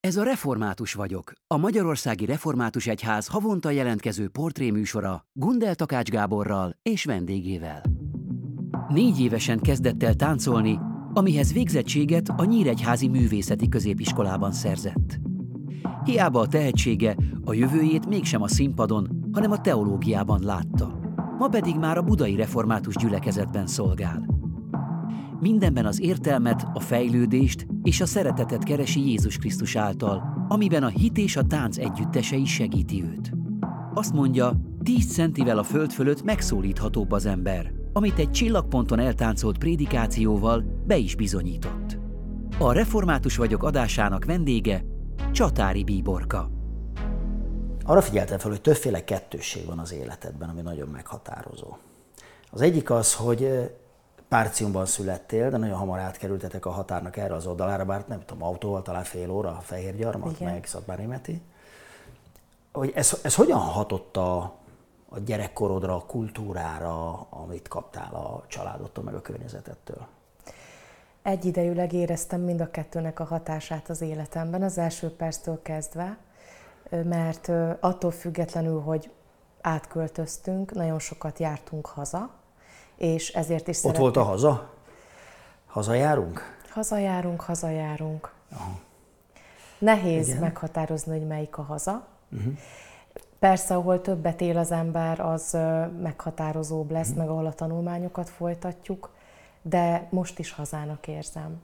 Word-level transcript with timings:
Ez 0.00 0.16
a 0.16 0.22
Református 0.22 0.92
vagyok, 0.92 1.32
a 1.46 1.56
Magyarországi 1.56 2.24
Református 2.24 2.86
Egyház 2.86 3.26
havonta 3.26 3.70
jelentkező 3.70 4.28
portréműsora 4.28 5.26
Gundel 5.32 5.74
Takács 5.74 6.08
Gáborral 6.08 6.76
és 6.82 7.04
vendégével. 7.04 7.82
Négy 8.88 9.20
évesen 9.20 9.58
kezdett 9.58 10.02
el 10.02 10.14
táncolni, 10.14 10.78
amihez 11.12 11.52
végzettséget 11.52 12.28
a 12.28 12.44
Nyíregyházi 12.44 13.08
Művészeti 13.08 13.68
Középiskolában 13.68 14.52
szerzett. 14.52 15.20
Hiába 16.04 16.40
a 16.40 16.48
tehetsége, 16.48 17.16
a 17.44 17.52
jövőjét 17.52 18.06
mégsem 18.06 18.42
a 18.42 18.48
színpadon, 18.48 19.28
hanem 19.32 19.50
a 19.50 19.60
teológiában 19.60 20.42
látta. 20.42 20.98
Ma 21.38 21.48
pedig 21.48 21.76
már 21.76 21.96
a 21.96 22.02
budai 22.02 22.36
református 22.36 22.94
gyülekezetben 22.94 23.66
szolgál. 23.66 24.39
Mindenben 25.40 25.86
az 25.86 26.00
értelmet, 26.00 26.66
a 26.74 26.80
fejlődést 26.80 27.66
és 27.82 28.00
a 28.00 28.06
szeretetet 28.06 28.64
keresi 28.64 29.08
Jézus 29.08 29.38
Krisztus 29.38 29.76
által, 29.76 30.46
amiben 30.48 30.82
a 30.82 30.88
hit 30.88 31.18
és 31.18 31.36
a 31.36 31.46
tánc 31.46 31.78
együttesei 31.78 32.44
segíti 32.44 33.02
őt. 33.02 33.32
Azt 33.94 34.12
mondja, 34.12 34.52
tíz 34.82 35.12
centivel 35.12 35.58
a 35.58 35.62
föld 35.62 35.90
fölött 35.90 36.22
megszólíthatóbb 36.22 37.12
az 37.12 37.26
ember, 37.26 37.72
amit 37.92 38.18
egy 38.18 38.30
csillagponton 38.30 38.98
eltáncolt 38.98 39.58
prédikációval 39.58 40.64
be 40.86 40.96
is 40.96 41.14
bizonyított. 41.14 41.98
A 42.58 42.72
Református 42.72 43.36
vagyok 43.36 43.62
adásának 43.62 44.24
vendége 44.24 44.84
Csatári 45.32 45.84
Bíborka. 45.84 46.50
Arra 47.84 48.02
figyeltem 48.02 48.38
fel, 48.38 48.50
hogy 48.50 48.60
többféle 48.60 49.04
kettősség 49.04 49.66
van 49.66 49.78
az 49.78 49.92
életedben, 49.92 50.48
ami 50.48 50.60
nagyon 50.60 50.88
meghatározó. 50.88 51.76
Az 52.50 52.60
egyik 52.60 52.90
az, 52.90 53.14
hogy 53.14 53.70
Párciumban 54.30 54.86
születtél, 54.86 55.50
de 55.50 55.56
nagyon 55.56 55.76
hamar 55.76 55.98
átkerültetek 55.98 56.66
a 56.66 56.70
határnak 56.70 57.16
erre 57.16 57.34
az 57.34 57.46
oldalára, 57.46 57.84
bár 57.84 58.04
nem 58.08 58.24
tudom, 58.24 58.42
autóval 58.42 58.82
talán 58.82 59.04
fél 59.04 59.30
óra, 59.30 59.48
a 59.48 59.60
Fehér 59.60 59.96
Gyarmat, 59.96 60.40
Igen. 60.40 60.52
meg 60.52 60.66
Szatmárémeti. 60.66 61.42
Hogy 62.72 62.92
ez, 62.94 63.18
ez 63.22 63.34
hogyan 63.34 63.58
hatott 63.58 64.16
a, 64.16 64.38
a 65.08 65.18
gyerekkorodra, 65.18 65.94
a 65.94 66.04
kultúrára, 66.06 67.26
amit 67.30 67.68
kaptál 67.68 68.14
a 68.14 68.44
családottól, 68.46 69.04
meg 69.04 69.14
a 69.14 69.20
környezetettől? 69.20 70.06
Egyidejűleg 71.22 71.92
éreztem 71.92 72.40
mind 72.40 72.60
a 72.60 72.70
kettőnek 72.70 73.20
a 73.20 73.24
hatását 73.24 73.88
az 73.88 74.00
életemben, 74.00 74.62
az 74.62 74.78
első 74.78 75.10
perctől 75.10 75.62
kezdve, 75.62 76.16
mert 76.90 77.48
attól 77.80 78.10
függetlenül, 78.10 78.80
hogy 78.80 79.10
átköltöztünk, 79.60 80.72
nagyon 80.72 80.98
sokat 80.98 81.38
jártunk 81.38 81.86
haza, 81.86 82.39
és 83.00 83.28
ezért 83.28 83.68
is 83.68 83.76
Ott 83.76 83.82
szeretném. 83.82 84.02
volt 84.02 84.16
a 84.16 84.22
haza? 84.22 84.70
Hazajárunk? 85.66 86.58
Hazajárunk, 86.70 87.40
hazajárunk. 87.40 88.32
Aha. 88.52 88.78
Nehéz 89.78 90.28
Igen. 90.28 90.40
meghatározni, 90.40 91.18
hogy 91.18 91.26
melyik 91.26 91.58
a 91.58 91.62
haza. 91.62 92.06
Uh-huh. 92.32 92.52
Persze, 93.38 93.74
ahol 93.74 94.00
többet 94.00 94.40
él 94.40 94.58
az 94.58 94.70
ember, 94.72 95.20
az 95.20 95.56
meghatározóbb 96.02 96.90
lesz, 96.90 97.08
uh-huh. 97.08 97.22
meg 97.22 97.28
ahol 97.28 97.46
a 97.46 97.52
tanulmányokat 97.52 98.28
folytatjuk, 98.28 99.10
de 99.62 100.06
most 100.10 100.38
is 100.38 100.52
hazának 100.52 101.08
érzem. 101.08 101.62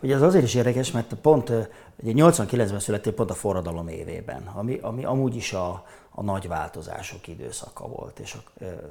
Ugye 0.00 0.14
ez 0.14 0.22
azért 0.22 0.44
is 0.44 0.54
érdekes, 0.54 0.90
mert 0.90 1.14
pont 1.14 1.52
ugye 2.02 2.12
89-ben 2.16 2.80
születtél 2.80 3.14
pont 3.14 3.30
a 3.30 3.34
forradalom 3.34 3.88
évében, 3.88 4.42
ami, 4.54 4.78
ami 4.82 5.04
amúgy 5.04 5.36
is 5.36 5.52
a, 5.52 5.84
a 6.14 6.22
nagy 6.22 6.48
változások 6.48 7.28
időszaka 7.28 7.88
volt. 7.88 8.18
És, 8.18 8.36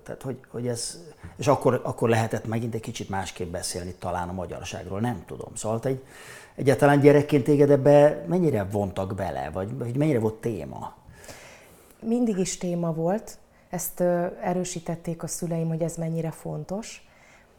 tehát, 0.03 0.21
hogy, 0.21 0.37
hogy 0.47 0.67
ez, 0.67 0.99
és 1.35 1.47
akkor, 1.47 1.81
akkor 1.83 2.09
lehetett 2.09 2.45
megint 2.45 2.73
egy 2.73 2.81
kicsit 2.81 3.09
másképp 3.09 3.51
beszélni 3.51 3.93
talán 3.99 4.29
a 4.29 4.33
magyarságról, 4.33 4.99
nem 4.99 5.23
tudom. 5.25 5.55
Szóval 5.55 5.79
egy, 5.83 6.03
egyáltalán 6.55 6.99
gyerekként 6.99 7.43
téged 7.43 7.69
ebbe 7.69 8.25
mennyire 8.27 8.63
vontak 8.63 9.15
bele, 9.15 9.49
vagy, 9.49 9.77
vagy 9.77 9.97
mennyire 9.97 10.19
volt 10.19 10.33
téma? 10.33 10.93
Mindig 11.99 12.37
is 12.37 12.57
téma 12.57 12.93
volt, 12.93 13.37
ezt 13.69 13.99
erősítették 14.41 15.23
a 15.23 15.27
szüleim, 15.27 15.67
hogy 15.67 15.81
ez 15.81 15.95
mennyire 15.95 16.31
fontos, 16.31 17.07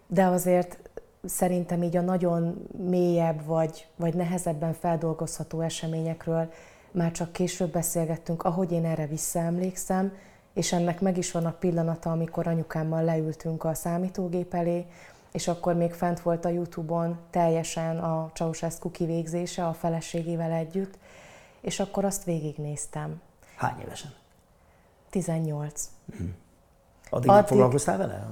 de 0.06 0.24
azért 0.24 0.78
szerintem 1.24 1.82
így 1.82 1.96
a 1.96 2.00
nagyon 2.00 2.66
mélyebb 2.88 3.44
vagy, 3.44 3.86
vagy 3.96 4.14
nehezebben 4.14 4.72
feldolgozható 4.72 5.60
eseményekről 5.60 6.52
már 6.92 7.10
csak 7.10 7.32
később 7.32 7.72
beszélgettünk, 7.72 8.42
ahogy 8.42 8.72
én 8.72 8.84
erre 8.84 9.06
visszaemlékszem, 9.06 10.12
és 10.52 10.72
ennek 10.72 11.00
meg 11.00 11.18
is 11.18 11.32
van 11.32 11.46
a 11.46 11.52
pillanata, 11.52 12.10
amikor 12.10 12.46
anyukámmal 12.46 13.04
leültünk 13.04 13.64
a 13.64 13.74
számítógép 13.74 14.54
elé, 14.54 14.86
és 15.32 15.48
akkor 15.48 15.74
még 15.74 15.92
fent 15.92 16.20
volt 16.20 16.44
a 16.44 16.48
Youtube-on 16.48 17.18
teljesen 17.30 17.98
a 17.98 18.30
Ceausescu 18.34 18.90
kivégzése 18.90 19.66
a 19.66 19.72
feleségével 19.72 20.52
együtt, 20.52 20.98
és 21.60 21.80
akkor 21.80 22.04
azt 22.04 22.24
végignéztem. 22.24 23.20
Hány 23.56 23.80
évesen? 23.80 24.12
18. 25.10 25.90
Mm. 26.22 26.28
Addig, 27.10 27.30
Addig 27.30 27.30
nem 27.30 27.44
foglalkoztál 27.44 27.96
vele? 27.96 28.30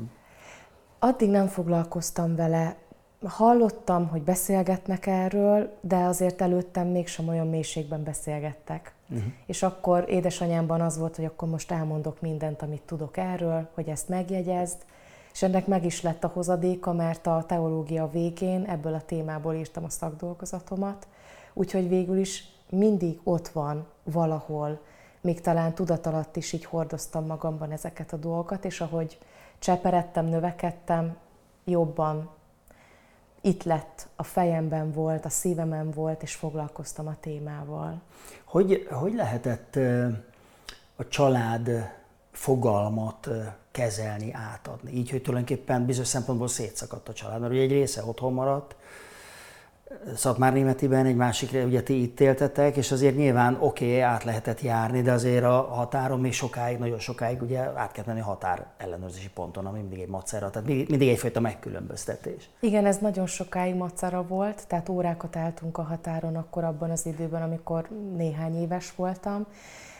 Addig 0.99 1.31
nem 1.31 1.47
foglalkoztam 1.47 2.37
vele. 2.37 2.77
Hallottam, 3.25 4.09
hogy 4.09 4.23
beszélgetnek 4.23 5.07
erről, 5.07 5.73
de 5.81 5.97
azért 5.97 6.41
előttem 6.41 6.87
mégsem 6.87 7.29
olyan 7.29 7.49
mélységben 7.49 8.03
beszélgettek. 8.03 8.95
Uh-huh. 9.09 9.33
És 9.47 9.63
akkor 9.63 10.05
édesanyámban 10.09 10.81
az 10.81 10.99
volt, 10.99 11.17
hogy 11.17 11.25
akkor 11.25 11.49
most 11.49 11.71
elmondok 11.71 12.21
mindent, 12.21 12.63
amit 12.63 12.83
tudok 12.83 13.17
erről, 13.17 13.69
hogy 13.75 13.89
ezt 13.89 14.09
megjegyezd, 14.09 14.77
és 15.33 15.43
ennek 15.43 15.67
meg 15.67 15.85
is 15.85 16.03
lett 16.03 16.25
a 16.25 16.31
hozadéka, 16.35 16.93
mert 16.93 17.27
a 17.27 17.45
teológia 17.47 18.11
végén 18.11 18.65
ebből 18.65 18.95
a 18.95 19.01
témából 19.01 19.55
írtam 19.55 19.85
a 19.85 19.89
szakdolgozatomat, 19.89 21.07
úgyhogy 21.53 21.89
végül 21.89 22.19
is 22.19 22.45
mindig 22.71 23.21
ott 23.25 23.49
van 23.49 23.87
valahol, 24.05 24.81
még 25.21 25.41
talán 25.41 25.75
tudat 25.75 26.07
alatt 26.07 26.37
is 26.37 26.53
így 26.53 26.65
hordoztam 26.65 27.27
magamban 27.27 27.71
ezeket 27.71 28.13
a 28.13 28.17
dolgokat, 28.17 28.65
és 28.65 28.81
ahogy 28.81 29.19
cseperedtem, 29.59 30.27
növekedtem, 30.27 31.17
jobban 31.65 32.31
itt 33.41 33.63
lett, 33.63 34.09
a 34.17 34.23
fejemben 34.23 34.93
volt, 34.93 35.25
a 35.25 35.29
szívemen 35.29 35.91
volt, 35.91 36.23
és 36.23 36.35
foglalkoztam 36.35 37.07
a 37.07 37.17
témával. 37.21 38.01
Hogy, 38.45 38.87
hogy 38.91 39.15
lehetett 39.15 39.77
a 40.97 41.09
család 41.09 41.71
fogalmat 42.33 43.29
kezelni, 43.71 44.33
átadni? 44.33 44.93
Így, 44.93 45.11
hogy 45.11 45.23
tulajdonképpen 45.23 45.87
bizonyos 45.87 46.09
szempontból 46.09 46.49
szétszakadt 46.49 47.09
a 47.09 47.13
család, 47.13 47.41
mert 47.41 47.53
ugye 47.53 47.63
egy 47.63 47.71
része 47.71 48.05
otthon 48.05 48.33
maradt, 48.33 48.77
Szatmár 50.15 50.53
Németiben 50.53 51.07
egy 51.07 51.17
másikra, 51.17 51.65
ugye 51.65 51.83
ti 51.83 52.03
itt 52.03 52.21
éltetek, 52.21 52.77
és 52.77 52.93
azért 52.93 53.17
nyilván 53.17 53.57
oké, 53.61 53.87
okay, 53.87 54.01
át 54.01 54.25
lehetett 54.25 54.61
járni, 54.61 55.03
de 55.03 55.13
azért 55.13 55.45
a 55.45 55.63
határon 55.63 56.21
még 56.21 56.33
sokáig, 56.33 56.79
nagyon 56.79 56.99
sokáig 56.99 57.43
ugye 57.43 57.59
át 57.59 57.93
kellett 57.93 58.07
menni 58.07 58.21
határ 58.21 58.67
ellenőrzési 58.77 59.31
ponton, 59.31 59.67
ami 59.67 59.81
mindig 59.81 60.01
egy 60.01 60.09
macera, 60.09 60.51
tehát 60.51 60.69
mindig 60.69 61.09
egyfajta 61.09 61.41
megkülönböztetés. 61.41 62.51
Igen, 62.61 62.87
ez 62.87 62.99
nagyon 62.99 63.27
sokáig 63.27 63.75
macera 63.75 64.27
volt, 64.27 64.67
tehát 64.67 64.89
órákat 64.89 65.37
álltunk 65.37 65.79
a 65.79 65.83
határon 65.83 66.37
akkor 66.37 66.65
abban 66.65 66.91
az 66.91 67.07
időben, 67.07 67.43
amikor 67.43 67.89
néhány 68.17 68.61
éves 68.61 68.93
voltam, 68.97 69.47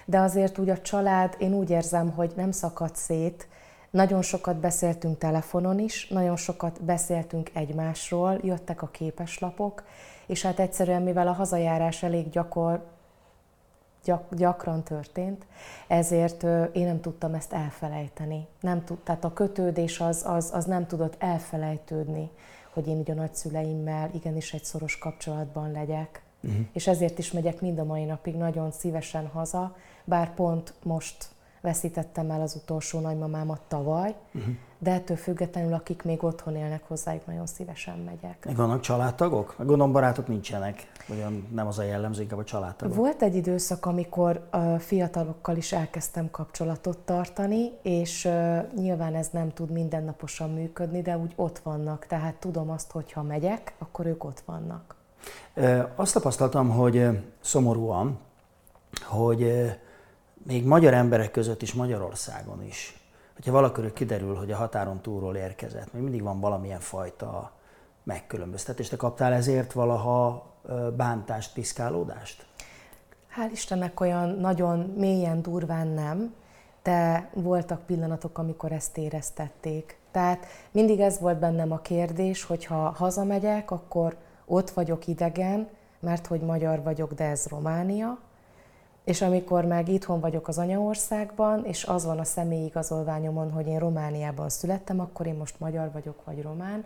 de 0.05 0.19
azért 0.19 0.59
úgy 0.59 0.69
a 0.69 0.81
család, 0.81 1.35
én 1.39 1.55
úgy 1.55 1.71
érzem, 1.71 2.11
hogy 2.11 2.33
nem 2.37 2.51
szakadt 2.51 2.97
szét, 2.97 3.49
nagyon 3.91 4.23
sokat 4.23 4.57
beszéltünk 4.57 5.19
telefonon 5.19 5.79
is, 5.79 6.09
nagyon 6.09 6.37
sokat 6.37 6.83
beszéltünk 6.83 7.51
egymásról, 7.53 8.39
jöttek 8.43 8.83
a 8.83 8.87
képeslapok, 8.87 9.85
és 10.27 10.43
hát 10.43 10.61
egyszerűen, 10.61 11.03
mivel 11.03 11.29
a 11.29 11.33
hazajárás 11.33 12.03
elég 12.03 12.31
gyakor, 12.31 12.85
gyak, 14.05 14.35
gyakran 14.35 14.83
történt, 14.83 15.47
ezért 15.87 16.43
én 16.73 16.87
nem 16.87 17.01
tudtam 17.01 17.35
ezt 17.35 17.53
elfelejteni. 17.53 18.47
Nem 18.61 18.85
tud, 18.85 18.99
tehát 18.99 19.25
a 19.25 19.33
kötődés 19.33 20.01
az, 20.01 20.23
az, 20.27 20.51
az 20.53 20.65
nem 20.65 20.87
tudott 20.87 21.15
elfelejtődni, 21.19 22.31
hogy 22.73 22.87
én 22.87 22.99
így 22.99 23.11
a 23.11 23.15
nagyszüleimmel 23.15 24.11
igenis 24.15 24.53
egy 24.53 24.65
szoros 24.65 24.99
kapcsolatban 24.99 25.71
legyek. 25.71 26.23
Uh-huh. 26.41 26.67
És 26.73 26.87
ezért 26.87 27.19
is 27.19 27.33
megyek 27.33 27.61
mind 27.61 27.79
a 27.79 27.85
mai 27.85 28.05
napig 28.05 28.37
nagyon 28.37 28.71
szívesen 28.71 29.27
haza, 29.27 29.77
bár 30.05 30.35
pont 30.35 30.75
most 30.83 31.29
veszítettem 31.61 32.31
el 32.31 32.41
az 32.41 32.55
utolsó 32.55 33.01
nagymamámat 33.01 33.61
tavaly, 33.69 34.15
uh-huh. 34.35 34.55
de 34.79 34.93
ettől 34.93 35.17
függetlenül, 35.17 35.75
akik 35.75 36.03
még 36.03 36.25
otthon 36.25 36.57
élnek 36.57 36.83
hozzájuk, 36.89 37.27
nagyon 37.27 37.47
szívesen 37.47 37.99
megyek. 37.99 38.45
Még 38.47 38.57
vannak 38.57 38.81
családtagok? 38.81 39.55
Gondolom 39.59 39.93
barátok 39.93 40.29
nincsenek, 40.29 40.93
olyan 41.11 41.49
nem 41.55 41.67
az 41.67 41.79
a 41.79 41.83
jellemző, 41.83 42.23
inkább 42.23 42.39
a 42.39 42.45
családtagok. 42.45 42.97
Volt 42.97 43.23
egy 43.23 43.35
időszak, 43.35 43.87
amikor 43.87 44.47
a 44.51 44.79
fiatalokkal 44.79 45.57
is 45.57 45.73
elkezdtem 45.73 46.31
kapcsolatot 46.31 46.99
tartani, 46.99 47.71
és 47.83 48.29
nyilván 48.77 49.15
ez 49.15 49.29
nem 49.33 49.53
tud 49.53 49.71
mindennaposan 49.71 50.51
működni, 50.51 51.03
de 51.03 51.19
úgy 51.19 51.33
ott 51.37 51.59
vannak, 51.59 52.07
tehát 52.07 52.35
tudom 52.35 52.71
azt, 52.71 52.91
hogy 52.91 53.13
ha 53.13 53.23
megyek, 53.23 53.75
akkor 53.79 54.07
ők 54.07 54.25
ott 54.25 54.43
vannak. 54.47 54.95
Azt 55.95 56.13
tapasztaltam, 56.13 56.71
hogy 56.71 57.09
szomorúan, 57.41 58.19
hogy 59.03 59.73
még 60.47 60.65
magyar 60.65 60.95
emberek 60.95 61.31
között 61.31 61.63
is 61.63 61.73
Magyarországon 61.73 62.65
is, 62.65 63.01
hogyha 63.35 63.53
valakörül 63.53 63.93
kiderül, 63.93 64.35
hogy 64.35 64.53
a 64.53 64.57
határon 64.57 65.01
túlról 65.01 65.37
érkezett, 65.37 65.93
még 65.93 66.03
mindig 66.03 66.23
van 66.23 66.41
valamilyen 66.41 66.81
fajta 66.81 67.53
megkülönböztetés. 68.03 68.89
Te 68.89 68.97
kaptál 68.97 69.33
ezért 69.33 69.73
valaha 69.73 70.47
bántást, 70.97 71.53
piszkálódást? 71.53 72.47
Hál' 73.37 73.51
Istennek 73.53 74.01
olyan 74.01 74.29
nagyon 74.29 74.79
mélyen, 74.79 75.43
durván 75.43 75.87
nem, 75.87 76.35
de 76.83 77.31
voltak 77.35 77.87
pillanatok, 77.87 78.39
amikor 78.39 78.73
ezt 78.73 78.99
éreztették. 78.99 79.99
Tehát 80.11 80.47
mindig 80.71 81.01
ez 81.01 81.21
volt 81.21 81.39
bennem 81.39 81.73
a 81.73 81.79
kérdés, 81.79 82.45
hogy 82.45 82.65
ha 82.65 82.91
hazamegyek, 82.91 83.71
akkor 83.71 84.17
ott 84.45 84.71
vagyok 84.71 85.07
idegen, 85.07 85.69
mert 86.01 86.27
hogy 86.27 86.41
magyar 86.41 86.83
vagyok, 86.83 87.13
de 87.13 87.25
ez 87.25 87.47
Románia. 87.47 88.19
És 89.05 89.23
amikor 89.23 89.65
meg 89.65 89.89
itthon 89.89 90.21
vagyok 90.21 90.49
az 90.49 90.59
anyaországban, 90.59 91.65
és 91.65 91.85
az 91.85 92.05
van 92.05 92.19
a 92.19 92.25
személyi 92.25 92.65
igazolványomon, 92.65 93.51
hogy 93.51 93.67
én 93.67 93.79
Romániában 93.79 94.49
születtem, 94.49 95.01
akkor 95.01 95.27
én 95.27 95.35
most 95.35 95.61
magyar 95.61 95.93
vagyok, 95.93 96.25
vagy 96.25 96.43
román. 96.43 96.85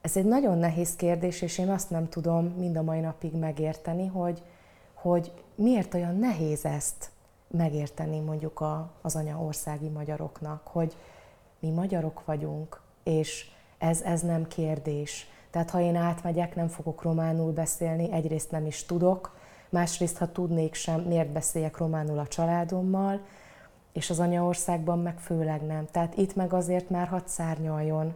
Ez 0.00 0.16
egy 0.16 0.24
nagyon 0.24 0.58
nehéz 0.58 0.96
kérdés, 0.96 1.42
és 1.42 1.58
én 1.58 1.70
azt 1.70 1.90
nem 1.90 2.08
tudom 2.08 2.44
mind 2.44 2.76
a 2.76 2.82
mai 2.82 3.00
napig 3.00 3.34
megérteni, 3.34 4.06
hogy, 4.06 4.42
hogy 4.94 5.32
miért 5.54 5.94
olyan 5.94 6.16
nehéz 6.16 6.64
ezt 6.64 7.10
megérteni 7.46 8.20
mondjuk 8.20 8.60
a, 8.60 8.90
az 9.02 9.16
anyaországi 9.16 9.88
magyaroknak, 9.88 10.66
hogy 10.66 10.96
mi 11.58 11.70
magyarok 11.70 12.24
vagyunk, 12.24 12.80
és 13.02 13.46
ez, 13.78 14.02
ez 14.02 14.20
nem 14.20 14.46
kérdés. 14.48 15.28
Tehát 15.50 15.70
ha 15.70 15.80
én 15.80 15.96
átmegyek, 15.96 16.54
nem 16.54 16.68
fogok 16.68 17.02
románul 17.02 17.52
beszélni, 17.52 18.12
egyrészt 18.12 18.50
nem 18.50 18.66
is 18.66 18.84
tudok, 18.84 19.36
másrészt 19.74 20.16
ha 20.16 20.32
tudnék 20.32 20.74
sem, 20.74 21.00
miért 21.00 21.32
beszéljek 21.32 21.76
románul 21.76 22.18
a 22.18 22.26
családommal, 22.26 23.20
és 23.92 24.10
az 24.10 24.20
anyaországban 24.20 24.98
meg 24.98 25.18
főleg 25.18 25.62
nem. 25.62 25.86
Tehát 25.90 26.16
itt 26.16 26.34
meg 26.34 26.52
azért 26.52 26.90
már 26.90 27.06
hadd 27.06 27.26
szárnyaljon 27.26 28.14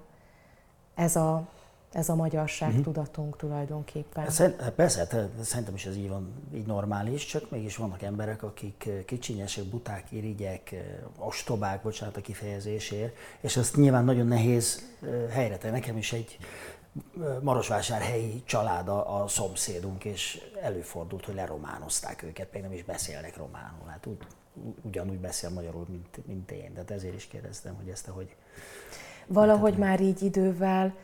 ez 0.95 1.17
a, 1.17 1.49
ez 1.93 2.09
a 2.09 2.15
magyarság 2.15 2.69
uh-huh. 2.69 2.85
tudatunk 2.85 3.37
tulajdonképpen. 3.37 4.31
Szerint, 4.31 4.71
persze, 4.71 4.99
hát 4.99 5.29
szerintem 5.41 5.75
is 5.75 5.87
ez 5.87 5.97
így 5.97 6.09
van, 6.09 6.33
így 6.55 6.67
normális, 6.67 7.25
csak 7.25 7.51
mégis 7.51 7.77
vannak 7.77 8.03
emberek, 8.03 8.43
akik 8.43 8.89
kicsinyesek, 9.07 9.65
buták, 9.65 10.13
irigyek, 10.13 10.75
ostobák, 11.19 11.83
bocsánat 11.83 12.17
a 12.17 12.21
kifejezésért, 12.21 13.17
és 13.41 13.57
ezt 13.57 13.77
nyilván 13.77 14.05
nagyon 14.05 14.27
nehéz 14.27 14.83
helyre 15.31 15.57
tenni. 15.57 15.73
Nekem 15.73 15.97
is 15.97 16.13
egy 16.13 16.39
Marosvásárhelyi 17.41 18.43
család 18.45 18.89
a, 18.89 19.23
a 19.23 19.29
szomszédunk, 19.29 20.05
és 20.05 20.41
előfordult, 20.63 21.25
hogy 21.25 21.35
lerománozták 21.35 22.23
őket, 22.23 22.53
még 22.53 22.63
nem 22.63 22.73
is 22.73 22.85
beszélnek 22.85 23.37
románul. 23.37 23.87
Hát 23.87 24.07
úgy, 24.07 24.19
ugyanúgy 24.83 25.19
beszél 25.19 25.51
magyarul, 25.51 25.87
mint, 25.89 26.27
mint 26.27 26.51
én. 26.51 26.73
Tehát 26.73 26.91
ezért 26.91 27.15
is 27.15 27.27
kérdeztem, 27.27 27.75
hogy 27.75 27.89
ezt 27.89 28.07
hogy... 28.07 28.37
Valahogy 29.27 29.77
már 29.77 30.01
így 30.01 30.23
idővel 30.23 30.95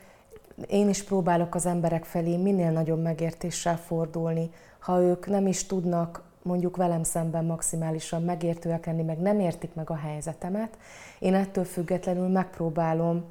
én 0.67 0.89
is 0.89 1.03
próbálok 1.03 1.55
az 1.55 1.65
emberek 1.65 2.05
felé 2.05 2.37
minél 2.37 2.71
nagyobb 2.71 3.01
megértéssel 3.01 3.77
fordulni. 3.77 4.49
Ha 4.79 5.01
ők 5.01 5.27
nem 5.27 5.47
is 5.47 5.65
tudnak 5.65 6.23
mondjuk 6.41 6.75
velem 6.75 7.03
szemben 7.03 7.45
maximálisan 7.45 8.23
megértőek 8.23 8.85
lenni, 8.85 9.01
meg 9.03 9.19
nem 9.19 9.39
értik 9.39 9.73
meg 9.73 9.89
a 9.89 9.95
helyzetemet, 9.95 10.77
én 11.19 11.33
ettől 11.33 11.63
függetlenül 11.63 12.27
megpróbálom 12.27 13.23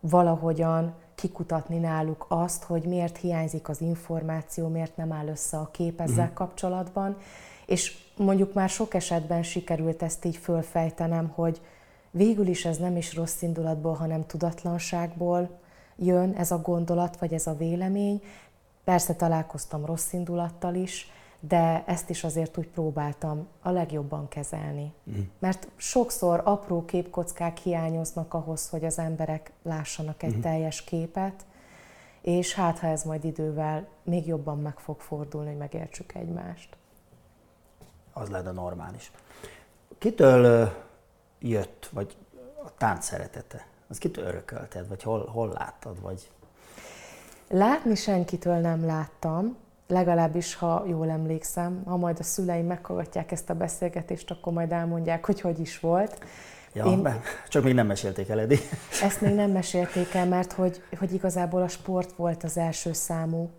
valahogyan 0.00 0.94
kikutatni 1.14 1.78
náluk 1.78 2.26
azt, 2.28 2.62
hogy 2.62 2.82
miért 2.82 3.16
hiányzik 3.16 3.68
az 3.68 3.80
információ, 3.80 4.68
miért 4.68 4.96
nem 4.96 5.12
áll 5.12 5.26
össze 5.26 5.56
a 5.56 5.68
kép 5.70 6.00
ezzel 6.00 6.18
uh-huh. 6.18 6.34
kapcsolatban, 6.34 7.16
és 7.66 7.96
mondjuk 8.16 8.52
már 8.52 8.68
sok 8.68 8.94
esetben 8.94 9.42
sikerült 9.42 10.02
ezt 10.02 10.24
így 10.24 10.36
fölfejtenem, 10.36 11.28
hogy 11.28 11.60
végül 12.10 12.46
is 12.46 12.64
ez 12.64 12.76
nem 12.76 12.96
is 12.96 13.14
rossz 13.14 13.42
indulatból, 13.42 13.94
hanem 13.94 14.26
tudatlanságból 14.26 15.50
jön 15.96 16.32
ez 16.32 16.50
a 16.50 16.60
gondolat, 16.60 17.16
vagy 17.16 17.32
ez 17.32 17.46
a 17.46 17.56
vélemény. 17.56 18.22
Persze 18.84 19.14
találkoztam 19.14 19.84
rossz 19.84 20.12
indulattal 20.12 20.74
is, 20.74 21.10
de 21.48 21.84
ezt 21.86 22.10
is 22.10 22.24
azért 22.24 22.56
úgy 22.58 22.68
próbáltam 22.68 23.46
a 23.62 23.70
legjobban 23.70 24.28
kezelni. 24.28 24.92
Mm. 25.10 25.20
Mert 25.38 25.68
sokszor 25.76 26.40
apró 26.44 26.84
képkockák 26.84 27.58
hiányoznak 27.58 28.34
ahhoz, 28.34 28.68
hogy 28.68 28.84
az 28.84 28.98
emberek 28.98 29.52
lássanak 29.62 30.22
egy 30.22 30.36
mm. 30.36 30.40
teljes 30.40 30.84
képet, 30.84 31.44
és 32.20 32.54
hát 32.54 32.78
ha 32.78 32.86
ez 32.86 33.02
majd 33.02 33.24
idővel 33.24 33.86
még 34.02 34.26
jobban 34.26 34.60
meg 34.60 34.78
fog 34.78 35.00
fordulni, 35.00 35.48
hogy 35.48 35.58
megértsük 35.58 36.14
egymást. 36.14 36.76
Az 38.12 38.28
lenne 38.28 38.50
normális. 38.50 39.12
Kitől 39.98 40.72
jött, 41.38 41.88
vagy 41.92 42.16
a 42.64 42.74
tánc 42.76 43.04
szeretete? 43.04 43.66
Az 43.88 43.98
kitől 43.98 44.24
örökölted, 44.24 44.88
vagy 44.88 45.02
hol, 45.02 45.26
hol 45.26 45.48
láttad, 45.48 46.00
vagy... 46.00 46.30
Látni 47.48 47.94
senkitől 47.94 48.56
nem 48.56 48.86
láttam, 48.86 49.56
legalábbis 49.86 50.54
ha 50.54 50.84
jól 50.86 51.10
emlékszem, 51.10 51.82
ha 51.84 51.96
majd 51.96 52.18
a 52.18 52.22
szüleim 52.22 52.66
meghallgatják 52.66 53.32
ezt 53.32 53.50
a 53.50 53.54
beszélgetést, 53.54 54.30
akkor 54.30 54.52
majd 54.52 54.72
elmondják, 54.72 55.26
hogy 55.26 55.40
hogy 55.40 55.60
is 55.60 55.80
volt. 55.80 56.18
Ja, 56.72 56.84
Én, 56.84 57.08
csak 57.48 57.64
még 57.64 57.74
nem 57.74 57.86
mesélték 57.86 58.28
el, 58.28 58.40
Edi. 58.40 58.58
Ezt 59.02 59.20
még 59.20 59.34
nem 59.34 59.50
mesélték 59.50 60.14
el, 60.14 60.26
mert 60.26 60.52
hogy, 60.52 60.82
hogy 60.98 61.12
igazából 61.12 61.62
a 61.62 61.68
sport 61.68 62.12
volt 62.12 62.44
az 62.44 62.58
első 62.58 62.92
számú 62.92 63.50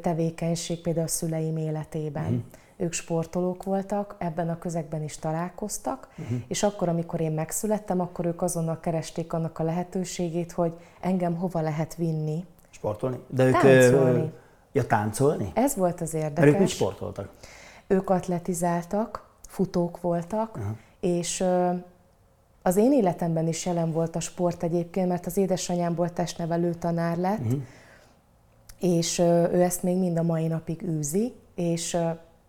tevékenység 0.00 0.80
például 0.80 1.06
a 1.06 1.08
szüleim 1.08 1.56
életében. 1.56 2.24
Uh-huh. 2.24 2.40
Ők 2.76 2.92
sportolók 2.92 3.62
voltak, 3.62 4.16
ebben 4.18 4.48
a 4.48 4.58
közegben 4.58 5.02
is 5.02 5.18
találkoztak, 5.18 6.08
uh-huh. 6.18 6.38
és 6.48 6.62
akkor, 6.62 6.88
amikor 6.88 7.20
én 7.20 7.32
megszülettem, 7.32 8.00
akkor 8.00 8.26
ők 8.26 8.42
azonnal 8.42 8.80
keresték 8.80 9.32
annak 9.32 9.58
a 9.58 9.62
lehetőségét, 9.62 10.52
hogy 10.52 10.74
engem 11.00 11.34
hova 11.34 11.60
lehet 11.60 11.94
vinni. 11.94 12.44
Sportolni? 12.70 13.18
De 13.28 13.44
ők 13.44 13.60
Táncolni. 13.60 14.32
Ja, 14.76 14.86
táncolni? 14.86 15.50
Ez 15.54 15.76
volt 15.76 16.00
az 16.00 16.14
érdekes. 16.14 16.44
Mert 16.44 16.52
ők 16.52 16.58
mit 16.58 16.68
sportoltak? 16.68 17.28
Ők 17.86 18.10
atletizáltak, 18.10 19.28
futók 19.48 20.00
voltak, 20.00 20.56
uh-huh. 20.56 20.76
és 21.00 21.44
az 22.62 22.76
én 22.76 22.92
életemben 22.92 23.48
is 23.48 23.66
jelen 23.66 23.92
volt 23.92 24.16
a 24.16 24.20
sport 24.20 24.62
egyébként, 24.62 25.08
mert 25.08 25.26
az 25.26 25.36
édesanyám 25.36 25.94
volt 25.94 26.12
testnevelő 26.12 26.74
tanár 26.74 27.16
lett, 27.16 27.44
uh-huh. 27.44 27.60
és 28.80 29.18
ő 29.18 29.62
ezt 29.62 29.82
még 29.82 29.96
mind 29.96 30.16
a 30.16 30.22
mai 30.22 30.46
napig 30.46 30.82
űzi, 30.82 31.34
és 31.54 31.98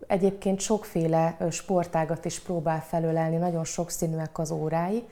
egyébként 0.06 0.60
sokféle 0.60 1.36
sportágat 1.50 2.24
is 2.24 2.40
próbál 2.40 2.82
felölelni, 2.82 3.36
nagyon 3.36 3.64
sokszínűek 3.64 4.38
az 4.38 4.50
órái, 4.50 5.04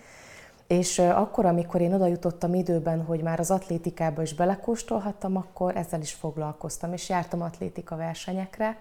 és 0.67 0.99
akkor, 0.99 1.47
amikor 1.47 1.81
én 1.81 1.95
oda 1.95 2.07
jutottam 2.07 2.55
időben, 2.55 3.05
hogy 3.05 3.23
már 3.23 3.41
az 3.41 3.51
atlétikába 3.51 4.23
is 4.23 4.35
belekóstolhattam, 4.35 5.37
akkor 5.37 5.77
ezzel 5.77 6.01
is 6.01 6.13
foglalkoztam, 6.13 6.93
és 6.93 7.09
jártam 7.09 7.43
atlétika 7.43 7.97
versenyekre, 7.97 8.77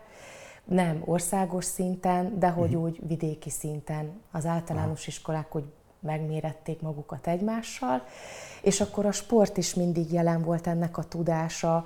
nem 0.64 1.02
országos 1.06 1.66
szinten, 1.66 2.40
de 2.40 2.50
hogy 2.50 2.70
uh-huh. 2.70 2.84
úgy 2.84 3.00
vidéki 3.08 3.50
szinten. 3.50 4.12
Az 4.32 4.46
általános 4.46 5.00
uh-huh. 5.00 5.08
iskolák 5.08 5.56
úgy 5.56 5.64
megmérették 6.00 6.82
magukat 6.82 7.28
egymással, 7.28 8.04
és 8.62 8.82
akkor 8.82 9.06
a 9.06 9.12
sport 9.12 9.58
is 9.58 9.74
mindig 9.74 10.12
jelen 10.12 10.42
volt 10.42 10.68
ennek 10.68 10.98
a 10.98 11.04
tudása, 11.04 11.84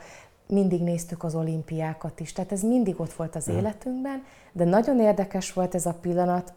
mindig 0.48 0.82
néztük 0.82 1.24
az 1.24 1.36
olimpiákat 1.36 2.20
is, 2.20 2.34
tehát 2.34 2.51
ez 2.51 2.62
mindig 2.62 3.00
ott 3.00 3.13
volt 3.13 3.36
az 3.36 3.48
uh-huh. 3.48 3.62
életünkben, 3.62 4.24
de 4.51 4.63
nagyon 4.63 5.00
érdekes 5.00 5.53
volt 5.53 5.75
ez 5.75 5.86
a 5.86 5.94
pillanat, 5.94 6.53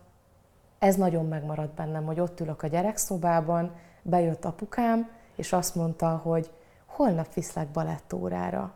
ez 0.83 0.97
nagyon 0.97 1.27
megmaradt 1.27 1.75
bennem, 1.75 2.05
hogy 2.05 2.21
ott 2.21 2.41
ülök 2.41 2.63
a 2.63 2.67
gyerekszobában, 2.67 3.71
bejött 4.03 4.45
apukám, 4.45 5.11
és 5.37 5.53
azt 5.53 5.75
mondta, 5.75 6.21
hogy 6.23 6.51
holnap 6.87 7.35
viszlek 7.35 7.69
balettórára. 7.69 8.73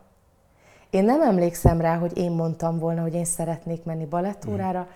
Én 0.89 1.03
nem 1.03 1.21
emlékszem 1.21 1.81
rá, 1.81 1.97
hogy 1.97 2.17
én 2.17 2.31
mondtam 2.31 2.79
volna, 2.79 3.01
hogy 3.01 3.13
én 3.13 3.25
szeretnék 3.25 3.83
menni 3.83 4.05
balettórára, 4.05 4.87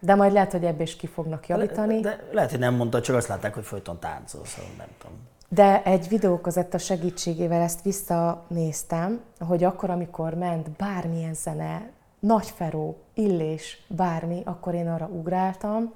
de 0.00 0.14
majd 0.14 0.32
lehet, 0.32 0.52
hogy 0.52 0.64
ebből 0.64 0.80
is 0.80 0.96
ki 0.96 1.06
fognak 1.06 1.48
javítani. 1.48 2.00
De, 2.00 2.08
de 2.08 2.28
lehet, 2.32 2.50
hogy 2.50 2.58
nem 2.58 2.74
mondta, 2.74 3.00
csak 3.00 3.16
azt 3.16 3.28
látták, 3.28 3.54
hogy 3.54 3.64
folyton 3.64 3.98
táncol, 3.98 4.44
szóval 4.44 4.70
nem 4.78 4.88
tudom. 4.98 5.16
De 5.48 5.82
egy 5.82 6.08
videókozetta 6.08 6.78
segítségével 6.78 7.60
ezt 7.60 7.82
visszanéztem, 7.82 9.20
hogy 9.40 9.64
akkor, 9.64 9.90
amikor 9.90 10.34
ment 10.34 10.70
bármilyen 10.70 11.34
zene, 11.34 11.90
nagyferó, 12.18 12.96
illés, 13.14 13.84
bármi, 13.88 14.42
akkor 14.44 14.74
én 14.74 14.88
arra 14.88 15.06
ugráltam, 15.06 15.92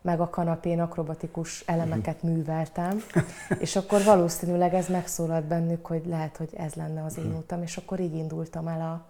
meg 0.00 0.20
a 0.20 0.30
kanapén 0.30 0.80
akrobatikus 0.80 1.60
elemeket 1.66 2.22
műveltem, 2.22 3.02
és 3.58 3.76
akkor 3.76 4.02
valószínűleg 4.04 4.74
ez 4.74 4.88
megszólalt 4.88 5.44
bennük, 5.44 5.86
hogy 5.86 6.06
lehet, 6.06 6.36
hogy 6.36 6.50
ez 6.56 6.74
lenne 6.74 7.04
az 7.04 7.18
én 7.18 7.24
mhm. 7.24 7.36
utam, 7.36 7.62
és 7.62 7.76
akkor 7.76 8.00
így 8.00 8.14
indultam 8.14 8.68
el 8.68 8.80
a, 8.80 9.04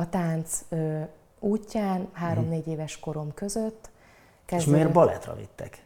a 0.00 0.08
tánc 0.08 0.60
ö, 0.68 1.00
útján, 1.38 2.08
három-négy 2.12 2.66
éves 2.68 2.98
korom 2.98 3.34
között. 3.34 3.90
Kezdve... 4.44 4.70
És 4.70 4.76
miért 4.76 4.92
baletra 4.92 5.34
vittek? 5.34 5.84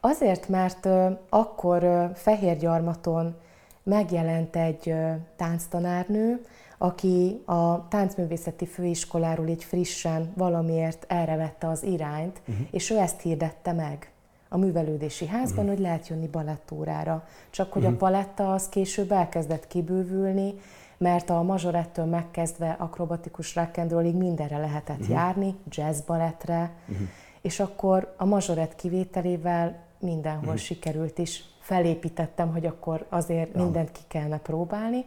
Azért, 0.00 0.48
mert 0.48 0.84
ö, 0.84 1.10
akkor 1.28 1.82
ö, 1.82 2.04
Fehérgyarmaton 2.14 3.36
megjelent 3.82 4.56
egy 4.56 4.88
ö, 4.88 5.12
tánctanárnő, 5.36 6.46
aki 6.78 7.42
a 7.44 7.88
táncművészeti 7.88 8.66
főiskoláról 8.66 9.46
így 9.46 9.64
frissen 9.64 10.32
valamiért 10.36 11.04
erre 11.08 11.36
vette 11.36 11.68
az 11.68 11.82
irányt, 11.82 12.40
uh-huh. 12.48 12.66
és 12.70 12.90
ő 12.90 12.98
ezt 12.98 13.20
hirdette 13.20 13.72
meg 13.72 14.10
a 14.48 14.56
művelődési 14.56 15.26
házban, 15.26 15.64
uh-huh. 15.64 15.70
hogy 15.72 15.80
lehet 15.80 16.08
jönni 16.08 16.26
balettórára. 16.26 17.24
Csak 17.50 17.72
hogy 17.72 17.82
uh-huh. 17.82 17.96
a 17.96 17.98
paletta 17.98 18.52
az 18.52 18.68
később 18.68 19.12
elkezdett 19.12 19.66
kibővülni, 19.66 20.54
mert 20.98 21.30
a 21.30 21.42
mazsorettől 21.42 22.04
megkezdve 22.04 22.76
akrobatikus 22.78 23.54
rock'n'rollig 23.56 24.16
mindenre 24.18 24.58
lehetett 24.58 24.98
uh-huh. 24.98 25.14
járni, 25.14 25.54
jazzbalettre, 25.68 26.72
uh-huh. 26.88 27.08
és 27.40 27.60
akkor 27.60 28.14
a 28.16 28.24
mazsorett 28.24 28.74
kivételével 28.74 29.84
mindenhol 29.98 30.44
uh-huh. 30.44 30.58
sikerült 30.58 31.18
is. 31.18 31.44
Felépítettem, 31.60 32.52
hogy 32.52 32.66
akkor 32.66 33.06
azért 33.08 33.54
ja. 33.54 33.62
mindent 33.62 33.92
ki 33.92 34.00
kellene 34.08 34.38
próbálni, 34.38 35.04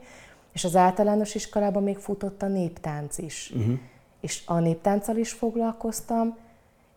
és 0.52 0.64
az 0.64 0.76
általános 0.76 1.36
iskolában 1.36 1.84
még 1.84 1.98
futott 1.98 2.42
a 2.42 2.48
néptánc 2.48 3.18
is. 3.18 3.54
Uh-huh. 3.56 3.80
És 4.22 4.44
a 4.46 4.60
néptánccal 4.60 5.16
is 5.16 5.32
foglalkoztam, 5.32 6.38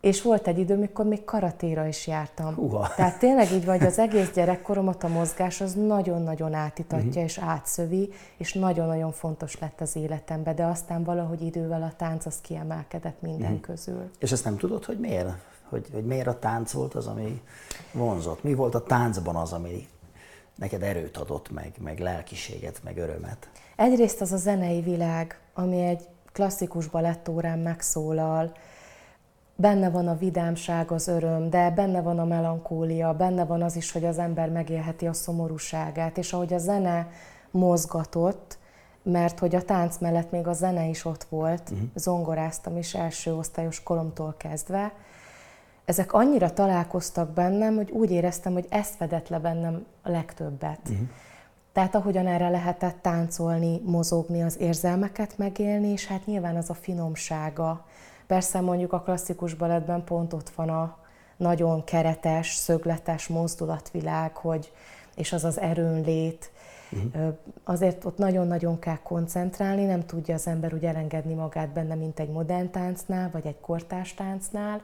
és 0.03 0.21
volt 0.21 0.47
egy 0.47 0.57
idő, 0.57 0.77
mikor 0.77 1.05
még 1.05 1.23
karatéra 1.23 1.87
is 1.87 2.07
jártam. 2.07 2.53
Uha. 2.57 2.89
Tehát 2.95 3.19
tényleg 3.19 3.51
így 3.51 3.65
vagy 3.65 3.83
az 3.83 3.99
egész 3.99 4.31
gyerekkoromat 4.33 5.03
a 5.03 5.07
mozgás 5.07 5.61
az 5.61 5.73
nagyon-nagyon 5.73 6.53
átitatja 6.53 7.07
uh-huh. 7.07 7.23
és 7.23 7.37
átszövi, 7.37 8.09
és 8.37 8.53
nagyon-nagyon 8.53 9.11
fontos 9.11 9.59
lett 9.59 9.81
az 9.81 9.95
életembe, 9.95 10.53
de 10.53 10.65
aztán 10.65 11.03
valahogy 11.03 11.41
idővel 11.41 11.83
a 11.83 11.93
tánc 11.97 12.25
az 12.25 12.41
kiemelkedett 12.41 13.21
minden 13.21 13.51
uh-huh. 13.51 13.61
közül. 13.61 14.09
És 14.19 14.31
ezt 14.31 14.43
nem 14.43 14.57
tudod, 14.57 14.85
hogy 14.85 14.99
miért? 14.99 15.29
Hogy, 15.69 15.87
hogy 15.93 16.05
miért 16.05 16.27
a 16.27 16.39
tánc 16.39 16.71
volt 16.71 16.93
az, 16.93 17.07
ami 17.07 17.41
vonzott? 17.91 18.43
Mi 18.43 18.53
volt 18.53 18.75
a 18.75 18.83
táncban 18.83 19.35
az, 19.35 19.53
ami 19.53 19.87
neked 20.55 20.83
erőt 20.83 21.17
adott 21.17 21.51
meg, 21.51 21.73
meg 21.79 21.99
lelkiséget, 21.99 22.83
meg 22.83 22.97
örömet? 22.97 23.49
Egyrészt 23.75 24.21
az 24.21 24.31
a 24.31 24.37
zenei 24.37 24.81
világ, 24.81 25.39
ami 25.53 25.81
egy 25.81 26.07
klasszikus 26.31 26.87
balettórán 26.87 27.59
megszólal, 27.59 28.51
benne 29.55 29.89
van 29.89 30.07
a 30.07 30.17
vidámság, 30.17 30.91
az 30.91 31.07
öröm, 31.07 31.49
de 31.49 31.71
benne 31.71 32.01
van 32.01 32.19
a 32.19 32.25
melankólia, 32.25 33.13
benne 33.13 33.45
van 33.45 33.61
az 33.61 33.75
is, 33.75 33.91
hogy 33.91 34.05
az 34.05 34.17
ember 34.17 34.49
megélheti 34.49 35.07
a 35.07 35.13
szomorúságát, 35.13 36.17
és 36.17 36.33
ahogy 36.33 36.53
a 36.53 36.57
zene 36.57 37.09
mozgatott, 37.51 38.57
mert 39.03 39.39
hogy 39.39 39.55
a 39.55 39.61
tánc 39.61 39.97
mellett 39.97 40.31
még 40.31 40.47
a 40.47 40.53
zene 40.53 40.85
is 40.85 41.05
ott 41.05 41.23
volt, 41.23 41.69
uh-huh. 41.69 41.87
zongoráztam 41.95 42.77
is 42.77 42.93
első 42.95 43.35
osztályos 43.35 43.83
koromtól 43.83 44.35
kezdve, 44.37 44.93
ezek 45.85 46.13
annyira 46.13 46.53
találkoztak 46.53 47.29
bennem, 47.29 47.75
hogy 47.75 47.91
úgy 47.91 48.11
éreztem, 48.11 48.53
hogy 48.53 48.65
ez 48.69 48.89
fedett 48.97 49.27
le 49.27 49.39
bennem 49.39 49.85
a 50.01 50.09
legtöbbet. 50.09 50.79
Uh-huh. 50.83 51.07
Tehát 51.73 51.95
ahogyan 51.95 52.27
erre 52.27 52.49
lehetett 52.49 53.01
táncolni, 53.01 53.81
mozogni, 53.85 54.43
az 54.43 54.59
érzelmeket 54.59 55.37
megélni, 55.37 55.87
és 55.87 56.07
hát 56.07 56.25
nyilván 56.25 56.55
az 56.55 56.69
a 56.69 56.73
finomsága, 56.73 57.85
Persze 58.27 58.59
mondjuk 58.59 58.93
a 58.93 59.01
klasszikus 59.01 59.53
balettben 59.53 60.03
pont 60.03 60.33
ott 60.33 60.49
van 60.49 60.69
a 60.69 60.97
nagyon 61.37 61.83
keretes, 61.83 62.53
szögletes 62.53 63.27
mozdulatvilág, 63.27 64.35
hogy, 64.35 64.71
és 65.15 65.33
az 65.33 65.43
az 65.43 65.59
erőnlét. 65.59 66.51
Uh-huh. 66.91 67.37
Azért 67.63 68.05
ott 68.05 68.17
nagyon-nagyon 68.17 68.79
kell 68.79 68.99
koncentrálni, 69.03 69.85
nem 69.85 70.05
tudja 70.05 70.33
az 70.33 70.47
ember 70.47 70.73
úgy 70.73 70.85
elengedni 70.85 71.33
magát 71.33 71.69
benne, 71.69 71.95
mint 71.95 72.19
egy 72.19 72.29
modern 72.29 72.71
táncnál, 72.71 73.29
vagy 73.31 73.45
egy 73.45 73.59
kortárs 73.59 74.13
táncnál, 74.13 74.81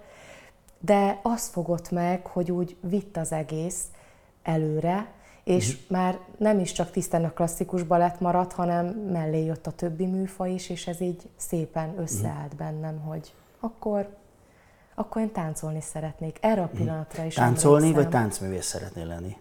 de 0.79 1.19
az 1.23 1.47
fogott 1.47 1.91
meg, 1.91 2.25
hogy 2.25 2.51
úgy 2.51 2.75
vitt 2.81 3.17
az 3.17 3.31
egész 3.31 3.83
előre, 4.43 5.07
és 5.43 5.73
uh-huh. 5.73 5.97
már 5.97 6.19
nem 6.37 6.59
is 6.59 6.71
csak 6.71 6.91
tisztán 6.91 7.23
a 7.25 7.33
klasszikus 7.33 7.83
balett 7.83 8.19
maradt, 8.19 8.53
hanem 8.53 8.85
mellé 8.85 9.45
jött 9.45 9.67
a 9.67 9.71
többi 9.71 10.05
műfaj 10.05 10.51
is, 10.51 10.69
és 10.69 10.87
ez 10.87 11.01
így 11.01 11.29
szépen 11.35 11.93
összeállt 11.97 12.53
uh-huh. 12.53 12.59
bennem, 12.59 12.99
hogy 12.99 13.33
akkor, 13.59 14.09
akkor 14.95 15.21
én 15.21 15.31
táncolni 15.31 15.81
szeretnék. 15.81 16.37
Erre 16.41 16.61
a 16.61 16.65
mhm. 16.65 16.75
pillanatra 16.75 17.23
is 17.23 17.33
Táncolni, 17.33 17.87
emlékszem. 17.87 18.03
vagy 18.03 18.21
táncművész 18.21 18.65
szeretnél 18.65 19.05
lenni? 19.05 19.37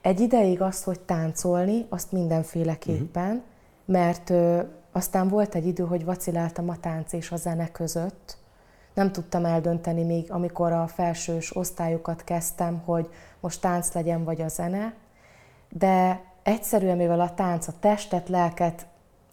Egy 0.00 0.20
ideig 0.20 0.60
azt, 0.60 0.84
hogy 0.84 1.00
táncolni, 1.00 1.86
azt 1.88 2.12
mindenféleképpen, 2.12 3.30
uh-huh. 3.30 3.42
mert 3.84 4.30
ö, 4.30 4.62
aztán 4.92 5.28
volt 5.28 5.54
egy 5.54 5.66
idő, 5.66 5.84
hogy 5.84 6.04
vaciláltam 6.04 6.68
a 6.68 6.76
tánc 6.80 7.12
és 7.12 7.30
a 7.30 7.36
zene 7.36 7.70
között. 7.70 8.36
Nem 8.94 9.12
tudtam 9.12 9.44
eldönteni 9.44 10.02
még, 10.02 10.32
amikor 10.32 10.72
a 10.72 10.86
felsős 10.86 11.56
osztályokat 11.56 12.24
kezdtem, 12.24 12.82
hogy 12.84 13.08
most 13.40 13.60
tánc 13.60 13.92
legyen, 13.92 14.24
vagy 14.24 14.40
a 14.40 14.48
zene. 14.48 14.94
De 15.68 16.20
egyszerűen, 16.42 16.96
mivel 16.96 17.20
a 17.20 17.34
tánc 17.34 17.68
a 17.68 17.72
testet, 17.80 18.28
lelket 18.28 18.86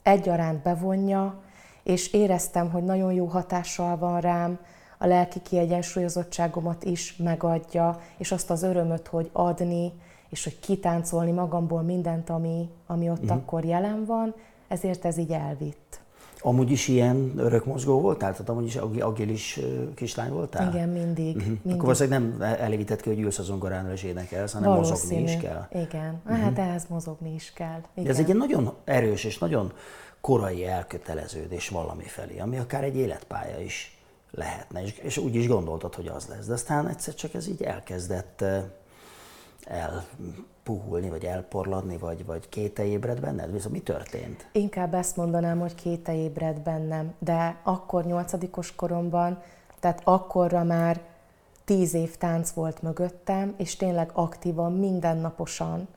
egyaránt 0.03 0.61
bevonja, 0.61 1.41
és 1.83 2.13
éreztem, 2.13 2.71
hogy 2.71 2.83
nagyon 2.83 3.13
jó 3.13 3.25
hatással 3.25 3.97
van 3.97 4.21
rám, 4.21 4.59
a 4.97 5.07
lelki 5.07 5.41
kiegyensúlyozottságomat 5.41 6.83
is 6.83 7.15
megadja, 7.15 7.99
és 8.17 8.31
azt 8.31 8.49
az 8.49 8.63
örömöt, 8.63 9.07
hogy 9.07 9.29
adni, 9.33 9.93
és 10.29 10.43
hogy 10.43 10.59
kitáncolni 10.59 11.31
magamból 11.31 11.81
mindent, 11.81 12.29
ami, 12.29 12.69
ami 12.87 13.09
ott 13.09 13.23
uh-huh. 13.23 13.37
akkor 13.37 13.65
jelen 13.65 14.05
van, 14.05 14.35
ezért 14.67 15.05
ez 15.05 15.17
így 15.17 15.31
elvitt. 15.31 15.98
Amúgy 16.41 16.71
is 16.71 16.87
ilyen 16.87 17.33
örökmozgó 17.37 18.01
voltál? 18.01 18.31
Tehát 18.31 18.49
amúgy 18.49 18.65
is 18.65 18.75
agilis 18.99 19.59
kislány 19.95 20.31
voltál? 20.31 20.69
Igen, 20.73 20.89
mindig. 20.89 21.35
Uh-huh. 21.35 21.47
mindig. 21.47 21.71
Akkor 21.71 21.81
valószínűleg 21.83 22.19
nem 22.19 22.41
elégített 22.41 23.01
ki, 23.01 23.09
hogy 23.09 23.19
ülsz 23.19 23.39
a 23.39 23.43
zongorán 23.43 23.91
és 23.91 24.03
énekelsz, 24.03 24.53
hanem 24.53 24.69
Valószínű. 24.69 25.21
mozogni 25.21 25.21
is 25.21 25.37
kell. 25.37 25.67
Igen, 25.71 26.21
uh-huh. 26.25 26.43
hát 26.43 26.57
ehhez 26.57 26.85
mozogni 26.89 27.33
is 27.33 27.53
kell. 27.53 27.81
Igen. 27.93 28.09
ez 28.09 28.19
egy 28.19 28.25
ilyen 28.25 28.37
nagyon 28.37 28.73
erős 28.83 29.23
és 29.23 29.37
nagyon 29.37 29.73
korai 30.21 30.65
elköteleződés 30.65 31.69
valami 31.69 32.03
felé, 32.03 32.39
ami 32.39 32.57
akár 32.57 32.83
egy 32.83 32.95
életpálya 32.95 33.59
is 33.59 33.97
lehetne, 34.31 34.83
és, 34.83 34.97
és 34.97 35.17
úgy 35.17 35.35
is 35.35 35.47
gondoltad, 35.47 35.95
hogy 35.95 36.07
az 36.07 36.27
lesz. 36.27 36.45
De 36.45 36.53
aztán 36.53 36.87
egyszer 36.87 37.13
csak 37.13 37.33
ez 37.33 37.47
így 37.47 37.61
elkezdett 37.61 38.43
elpuhulni, 40.69 41.09
vagy 41.09 41.23
elporladni, 41.23 41.97
vagy, 41.97 42.25
vagy 42.25 42.49
kéte 42.49 42.85
ébred 42.85 43.19
benned? 43.19 43.51
Viszont 43.51 43.73
mi 43.73 43.79
történt? 43.79 44.49
Inkább 44.51 44.93
ezt 44.93 45.15
mondanám, 45.15 45.59
hogy 45.59 45.75
kéte 45.75 46.15
ébred 46.15 46.59
bennem, 46.59 47.13
de 47.19 47.59
akkor 47.63 48.05
nyolcadikos 48.05 48.75
koromban, 48.75 49.41
tehát 49.79 50.01
akkorra 50.03 50.63
már 50.63 51.01
tíz 51.65 51.93
év 51.93 52.17
tánc 52.17 52.51
volt 52.51 52.81
mögöttem, 52.81 53.53
és 53.57 53.75
tényleg 53.75 54.09
aktívan, 54.13 54.73
mindennaposan. 54.73 55.87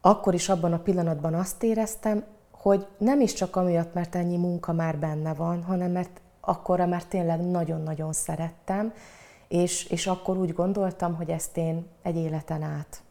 Akkor 0.00 0.34
is 0.34 0.48
abban 0.48 0.72
a 0.72 0.78
pillanatban 0.78 1.34
azt 1.34 1.62
éreztem, 1.62 2.24
hogy 2.50 2.86
nem 2.98 3.20
is 3.20 3.32
csak 3.32 3.56
amiatt, 3.56 3.94
mert 3.94 4.14
ennyi 4.14 4.36
munka 4.36 4.72
már 4.72 4.98
benne 4.98 5.34
van, 5.34 5.62
hanem 5.62 5.90
mert 5.90 6.20
akkorra 6.40 6.86
már 6.86 7.04
tényleg 7.04 7.40
nagyon-nagyon 7.40 8.12
szerettem, 8.12 8.92
és, 9.48 9.84
és 9.84 10.06
akkor 10.06 10.36
úgy 10.36 10.52
gondoltam, 10.52 11.14
hogy 11.14 11.30
ezt 11.30 11.56
én 11.56 11.86
egy 12.02 12.16
életen 12.16 12.62
át, 12.62 13.04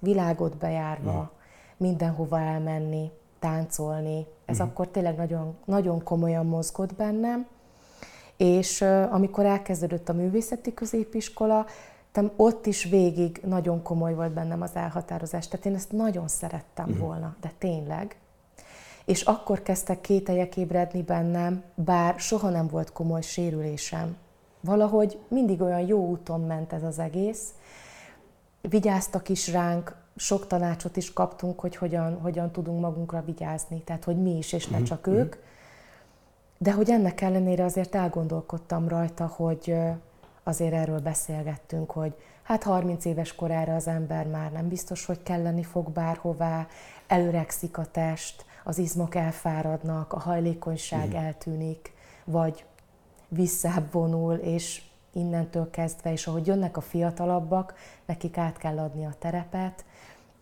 világot 0.00 0.56
bejárva, 0.56 1.12
ja. 1.12 1.30
mindenhova 1.76 2.40
elmenni, 2.40 3.10
táncolni, 3.38 4.26
ez 4.44 4.56
uh-huh. 4.56 4.70
akkor 4.70 4.88
tényleg 4.88 5.16
nagyon, 5.16 5.56
nagyon 5.64 6.02
komolyan 6.02 6.46
mozgott 6.46 6.94
bennem, 6.94 7.46
és 8.36 8.80
uh, 8.80 9.14
amikor 9.14 9.44
elkezdődött 9.44 10.08
a 10.08 10.12
művészeti 10.12 10.74
középiskola, 10.74 11.66
ott 12.36 12.66
is 12.66 12.84
végig 12.84 13.40
nagyon 13.44 13.82
komoly 13.82 14.14
volt 14.14 14.32
bennem 14.32 14.62
az 14.62 14.70
elhatározás. 14.74 15.48
Tehát 15.48 15.66
én 15.66 15.74
ezt 15.74 15.92
nagyon 15.92 16.28
szerettem 16.28 16.88
uh-huh. 16.88 17.06
volna, 17.06 17.36
de 17.40 17.52
tényleg 17.58 18.16
és 19.10 19.22
akkor 19.22 19.62
kezdtek 19.62 20.00
kételyek 20.00 20.56
ébredni 20.56 21.02
bennem, 21.02 21.62
bár 21.74 22.14
soha 22.18 22.50
nem 22.50 22.66
volt 22.66 22.92
komoly 22.92 23.22
sérülésem. 23.22 24.16
Valahogy 24.60 25.18
mindig 25.28 25.60
olyan 25.60 25.80
jó 25.80 26.06
úton 26.06 26.40
ment 26.40 26.72
ez 26.72 26.82
az 26.82 26.98
egész. 26.98 27.48
Vigyáztak 28.60 29.28
is 29.28 29.48
ránk, 29.48 29.94
sok 30.16 30.46
tanácsot 30.46 30.96
is 30.96 31.12
kaptunk, 31.12 31.60
hogy 31.60 31.76
hogyan, 31.76 32.20
hogyan 32.20 32.50
tudunk 32.50 32.80
magunkra 32.80 33.22
vigyázni, 33.24 33.82
tehát 33.82 34.04
hogy 34.04 34.22
mi 34.22 34.36
is, 34.36 34.52
és 34.52 34.66
ne 34.66 34.76
mhm, 34.76 34.86
csak 34.86 35.08
mm-hmm. 35.08 35.18
ők. 35.18 35.36
De 36.58 36.72
hogy 36.72 36.90
ennek 36.90 37.20
ellenére 37.20 37.64
azért 37.64 37.94
elgondolkodtam 37.94 38.88
rajta, 38.88 39.26
hogy 39.26 39.74
azért 40.42 40.72
erről 40.72 41.00
beszélgettünk, 41.00 41.90
hogy 41.90 42.14
hát 42.42 42.62
30 42.62 43.04
éves 43.04 43.34
korára 43.34 43.74
az 43.74 43.86
ember 43.86 44.26
már 44.26 44.52
nem 44.52 44.68
biztos, 44.68 45.04
hogy 45.04 45.22
kelleni 45.22 45.62
fog 45.62 45.90
bárhová, 45.90 46.66
előregszik 47.06 47.78
a 47.78 47.84
test, 47.84 48.44
az 48.64 48.78
izmok 48.78 49.14
elfáradnak, 49.14 50.12
a 50.12 50.18
hajlékonyság 50.18 51.08
mm. 51.08 51.14
eltűnik, 51.14 51.92
vagy 52.24 52.64
visszább 53.28 53.92
vonul, 53.92 54.34
és 54.34 54.82
innentől 55.12 55.70
kezdve, 55.70 56.12
és 56.12 56.26
ahogy 56.26 56.46
jönnek 56.46 56.76
a 56.76 56.80
fiatalabbak, 56.80 57.74
nekik 58.06 58.36
át 58.36 58.56
kell 58.56 58.78
adni 58.78 59.04
a 59.04 59.14
terepet. 59.18 59.84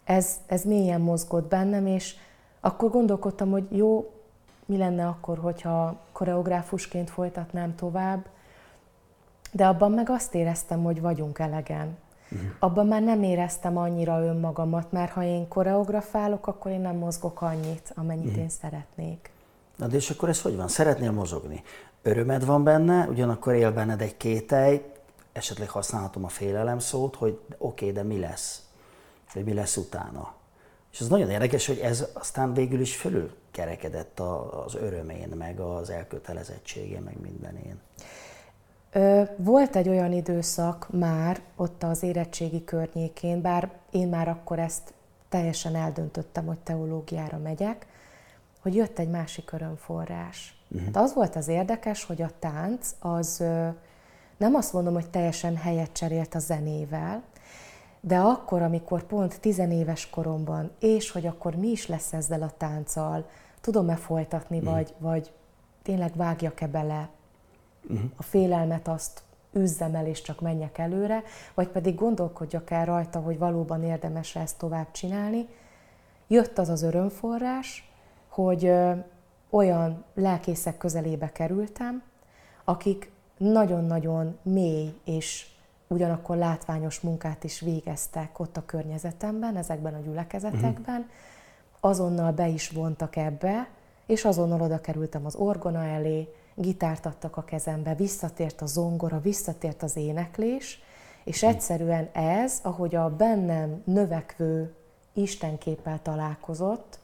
Ez, 0.04 0.36
ez 0.46 0.64
mélyen 0.64 1.00
mozgott 1.00 1.48
bennem, 1.48 1.86
és 1.86 2.14
akkor 2.60 2.90
gondolkodtam, 2.90 3.50
hogy 3.50 3.66
jó, 3.70 4.12
mi 4.66 4.76
lenne 4.76 5.06
akkor, 5.06 5.38
hogyha 5.38 6.00
koreográfusként 6.12 7.10
folytatnám 7.10 7.74
tovább, 7.74 8.26
de 9.52 9.66
abban 9.66 9.92
meg 9.92 10.10
azt 10.10 10.34
éreztem, 10.34 10.82
hogy 10.82 11.00
vagyunk 11.00 11.38
elegen. 11.38 11.96
Uh-huh. 12.30 12.48
Abban 12.58 12.86
már 12.86 13.02
nem 13.02 13.22
éreztem 13.22 13.76
annyira 13.76 14.22
önmagamat, 14.22 14.92
mert 14.92 15.12
ha 15.12 15.22
én 15.22 15.48
koreografálok, 15.48 16.46
akkor 16.46 16.70
én 16.70 16.80
nem 16.80 16.96
mozgok 16.96 17.42
annyit, 17.42 17.92
amennyit 17.94 18.26
uh-huh. 18.26 18.42
én 18.42 18.48
szeretnék. 18.48 19.30
Na 19.76 19.86
de 19.86 19.96
és 19.96 20.10
akkor 20.10 20.28
ez 20.28 20.42
hogy 20.42 20.56
van? 20.56 20.68
Szeretnél 20.68 21.12
mozogni? 21.12 21.62
Örömed 22.02 22.44
van 22.44 22.64
benne, 22.64 23.06
ugyanakkor 23.06 23.54
él 23.54 23.72
benned 23.72 24.00
egy 24.00 24.16
kételj, 24.16 24.82
esetleg 25.32 25.68
használhatom 25.68 26.24
a 26.24 26.28
félelem 26.28 26.78
szót, 26.78 27.16
hogy 27.16 27.40
oké, 27.58 27.90
okay, 27.90 27.92
de 27.92 28.02
mi 28.02 28.18
lesz? 28.18 28.62
Hogy 29.32 29.44
mi 29.44 29.52
lesz 29.52 29.76
utána? 29.76 30.34
És 30.92 31.00
ez 31.00 31.08
nagyon 31.08 31.30
érdekes, 31.30 31.66
hogy 31.66 31.78
ez 31.78 32.06
aztán 32.12 32.54
végül 32.54 32.80
is 32.80 32.96
fölül 32.96 33.34
kerekedett 33.50 34.20
az 34.64 34.74
örömén, 34.74 35.28
meg 35.28 35.60
az 35.60 35.90
elkötelezettségén, 35.90 37.02
meg 37.02 37.20
mindenén? 37.20 37.80
Volt 39.36 39.76
egy 39.76 39.88
olyan 39.88 40.12
időszak 40.12 40.86
már 40.90 41.40
ott 41.56 41.82
az 41.82 42.02
érettségi 42.02 42.64
környékén, 42.64 43.40
bár 43.40 43.70
én 43.90 44.08
már 44.08 44.28
akkor 44.28 44.58
ezt 44.58 44.92
teljesen 45.28 45.74
eldöntöttem, 45.74 46.46
hogy 46.46 46.58
teológiára 46.58 47.38
megyek, 47.38 47.86
hogy 48.68 48.76
jött 48.76 48.98
egy 48.98 49.08
másik 49.08 49.52
örömforrás. 49.52 50.56
Uh-huh. 50.68 50.90
De 50.90 50.98
az 50.98 51.14
volt 51.14 51.36
az 51.36 51.48
érdekes, 51.48 52.04
hogy 52.04 52.22
a 52.22 52.30
tánc 52.38 52.94
az 52.98 53.44
nem 54.36 54.54
azt 54.54 54.72
mondom, 54.72 54.94
hogy 54.94 55.10
teljesen 55.10 55.56
helyet 55.56 55.92
cserélt 55.92 56.34
a 56.34 56.38
zenével, 56.38 57.22
de 58.00 58.18
akkor, 58.18 58.62
amikor 58.62 59.02
pont 59.02 59.40
tizenéves 59.40 60.10
koromban, 60.10 60.70
és 60.80 61.10
hogy 61.10 61.26
akkor 61.26 61.54
mi 61.54 61.68
is 61.68 61.86
lesz 61.86 62.12
ezzel 62.12 62.42
a 62.42 62.50
tánccal, 62.56 63.28
tudom-e 63.60 63.96
folytatni, 63.96 64.58
uh-huh. 64.58 64.72
vagy, 64.72 64.94
vagy 64.98 65.32
tényleg 65.82 66.16
vágjak-e 66.16 66.66
bele 66.66 67.08
uh-huh. 67.82 68.10
a 68.16 68.22
félelmet, 68.22 68.88
azt 68.88 69.22
üzzem 69.52 69.94
el, 69.94 70.06
és 70.06 70.22
csak 70.22 70.40
menjek 70.40 70.78
előre, 70.78 71.22
vagy 71.54 71.68
pedig 71.68 71.94
gondolkodjak 71.94 72.70
el 72.70 72.84
rajta, 72.84 73.18
hogy 73.18 73.38
valóban 73.38 73.84
érdemes 73.84 74.36
ezt 74.36 74.58
tovább 74.58 74.90
csinálni. 74.90 75.48
Jött 76.26 76.58
az 76.58 76.68
az 76.68 76.82
örömforrás, 76.82 77.87
hogy 78.42 78.72
olyan 79.50 80.04
lelkészek 80.14 80.78
közelébe 80.78 81.32
kerültem, 81.32 82.02
akik 82.64 83.10
nagyon-nagyon 83.36 84.38
mély 84.42 84.94
és 85.04 85.46
ugyanakkor 85.86 86.36
látványos 86.36 87.00
munkát 87.00 87.44
is 87.44 87.60
végeztek 87.60 88.38
ott 88.38 88.56
a 88.56 88.64
környezetemben, 88.66 89.56
ezekben 89.56 89.94
a 89.94 89.98
gyülekezetekben, 89.98 91.00
uh-huh. 91.00 91.10
azonnal 91.80 92.32
be 92.32 92.48
is 92.48 92.70
vontak 92.70 93.16
ebbe, 93.16 93.68
és 94.06 94.24
azonnal 94.24 94.60
oda 94.60 94.80
kerültem 94.80 95.26
az 95.26 95.34
orgona 95.34 95.84
elé, 95.84 96.28
gitárt 96.54 97.06
adtak 97.06 97.36
a 97.36 97.44
kezembe, 97.44 97.94
visszatért 97.94 98.60
a 98.60 98.66
zongora, 98.66 99.20
visszatért 99.20 99.82
az 99.82 99.96
éneklés, 99.96 100.82
és 101.24 101.42
mhm. 101.42 101.50
egyszerűen 101.50 102.08
ez, 102.12 102.58
ahogy 102.62 102.94
a 102.94 103.16
bennem 103.16 103.82
növekvő 103.84 104.74
Istenképpel 105.12 106.02
találkozott, 106.02 106.98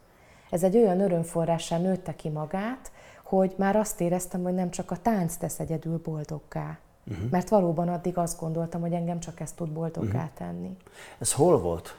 ez 0.55 0.63
egy 0.63 0.77
olyan 0.77 1.01
örömforrással 1.01 1.79
nőtte 1.79 2.15
ki 2.17 2.29
magát, 2.29 2.93
hogy 3.23 3.55
már 3.59 3.77
azt 3.77 4.01
éreztem, 4.01 4.43
hogy 4.43 4.55
nem 4.55 4.71
csak 4.71 4.91
a 4.91 4.97
tánc 5.03 5.37
tesz 5.37 5.59
egyedül 5.59 6.01
boldoggá. 6.05 6.79
Uh-huh. 7.11 7.31
Mert 7.31 7.49
valóban 7.49 7.89
addig 7.89 8.19
azt 8.19 8.41
gondoltam, 8.41 8.81
hogy 8.81 8.93
engem 8.93 9.21
csak 9.21 9.41
ezt 9.41 9.57
tud 9.57 9.69
boldoggá 9.69 10.07
uh-huh. 10.09 10.31
tenni. 10.35 10.77
Ez 11.19 11.33
hol 11.33 11.61
volt? 11.61 11.97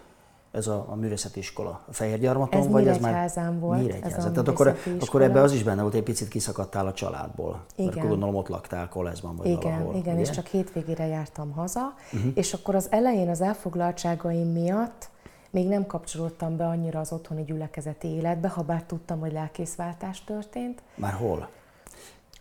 Ez 0.52 0.68
a, 0.68 0.86
a 0.90 0.96
művészeti 0.96 1.40
iskola? 1.40 1.82
A 1.88 1.94
Fehérgyarmaton? 1.94 2.62
Ez 2.62 2.68
vagy 2.68 2.88
ez 2.88 2.98
már 2.98 3.60
volt. 3.60 3.82
Nyíregyházán. 3.82 4.32
Tehát 4.32 4.48
akkor, 4.48 4.78
akkor 5.00 5.22
ebbe 5.22 5.42
az 5.42 5.52
is 5.52 5.64
benne 5.64 5.82
volt, 5.82 5.94
egy 5.94 6.04
picit 6.04 6.28
kiszakadtál 6.28 6.88
a 6.88 6.94
családból. 6.94 7.66
Igen. 7.76 7.94
Mert 7.94 8.08
gondolom 8.08 8.36
ott 8.36 8.48
laktál 8.48 8.90
Koleszban 8.90 9.36
vagy 9.36 9.48
igen, 9.48 9.72
valahol. 9.72 9.96
Igen, 9.96 10.14
ugye? 10.14 10.22
és 10.22 10.30
csak 10.30 10.46
hétvégére 10.46 11.06
jártam 11.06 11.52
haza. 11.52 11.94
Uh-huh. 12.14 12.32
És 12.36 12.54
akkor 12.54 12.76
az 12.76 12.88
elején 12.92 13.30
az 13.30 13.42
elfoglaltságaim 13.42 14.52
miatt 14.52 15.10
még 15.56 15.68
nem 15.68 15.86
kapcsolódtam 15.86 16.58
be 16.58 16.66
annyira 16.66 17.00
az 17.00 17.12
otthoni 17.12 17.44
gyülekezeti 17.44 18.08
életbe, 18.08 18.48
ha 18.48 18.62
bár 18.62 18.84
tudtam, 18.84 19.20
hogy 19.20 19.32
lelkészváltás 19.32 20.24
történt. 20.24 20.82
Már 20.96 21.14
hol? 21.14 21.50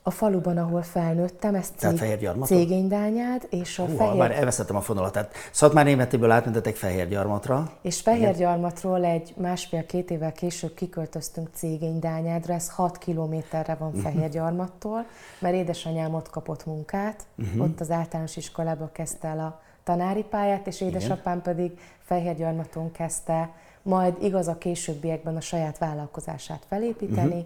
A 0.02 0.10
faluban, 0.10 0.58
ahol 0.58 0.82
felnőttem, 0.82 1.54
ez 1.54 1.72
cég, 1.76 2.20
Cégénydányád, 2.44 3.46
és 3.50 3.78
a 3.78 3.84
Hú, 3.84 3.96
fehér... 3.96 4.18
Már 4.18 4.30
elveszettem 4.30 4.76
a 4.76 4.80
fonalat, 4.80 5.12
tehát 5.12 5.32
Szatmár 5.50 5.84
Németéből 5.84 6.30
átmentetek 6.30 6.76
Fehérgyarmatra. 6.76 7.72
És 7.82 8.00
Fehérgyarmatról 8.00 9.04
egy 9.04 9.34
másfél-két 9.36 10.10
évvel 10.10 10.32
később 10.32 10.74
kiköltöztünk 10.74 11.48
Cégénydányádra, 11.54 12.54
ez 12.54 12.70
6 12.70 12.98
kilométerre 12.98 13.74
van 13.74 13.88
uh-huh. 13.88 14.02
Fehérgyarmattól, 14.02 15.06
mert 15.38 15.54
édesanyám 15.54 16.14
ott 16.14 16.30
kapott 16.30 16.66
munkát, 16.66 17.22
uh-huh. 17.38 17.62
ott 17.62 17.80
az 17.80 17.90
általános 17.90 18.36
iskolába 18.36 18.90
kezdte 18.92 19.28
el 19.28 19.38
a 19.38 19.60
tanári 19.84 20.22
pályát, 20.22 20.66
és 20.66 20.80
édesapám 20.80 21.38
Igen. 21.38 21.54
pedig 21.54 21.78
Fehérgyarmaton 22.04 22.92
kezdte, 22.92 23.50
majd 23.82 24.14
igaz 24.22 24.48
a 24.48 24.58
későbbiekben 24.58 25.36
a 25.36 25.40
saját 25.40 25.78
vállalkozását 25.78 26.62
felépíteni, 26.68 27.26
uh-huh. 27.26 27.44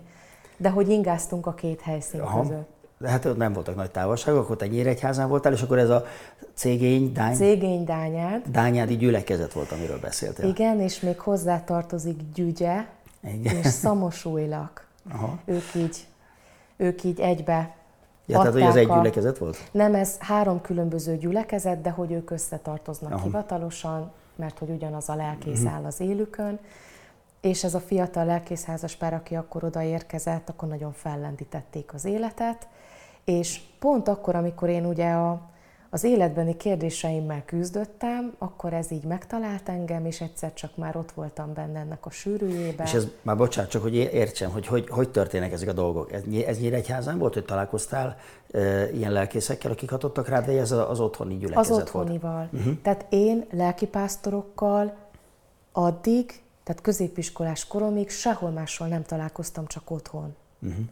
de 0.57 0.70
hogy 0.70 0.88
ingáztunk 0.88 1.46
a 1.46 1.55
két 1.55 1.81
helyszín 1.81 2.20
Aha. 2.20 2.40
között. 2.40 2.77
De 2.98 3.09
hát 3.09 3.24
ott 3.24 3.37
nem 3.37 3.53
voltak 3.53 3.77
nagy 3.77 3.90
távolságok, 3.90 4.51
ott 4.51 4.62
egy 4.62 4.70
Nyíregyházán 4.70 5.29
voltál, 5.29 5.53
és 5.53 5.62
akkor 5.62 5.79
ez 5.79 5.88
a 5.88 6.05
cégény, 6.55 7.12
dány... 7.12 7.35
Cégény 7.35 7.85
Dányád. 7.85 8.42
Dányádi 8.46 8.96
gyülekezet 8.96 9.53
volt, 9.53 9.72
amiről 9.72 9.98
beszéltél. 10.01 10.48
Igen, 10.48 10.81
és 10.81 11.01
még 11.01 11.18
hozzá 11.18 11.64
tartozik 11.64 12.20
Gyügye 12.35 12.87
Igen. 13.22 13.57
és 13.57 13.66
Szamosújlak. 13.66 14.87
Aha. 15.11 15.38
Ők 15.44 15.74
így, 15.74 16.07
ők 16.77 17.05
így 17.05 17.20
egybe 17.20 17.77
Ja, 18.29 18.38
tehát 18.38 18.53
hogy 18.53 18.62
ez 18.62 18.77
egy 18.77 18.87
gyülekezet 18.87 19.38
volt? 19.38 19.69
Nem, 19.73 19.95
ez 19.95 20.19
három 20.19 20.61
különböző 20.61 21.17
gyülekezet, 21.17 21.81
de 21.81 21.91
hogy 21.91 22.12
ők 22.12 22.31
összetartoznak 22.31 23.12
Aha. 23.12 23.23
hivatalosan, 23.23 24.12
mert 24.37 24.59
hogy 24.59 24.71
ugyanaz 24.71 25.09
a 25.09 25.14
lelkész 25.14 25.59
uh-huh. 25.59 25.75
áll 25.75 25.85
az 25.85 26.01
élükön, 26.01 26.59
és 27.41 27.64
ez 27.64 27.75
a 27.75 27.81
fiatal 27.81 28.25
lelkészházas 28.25 28.97
pár, 28.97 29.14
aki 29.14 29.35
akkor 29.35 29.64
odaérkezett, 29.64 30.49
akkor 30.49 30.69
nagyon 30.69 30.93
fellendítették 30.93 31.95
az 31.95 32.05
életet, 32.05 32.69
és 33.25 33.61
pont 33.79 34.09
akkor, 34.09 34.35
amikor 34.35 34.69
én 34.69 34.87
ugye 34.87 35.11
a, 35.11 35.41
az 35.90 36.05
életbeni 36.05 36.57
kérdéseimmel 36.57 37.44
küzdöttem, 37.44 38.35
akkor 38.38 38.72
ez 38.72 38.90
így 38.90 39.05
megtalált 39.05 39.68
engem, 39.68 40.07
és 40.07 40.20
egyszer 40.20 40.53
csak 40.53 40.77
már 40.77 40.96
ott 40.96 41.12
voltam 41.12 41.55
benne 41.55 41.79
ennek 41.79 42.07
a 42.07 42.11
sűrűjében. 42.11 42.87
És 42.87 42.92
ez, 42.92 43.07
már 43.22 43.37
bocsánat, 43.37 43.70
csak 43.70 43.83
hogy 43.83 43.94
értsem, 43.94 44.51
hogy 44.51 44.66
hogy, 44.66 44.88
hogy 44.88 45.11
történnek 45.11 45.53
ezek 45.53 45.68
a 45.68 45.72
dolgok. 45.72 46.12
Ez, 46.12 46.22
ez 46.46 46.59
Nyíregyházán 46.59 47.18
volt, 47.18 47.35
hogy 47.35 47.44
találkoztál 47.44 48.16
e, 48.51 48.90
ilyen 48.90 49.12
lelkészekkel, 49.12 49.70
akik 49.70 49.90
hatottak 49.90 50.29
rád, 50.29 50.46
vagy 50.46 50.57
ez 50.57 50.72
az 50.72 51.01
otthoni 51.01 51.37
gyülekezet 51.37 51.72
Az 51.72 51.79
otthonival. 51.79 52.48
Volt? 52.51 52.53
Uh-huh. 52.53 52.83
Tehát 52.83 53.07
én 53.09 53.44
lelkipásztorokkal 53.51 54.96
addig, 55.72 56.42
tehát 56.64 56.83
középiskolás 56.83 57.66
koromig 57.66 58.11
sehol 58.11 58.51
máshol 58.51 58.88
nem 58.88 59.03
találkoztam, 59.03 59.66
csak 59.66 59.90
otthon. 59.90 60.35
Uh-huh. 60.59 60.85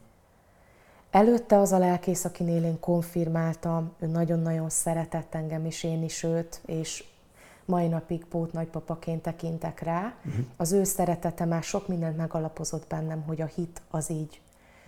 Előtte 1.17 1.59
az 1.59 1.71
a 1.71 1.77
lelkész, 1.77 2.25
akinél 2.25 2.63
én 2.63 2.79
konfirmáltam, 2.79 3.91
ő 3.99 4.07
nagyon-nagyon 4.07 4.69
szeretett 4.69 5.35
engem, 5.35 5.65
és 5.65 5.83
én 5.83 6.03
is 6.03 6.23
őt, 6.23 6.61
és 6.65 7.03
mai 7.65 7.87
napig 7.87 8.25
pót 8.25 8.53
nagypapaként 8.53 9.21
tekintek 9.21 9.79
rá. 9.81 10.13
Uh-huh. 10.25 10.45
Az 10.57 10.71
ő 10.71 10.83
szeretete 10.83 11.45
már 11.45 11.63
sok 11.63 11.87
mindent 11.87 12.17
megalapozott 12.17 12.87
bennem, 12.87 13.23
hogy 13.27 13.41
a 13.41 13.45
hit 13.45 13.81
az 13.89 14.11
így 14.11 14.41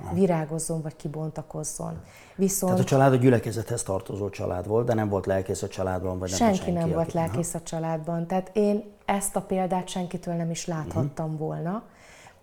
Aha. 0.03 0.13
virágozzon 0.13 0.81
vagy 0.81 0.95
kibontakozzon. 0.95 2.01
Viszont 2.35 2.71
Tehát 2.71 2.87
a 2.87 2.89
család 2.89 3.13
a 3.13 3.15
gyülekezethez 3.15 3.83
tartozó 3.83 4.29
család 4.29 4.67
volt, 4.67 4.85
de 4.85 4.93
nem 4.93 5.09
volt 5.09 5.25
lelkész 5.25 5.61
a 5.61 5.67
családban, 5.67 6.19
vagy 6.19 6.29
nem 6.29 6.37
senki, 6.37 6.55
senki 6.55 6.71
nem 6.71 6.89
volt 6.89 7.13
lelkész 7.13 7.53
a 7.53 7.61
családban. 7.61 8.27
Tehát 8.27 8.51
én 8.53 8.83
ezt 9.05 9.35
a 9.35 9.41
példát 9.41 9.87
senkitől 9.87 10.33
nem 10.33 10.49
is 10.49 10.65
láthattam 10.65 11.25
uh-huh. 11.25 11.39
volna 11.39 11.83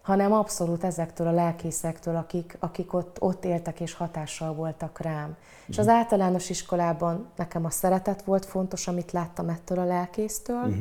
hanem 0.07 0.33
abszolút 0.33 0.85
ezektől 0.85 1.27
a 1.27 1.31
lelkészektől, 1.31 2.17
akik, 2.17 2.57
akik 2.61 2.93
ott, 2.93 3.17
ott 3.21 3.45
éltek 3.45 3.81
és 3.81 3.93
hatással 3.93 4.55
voltak 4.55 5.01
rám. 5.01 5.29
Mm. 5.29 5.33
És 5.67 5.79
az 5.79 5.89
általános 5.89 6.51
iskolában 6.51 7.27
nekem 7.37 7.65
a 7.65 7.71
szeretet 7.71 8.23
volt 8.23 8.45
fontos, 8.45 8.89
amit 8.89 9.13
láttam 9.13 9.49
ettől 9.49 9.79
a 9.79 9.85
lelkésztől, 9.85 10.67
mm. 10.67 10.81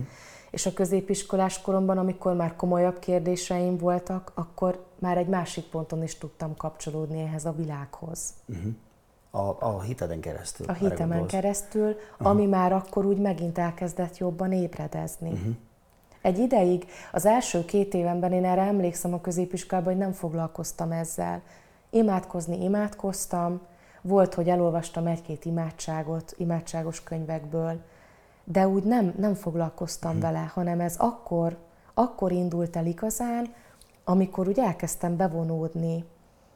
és 0.51 0.65
a 0.65 0.73
középiskolás 0.73 1.61
koromban, 1.61 1.97
amikor 1.97 2.33
már 2.33 2.55
komolyabb 2.55 2.99
kérdéseim 2.99 3.77
voltak, 3.77 4.31
akkor 4.35 4.85
már 4.99 5.17
egy 5.17 5.27
másik 5.27 5.63
ponton 5.63 6.03
is 6.03 6.17
tudtam 6.17 6.55
kapcsolódni 6.55 7.21
ehhez 7.21 7.45
a 7.45 7.51
világhoz. 7.51 8.33
Mm. 8.51 8.69
A, 9.31 9.55
a 9.59 9.81
hiteden 9.81 10.19
keresztül. 10.19 10.65
A 10.67 10.73
hitemen 10.73 11.25
keresztül, 11.25 11.95
Aha. 12.17 12.29
ami 12.29 12.45
már 12.45 12.73
akkor 12.73 13.05
úgy 13.05 13.17
megint 13.17 13.57
elkezdett 13.57 14.17
jobban 14.17 14.51
ébredezni. 14.51 15.29
Uh-huh. 15.29 15.55
Egy 16.25 16.39
ideig, 16.39 16.85
az 17.11 17.25
első 17.25 17.65
két 17.65 17.93
évenben 17.93 18.31
én 18.31 18.45
erre 18.45 18.61
emlékszem 18.61 19.13
a 19.13 19.21
középiskolában, 19.21 19.93
hogy 19.93 20.01
nem 20.01 20.11
foglalkoztam 20.11 20.91
ezzel. 20.91 21.41
Imádkozni 21.89 22.63
imádkoztam, 22.63 23.61
volt, 24.01 24.33
hogy 24.33 24.49
elolvastam 24.49 25.07
egy-két 25.07 25.45
imádságot, 25.45 26.33
imádságos 26.37 27.03
könyvekből, 27.03 27.81
de 28.43 28.67
úgy 28.67 28.83
nem, 28.83 29.13
nem 29.17 29.33
foglalkoztam 29.33 30.11
hmm. 30.11 30.19
vele, 30.19 30.51
hanem 30.53 30.79
ez 30.79 30.95
akkor, 30.97 31.57
akkor 31.93 32.31
indult 32.31 32.75
el 32.75 32.85
igazán, 32.85 33.53
amikor 34.03 34.47
úgy 34.47 34.59
elkezdtem 34.59 35.15
bevonódni 35.15 36.03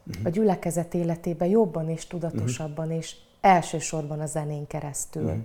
uh-huh. 0.08 0.26
a 0.26 0.30
gyülekezet 0.30 0.94
életébe 0.94 1.48
jobban 1.48 1.90
és 1.90 2.08
tudatosabban, 2.08 2.86
uh-huh. 2.86 3.00
és 3.00 3.16
elsősorban 3.42 4.20
a 4.20 4.26
zenén 4.26 4.68
keresztül. 4.68 5.24
Uh-huh. 5.24 5.44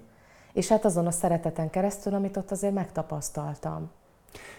És 0.52 0.68
hát 0.68 0.84
azon 0.84 1.06
a 1.06 1.10
szereteten 1.10 1.70
keresztül, 1.70 2.14
amit 2.14 2.36
ott 2.36 2.50
azért 2.50 2.74
megtapasztaltam. 2.74 3.90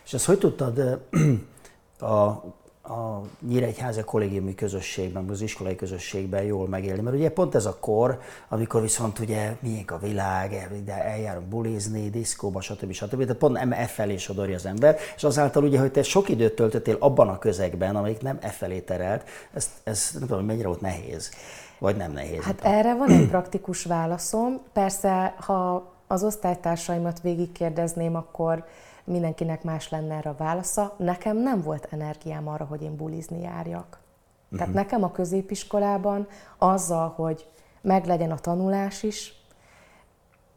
És 0.06 0.14
ezt 0.14 0.26
hogy 0.26 0.38
tudtad 0.38 0.80
a, 2.00 2.44
a 2.88 3.22
nyíregyházi 3.48 4.02
kollégiumi 4.02 4.56
közösségben, 4.56 5.30
az 5.30 5.42
iskolai 5.42 5.76
közösségben 5.76 6.44
jól 6.44 6.68
megélni. 6.68 7.02
Mert 7.02 7.16
ugye 7.16 7.30
pont 7.30 7.56
ez 7.56 7.66
a 7.66 7.78
kor, 7.80 8.20
amikor 8.50 8.82
viszont 8.82 9.20
ugye 9.20 9.56
miénk 9.60 9.92
a 9.92 9.98
világ, 9.98 10.82
de 10.86 11.04
eljárunk 11.04 11.48
bulizni, 11.48 12.10
diszkóba, 12.10 12.62
stb. 12.62 12.92
stb. 12.92 13.22
Tehát 13.22 13.36
pont 13.36 13.54
nem 13.54 13.72
e 13.72 13.86
felé 13.86 14.18
sodorja 14.18 14.56
az 14.56 14.66
ember, 14.66 14.98
és 15.16 15.24
azáltal 15.24 15.64
ugye, 15.64 15.80
hogy 15.80 15.92
te 15.92 16.04
sok 16.04 16.30
időt 16.30 16.56
töltöttél 16.56 16.98
abban 17.00 17.28
a 17.28 17.40
közegben, 17.40 17.96
amelyik 17.96 18.22
nem 18.22 18.38
e 18.42 18.50
felé 18.50 18.80
terelt, 18.80 19.24
ez, 19.54 19.70
ez 19.84 20.10
nem 20.14 20.22
tudom, 20.22 20.38
hogy 20.38 20.48
mennyire 20.48 20.68
volt 20.68 20.82
nehéz, 20.82 21.32
vagy 21.80 21.96
nem 21.96 22.12
nehéz. 22.12 22.44
Hát 22.44 22.64
erre 22.64 22.96
van 22.96 23.10
egy 23.10 23.28
praktikus 23.28 23.84
válaszom. 23.84 24.62
Persze, 24.74 25.36
ha 25.38 25.92
az 26.08 26.24
osztálytársaimat 26.24 27.22
végigkérdezném, 27.22 28.16
akkor 28.16 28.66
mindenkinek 29.06 29.64
más 29.64 29.90
lenne 29.90 30.16
erre 30.16 30.30
a 30.30 30.36
válasza. 30.36 30.96
Nekem 30.98 31.38
nem 31.38 31.62
volt 31.62 31.88
energiám 31.90 32.48
arra, 32.48 32.66
hogy 32.66 32.82
én 32.82 32.96
bulizni 32.96 33.42
járjak. 33.42 34.00
Uh-huh. 34.44 34.60
Tehát 34.60 34.74
nekem 34.74 35.04
a 35.04 35.12
középiskolában 35.12 36.28
azzal, 36.58 37.10
hogy 37.10 37.48
meglegyen 37.82 38.32
a 38.32 38.40
tanulás 38.40 39.04
is, 39.04 39.34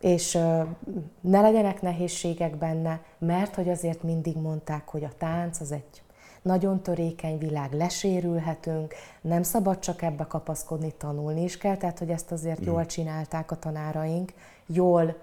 és 0.00 0.32
ne 1.20 1.40
legyenek 1.40 1.82
nehézségek 1.82 2.56
benne, 2.56 3.00
mert 3.18 3.54
hogy 3.54 3.68
azért 3.68 4.02
mindig 4.02 4.36
mondták, 4.36 4.88
hogy 4.88 5.04
a 5.04 5.12
tánc 5.18 5.60
az 5.60 5.72
egy 5.72 6.02
nagyon 6.42 6.82
törékeny 6.82 7.38
világ, 7.38 7.72
lesérülhetünk, 7.72 8.94
nem 9.20 9.42
szabad 9.42 9.78
csak 9.78 10.02
ebbe 10.02 10.24
kapaszkodni, 10.24 10.92
tanulni 10.92 11.42
is 11.42 11.58
kell, 11.58 11.76
tehát 11.76 11.98
hogy 11.98 12.10
ezt 12.10 12.32
azért 12.32 12.58
uh-huh. 12.58 12.74
jól 12.74 12.86
csinálták 12.86 13.50
a 13.50 13.58
tanáraink, 13.58 14.32
jól 14.66 15.16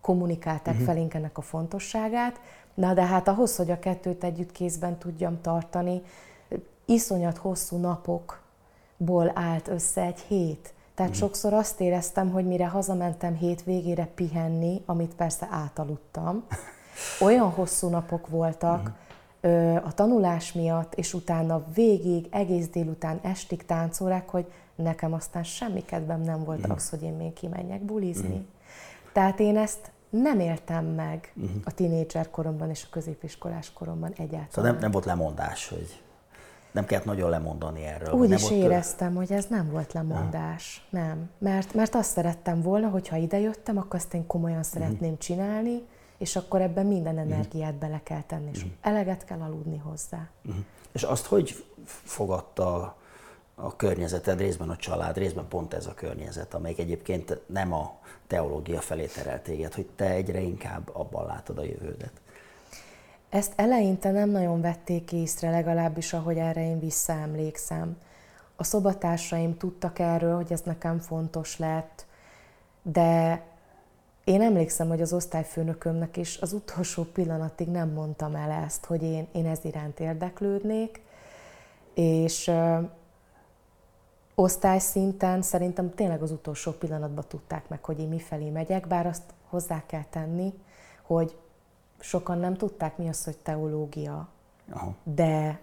kommunikálták 0.00 0.74
uh-huh. 0.74 0.88
felénk 0.88 1.14
ennek 1.14 1.38
a 1.38 1.40
fontosságát, 1.40 2.40
Na 2.74 2.94
de 2.94 3.06
hát 3.06 3.28
ahhoz, 3.28 3.56
hogy 3.56 3.70
a 3.70 3.78
kettőt 3.78 4.24
együtt 4.24 4.52
kézben 4.52 4.98
tudjam 4.98 5.40
tartani, 5.40 6.02
iszonyat 6.84 7.36
hosszú 7.36 7.76
napokból 7.76 9.32
állt 9.34 9.68
össze 9.68 10.02
egy 10.02 10.20
hét. 10.20 10.74
Tehát 10.94 11.12
mm. 11.12 11.14
sokszor 11.14 11.52
azt 11.52 11.80
éreztem, 11.80 12.30
hogy 12.30 12.46
mire 12.46 12.66
hazamentem 12.66 13.34
hét 13.34 13.62
végére 13.62 14.08
pihenni, 14.14 14.82
amit 14.86 15.14
persze 15.14 15.48
átaludtam, 15.50 16.44
olyan 17.26 17.50
hosszú 17.50 17.88
napok 17.88 18.28
voltak 18.28 18.90
mm. 19.46 19.76
a 19.76 19.92
tanulás 19.94 20.52
miatt, 20.52 20.94
és 20.94 21.14
utána 21.14 21.64
végig, 21.74 22.28
egész 22.30 22.68
délután, 22.68 23.18
estig 23.22 23.66
táncolák, 23.66 24.28
hogy 24.28 24.52
nekem 24.74 25.12
aztán 25.12 25.44
semmi 25.44 25.84
kedvem 25.84 26.20
nem 26.20 26.44
volt 26.44 26.68
mm. 26.68 26.70
az, 26.70 26.88
hogy 26.88 27.02
én 27.02 27.12
még 27.12 27.32
kimenjek 27.32 27.80
bulizni. 27.80 28.36
Mm. 28.36 28.46
Tehát 29.12 29.40
én 29.40 29.56
ezt 29.56 29.90
nem 30.12 30.40
éltem 30.40 30.84
meg 30.84 31.32
uh-huh. 31.36 31.60
a 31.64 31.70
tinédzser 31.70 32.30
koromban 32.30 32.70
és 32.70 32.84
a 32.84 32.86
középiskolás 32.90 33.72
koromban 33.72 34.10
egyáltalán. 34.10 34.48
Szóval 34.50 34.70
nem, 34.70 34.80
nem 34.80 34.90
volt 34.90 35.04
lemondás, 35.04 35.68
hogy 35.68 36.02
nem 36.72 36.84
kellett 36.84 37.04
nagyon 37.04 37.30
lemondani 37.30 37.84
erről. 37.84 38.14
Úgy 38.14 38.30
is 38.30 38.50
éreztem, 38.50 39.14
hogy 39.14 39.32
ez 39.32 39.46
nem 39.46 39.70
volt 39.70 39.92
lemondás. 39.92 40.86
Ja. 40.90 40.98
Nem. 41.00 41.30
Mert, 41.38 41.74
mert 41.74 41.94
azt 41.94 42.10
szerettem 42.10 42.62
volna, 42.62 42.88
hogy 42.88 43.08
ha 43.08 43.16
idejöttem, 43.16 43.76
akkor 43.76 43.94
azt 43.94 44.14
én 44.14 44.26
komolyan 44.26 44.62
szeretném 44.62 45.00
uh-huh. 45.00 45.18
csinálni, 45.18 45.82
és 46.18 46.36
akkor 46.36 46.60
ebben 46.60 46.86
minden 46.86 47.14
mhm. 47.14 47.22
energiát 47.22 47.72
uh-huh. 47.72 47.88
bele 47.88 48.00
kell 48.02 48.22
tenni, 48.22 48.50
és 48.52 48.58
uh-huh. 48.58 48.72
eleget 48.80 49.24
kell 49.24 49.40
aludni 49.40 49.76
hozzá. 49.76 50.28
Uh-huh. 50.44 50.64
És 50.92 51.02
azt 51.02 51.26
hogy 51.26 51.64
fogadta 51.84 52.96
a 53.54 53.76
környezeted, 53.76 54.38
részben 54.38 54.68
a 54.68 54.76
család, 54.76 55.16
részben 55.16 55.48
pont 55.48 55.74
ez 55.74 55.86
a 55.86 55.94
környezet, 55.94 56.54
amelyik 56.54 56.78
egyébként 56.78 57.40
nem 57.46 57.72
a 57.72 57.98
teológia 58.26 58.80
felé 58.80 59.06
terel 59.06 59.42
téged, 59.42 59.74
hogy 59.74 59.86
te 59.96 60.10
egyre 60.10 60.40
inkább 60.40 60.90
abban 60.92 61.26
látod 61.26 61.58
a 61.58 61.64
jövődet. 61.64 62.12
Ezt 63.28 63.52
eleinte 63.56 64.10
nem 64.10 64.30
nagyon 64.30 64.60
vették 64.60 65.12
észre, 65.12 65.50
legalábbis 65.50 66.12
ahogy 66.12 66.38
erre 66.38 66.60
én 66.64 66.80
visszaemlékszem. 66.80 67.96
A 68.56 68.64
szobatársaim 68.64 69.56
tudtak 69.56 69.98
erről, 69.98 70.36
hogy 70.36 70.52
ez 70.52 70.60
nekem 70.60 70.98
fontos 70.98 71.58
lett, 71.58 72.06
de 72.82 73.42
én 74.24 74.42
emlékszem, 74.42 74.88
hogy 74.88 75.00
az 75.00 75.12
osztályfőnökömnek 75.12 76.16
is 76.16 76.38
az 76.40 76.52
utolsó 76.52 77.02
pillanatig 77.02 77.68
nem 77.68 77.88
mondtam 77.88 78.34
el 78.34 78.50
ezt, 78.50 78.84
hogy 78.84 79.02
én, 79.02 79.26
én 79.32 79.46
ez 79.46 79.58
iránt 79.62 80.00
érdeklődnék, 80.00 81.00
és 81.94 82.50
osztályszinten 84.42 85.42
szerintem 85.42 85.94
tényleg 85.94 86.22
az 86.22 86.30
utolsó 86.30 86.72
pillanatban 86.72 87.24
tudták 87.28 87.68
meg, 87.68 87.84
hogy 87.84 88.00
én 88.00 88.08
mifelé 88.08 88.50
megyek, 88.50 88.86
bár 88.86 89.06
azt 89.06 89.22
hozzá 89.48 89.82
kell 89.86 90.04
tenni, 90.10 90.52
hogy 91.02 91.36
sokan 92.00 92.38
nem 92.38 92.54
tudták, 92.56 92.96
mi 92.96 93.08
az, 93.08 93.24
hogy 93.24 93.36
teológia. 93.36 94.28
Aha. 94.70 94.94
De 95.02 95.60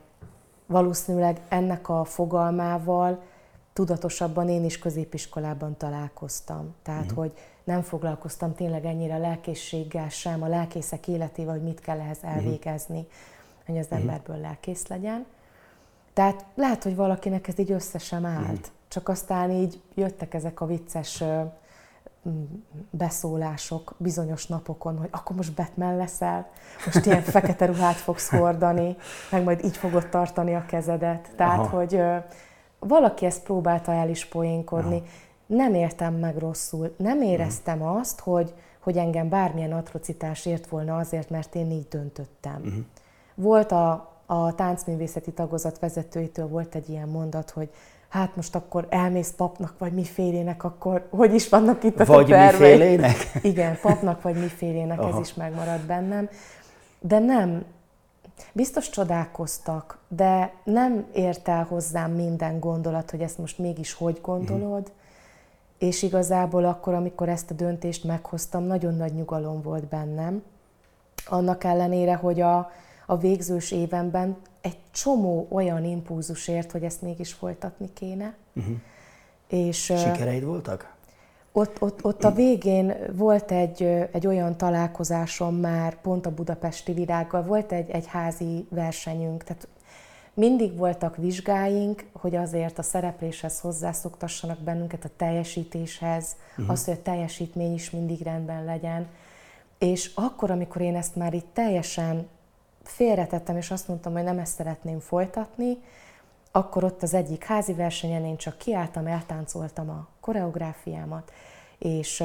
valószínűleg 0.66 1.42
ennek 1.50 1.90
a 1.90 2.04
fogalmával 2.04 3.22
tudatosabban 3.74 4.50
én 4.50 4.66
is 4.66 4.80
középiskolában 4.80 5.78
találkoztam. 5.78 6.76
Tehát, 6.84 7.04
uh-huh. 7.04 7.18
hogy 7.18 7.34
nem 7.64 7.82
foglalkoztam 7.82 8.56
tényleg 8.56 8.86
ennyire 8.86 9.18
lelkészséggel 9.18 10.10
sem, 10.10 10.44
a 10.44 10.48
lelkészek 10.48 11.08
életével, 11.08 11.54
hogy 11.54 11.64
mit 11.64 11.80
kell 11.80 12.00
ehhez 12.00 12.22
mhm. 12.22 12.32
elvégezni, 12.32 13.00
uh-huh. 13.00 13.66
hogy 13.66 13.78
az 13.78 13.86
uh-huh. 13.86 14.00
emberből 14.00 14.38
lelkész 14.38 14.88
legyen. 14.88 15.26
Tehát 16.14 16.46
lehet, 16.56 16.84
hogy 16.84 16.96
valakinek 16.96 17.48
ez 17.48 17.60
így 17.60 17.72
össze 17.72 17.98
sem 17.98 18.26
állt. 18.26 18.68
Mm. 18.68 18.72
Csak 18.88 19.10
aztán 19.10 19.52
így 19.52 19.82
jöttek 19.96 20.34
ezek 20.34 20.62
a 20.62 20.66
vicces 20.66 21.24
beszólások 22.90 23.96
bizonyos 23.98 24.48
napokon, 24.48 24.98
hogy 24.98 25.08
akkor 25.12 25.36
most 25.36 25.54
Batman 25.54 25.98
leszel, 25.98 26.50
most 26.86 27.06
ilyen 27.06 27.22
fekete 27.36 27.66
ruhát 27.66 27.96
fogsz 27.96 28.30
hordani, 28.30 28.96
meg 29.32 29.44
majd 29.44 29.64
így 29.66 29.78
fogod 29.78 30.10
tartani 30.10 30.56
a 30.56 30.66
kezedet. 30.68 31.32
Tehát, 31.36 31.60
Aha. 31.60 31.78
hogy 31.78 32.02
valaki 32.80 33.26
ezt 33.26 33.44
próbálta 33.44 33.92
el 33.92 34.10
is 34.10 34.26
poénkodni. 34.26 34.98
Aha. 34.98 35.06
Nem 35.46 35.74
értem 35.74 36.14
meg 36.14 36.38
rosszul. 36.38 36.94
Nem 36.98 37.22
éreztem 37.22 37.82
uh-huh. 37.82 37.98
azt, 37.98 38.20
hogy, 38.20 38.54
hogy 38.80 38.98
engem 38.98 39.30
bármilyen 39.30 39.74
atrocitás 39.74 40.46
ért 40.46 40.68
volna 40.68 40.98
azért, 40.98 41.30
mert 41.30 41.56
én 41.56 41.72
így 41.72 41.88
döntöttem. 41.88 42.62
Uh-huh. 42.66 42.84
Volt 43.36 43.72
a, 43.72 44.14
a 44.32 44.56
táncművészeti 44.56 45.32
tagozat 45.32 45.80
vezetőitől 45.80 46.48
volt 46.48 46.76
egy 46.76 46.90
ilyen 46.90 47.08
mondat, 47.08 47.50
hogy 47.50 47.70
hát 48.10 48.36
most 48.36 48.56
akkor 48.56 48.88
elmész 48.90 49.34
papnak, 49.38 49.74
vagy 49.78 49.94
mifélének, 49.94 50.64
akkor 50.64 51.08
hogy 51.10 51.34
is 51.34 51.50
vannak 51.50 51.84
itt 51.84 52.00
a 52.00 52.06
Vagy 52.06 52.30
mifélének? 52.30 53.16
Igen, 53.42 53.78
papnak, 53.82 54.22
vagy 54.22 54.36
mifélének, 54.40 55.00
Aha. 55.00 55.10
ez 55.10 55.28
is 55.28 55.34
megmaradt 55.34 55.86
bennem. 55.86 56.30
De 57.00 57.20
nem, 57.20 57.66
biztos 58.54 58.90
csodálkoztak, 58.90 59.98
de 60.08 60.54
nem 60.64 61.06
ért 61.14 61.48
el 61.48 61.64
hozzám 61.64 62.12
minden 62.12 62.60
gondolat, 62.60 63.12
hogy 63.12 63.22
ezt 63.22 63.38
most 63.38 63.58
mégis 63.58 63.94
hogy 63.94 64.20
gondolod, 64.22 64.82
mm. 64.90 64.94
és 65.78 66.04
igazából 66.04 66.66
akkor, 66.66 66.94
amikor 66.94 67.30
ezt 67.30 67.52
a 67.52 67.54
döntést 67.54 68.04
meghoztam, 68.04 68.64
nagyon 68.64 68.96
nagy 68.96 69.14
nyugalom 69.14 69.62
volt 69.62 69.86
bennem, 69.86 70.44
annak 71.26 71.64
ellenére, 71.64 72.16
hogy 72.16 72.42
a, 72.42 72.72
a 73.10 73.18
végzős 73.18 73.72
évenben 73.72 74.38
egy 74.62 74.78
csomó 74.92 75.48
olyan 75.50 75.84
impulzusért, 75.84 76.72
hogy 76.72 76.84
ezt 76.84 77.02
mégis 77.02 77.34
folytatni 77.34 77.94
kéne. 77.94 78.34
Uh-huh. 78.54 78.76
És, 79.48 79.84
Sikereid 79.84 80.44
voltak? 80.44 80.94
Ott, 81.52 81.82
ott, 81.82 82.04
ott 82.04 82.24
a 82.24 82.32
végén 82.32 82.94
volt 83.12 83.52
egy, 83.52 83.84
egy 84.12 84.28
olyan 84.28 84.58
találkozásom 84.58 85.56
már 85.56 86.02
pont 86.02 86.26
a 86.26 86.34
budapesti 86.34 86.92
virággal, 86.92 87.44
volt 87.44 87.72
egy, 87.72 87.90
egy 87.90 88.08
házi 88.08 88.68
versenyünk, 88.70 89.44
tehát 89.44 89.68
mindig 90.34 90.78
voltak 90.78 91.18
vizsgáink, 91.18 92.06
hogy 92.12 92.36
azért 92.36 92.80
a 92.80 92.84
szerepléshez 92.84 93.60
hozzászoktassanak 93.60 94.60
bennünket, 94.60 95.06
a 95.06 95.10
teljesítéshez, 95.18 96.36
uh-huh. 96.52 96.70
az, 96.70 96.86
hogy 96.86 96.94
a 96.94 97.02
teljesítmény 97.02 97.74
is 97.74 97.90
mindig 97.90 98.22
rendben 98.22 98.66
legyen. 98.66 99.08
És 99.78 100.12
akkor, 100.16 100.52
amikor 100.52 100.82
én 100.82 100.96
ezt 100.96 101.16
már 101.16 101.34
itt 101.34 101.48
teljesen 101.54 102.28
félretettem, 102.90 103.58
és 103.58 103.72
azt 103.72 103.88
mondtam, 103.88 104.14
hogy 104.14 104.24
nem 104.24 104.40
ezt 104.40 104.56
szeretném 104.56 105.00
folytatni, 105.00 105.78
akkor 106.52 106.84
ott 106.84 107.04
az 107.04 107.14
egyik 107.14 107.44
házi 107.44 107.74
versenyen 107.74 108.26
én 108.26 108.38
csak 108.38 108.58
kiálltam, 108.58 109.08
eltáncoltam 109.08 109.90
a 109.90 110.08
koreográfiámat, 110.20 111.32
és, 111.78 112.24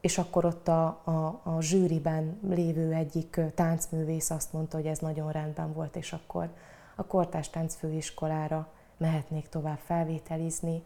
és 0.00 0.18
akkor 0.18 0.44
ott 0.44 0.68
a, 0.68 0.86
a, 1.04 1.40
a 1.42 1.60
zsűriben 1.60 2.38
lévő 2.48 2.92
egyik 2.92 3.40
táncművész 3.54 4.30
azt 4.30 4.52
mondta, 4.52 4.76
hogy 4.76 4.86
ez 4.86 4.98
nagyon 4.98 5.32
rendben 5.32 5.72
volt, 5.72 5.96
és 5.96 6.12
akkor 6.12 6.48
a 6.94 7.06
Kortás 7.06 7.50
Táncfőiskolára 7.50 8.68
mehetnék 8.96 9.48
tovább 9.48 9.78
felvételizni. 9.84 10.82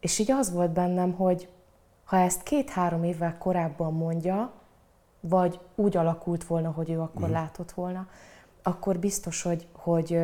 És 0.00 0.18
így 0.18 0.30
az 0.30 0.52
volt 0.52 0.70
bennem, 0.70 1.12
hogy 1.12 1.48
ha 2.04 2.16
ezt 2.16 2.42
két-három 2.42 3.04
évvel 3.04 3.38
korábban 3.38 3.92
mondja, 3.92 4.52
vagy 5.28 5.60
úgy 5.74 5.96
alakult 5.96 6.44
volna, 6.44 6.70
hogy 6.70 6.90
ő 6.90 7.00
akkor 7.00 7.28
mm. 7.28 7.32
látott 7.32 7.72
volna, 7.72 8.06
akkor 8.62 8.98
biztos, 8.98 9.42
hogy, 9.42 9.66
hogy 9.72 10.18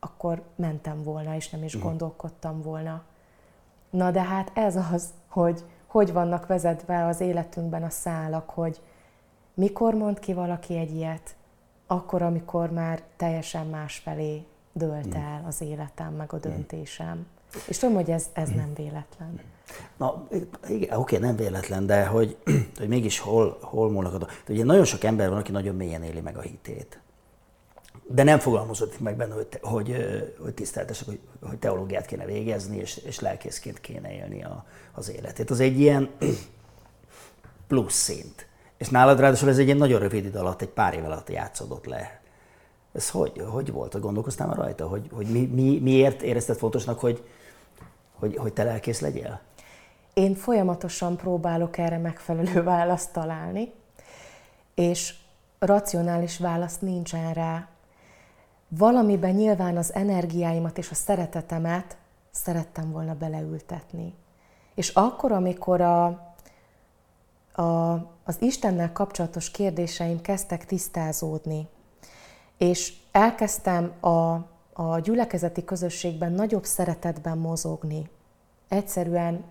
akkor 0.00 0.42
mentem 0.54 1.02
volna, 1.02 1.34
és 1.34 1.50
nem 1.50 1.64
is 1.64 1.76
mm. 1.76 1.80
gondolkodtam 1.80 2.62
volna. 2.62 3.02
Na 3.90 4.10
de 4.10 4.22
hát 4.22 4.50
ez 4.54 4.76
az, 4.92 5.10
hogy 5.28 5.64
hogy 5.96 6.12
vannak 6.12 6.46
vezetve 6.46 7.06
az 7.06 7.20
életünkben 7.20 7.82
a 7.82 7.90
szálak, 7.90 8.50
hogy 8.50 8.80
mikor 9.54 9.94
mond 9.94 10.18
ki 10.18 10.32
valaki 10.32 10.76
egy 10.76 10.94
ilyet, 10.94 11.36
akkor, 11.86 12.22
amikor 12.22 12.70
már 12.70 13.02
teljesen 13.16 13.66
másfelé 13.66 14.46
dőlt 14.72 15.14
el 15.14 15.44
az 15.46 15.60
életem, 15.60 16.14
meg 16.14 16.32
a 16.32 16.38
döntésem. 16.38 17.26
És 17.68 17.78
tudom, 17.78 17.94
hogy 17.94 18.10
ez, 18.10 18.26
ez 18.32 18.48
nem 18.48 18.72
véletlen. 18.74 19.40
Na, 19.96 20.26
igen, 20.68 20.98
oké, 20.98 21.16
nem 21.16 21.36
véletlen, 21.36 21.86
de 21.86 22.06
hogy, 22.06 22.36
hogy 22.78 22.88
mégis 22.88 23.18
hol, 23.18 23.58
hol 23.60 23.90
múlnak 23.90 24.22
a 24.22 24.28
Ugye 24.48 24.64
nagyon 24.64 24.84
sok 24.84 25.04
ember 25.04 25.28
van, 25.28 25.38
aki 25.38 25.52
nagyon 25.52 25.74
mélyen 25.74 26.02
éli 26.02 26.20
meg 26.20 26.36
a 26.36 26.40
hitét. 26.40 27.00
De 28.08 28.22
nem 28.22 28.38
fogalmazott 28.38 29.00
meg 29.00 29.16
benne, 29.16 29.34
hogy, 29.34 29.46
hogy, 29.62 29.96
hogy 30.42 30.54
tiszteltesek, 30.54 31.06
hogy, 31.06 31.18
hogy 31.42 31.58
teológiát 31.58 32.06
kéne 32.06 32.24
végezni, 32.24 32.76
és, 32.76 32.96
és 32.96 33.20
lelkészként 33.20 33.80
kéne 33.80 34.12
élni 34.12 34.44
a, 34.44 34.64
az 34.92 35.10
életét. 35.10 35.50
Az 35.50 35.60
egy 35.60 35.80
ilyen 35.80 36.10
plusz 37.68 37.94
szint. 37.94 38.46
És 38.76 38.88
nálad 38.88 39.20
ráadásul 39.20 39.48
ez 39.48 39.58
egy 39.58 39.64
ilyen 39.64 39.76
nagyon 39.76 40.00
rövid 40.00 40.24
idő 40.24 40.38
alatt, 40.38 40.62
egy 40.62 40.68
pár 40.68 40.94
év 40.94 41.04
alatt 41.04 41.30
játszódott 41.30 41.86
le. 41.86 42.20
Ez 42.92 43.10
hogy, 43.10 43.42
hogy 43.50 43.72
volt? 43.72 44.00
Gondolkoztál 44.00 44.46
már 44.46 44.56
rajta? 44.56 44.88
Hogy, 44.88 45.08
hogy 45.12 45.26
mi, 45.26 45.46
mi, 45.46 45.78
miért 45.82 46.22
érezted 46.22 46.56
fontosnak, 46.56 47.00
hogy, 47.00 47.24
hogy, 48.18 48.36
hogy 48.36 48.52
te 48.52 48.62
lelkész 48.64 49.00
legyél? 49.00 49.40
Én 50.14 50.34
folyamatosan 50.34 51.16
próbálok 51.16 51.78
erre 51.78 51.98
megfelelő 51.98 52.62
választ 52.72 53.12
találni, 53.12 53.72
és 54.74 55.14
racionális 55.58 56.38
válasz 56.38 56.78
nincsen 56.78 57.32
rá. 57.32 57.68
Valamiben 58.68 59.34
nyilván 59.34 59.76
az 59.76 59.94
energiáimat 59.94 60.78
és 60.78 60.90
a 60.90 60.94
szeretetemet 60.94 61.96
szerettem 62.30 62.90
volna 62.90 63.14
beleültetni. 63.14 64.14
És 64.74 64.88
akkor, 64.88 65.32
amikor 65.32 65.80
a, 65.80 66.04
a, 67.52 67.92
az 68.24 68.36
Istennel 68.38 68.92
kapcsolatos 68.92 69.50
kérdéseim 69.50 70.20
kezdtek 70.20 70.66
tisztázódni, 70.66 71.68
és 72.58 72.92
elkezdtem 73.12 73.92
a, 74.00 74.34
a 74.78 74.98
gyülekezeti 74.98 75.64
közösségben 75.64 76.32
nagyobb 76.32 76.64
szeretetben 76.64 77.38
mozogni, 77.38 78.10
egyszerűen 78.68 79.44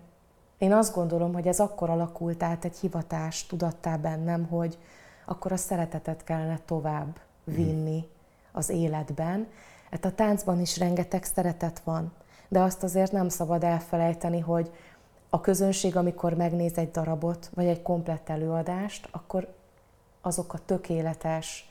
én 0.58 0.72
azt 0.72 0.94
gondolom, 0.94 1.32
hogy 1.32 1.46
ez 1.46 1.60
akkor 1.60 1.90
alakult 1.90 2.42
át 2.42 2.64
egy 2.64 2.76
hivatás 2.76 3.46
tudattá 3.46 3.96
bennem, 3.96 4.46
hogy 4.46 4.78
akkor 5.24 5.52
a 5.52 5.56
szeretetet 5.56 6.24
kellene 6.24 6.60
tovább 6.64 7.18
vinni 7.44 8.08
az 8.52 8.68
életben. 8.68 9.46
Hát 9.90 10.04
a 10.04 10.14
táncban 10.14 10.60
is 10.60 10.78
rengeteg 10.78 11.24
szeretet 11.24 11.80
van, 11.84 12.12
de 12.48 12.60
azt 12.60 12.82
azért 12.82 13.12
nem 13.12 13.28
szabad 13.28 13.64
elfelejteni, 13.64 14.40
hogy 14.40 14.70
a 15.30 15.40
közönség, 15.40 15.96
amikor 15.96 16.34
megnéz 16.34 16.78
egy 16.78 16.90
darabot, 16.90 17.50
vagy 17.54 17.66
egy 17.66 17.82
komplett 17.82 18.28
előadást, 18.28 19.08
akkor 19.10 19.54
azok 20.20 20.52
a 20.52 20.58
tökéletes, 20.58 21.70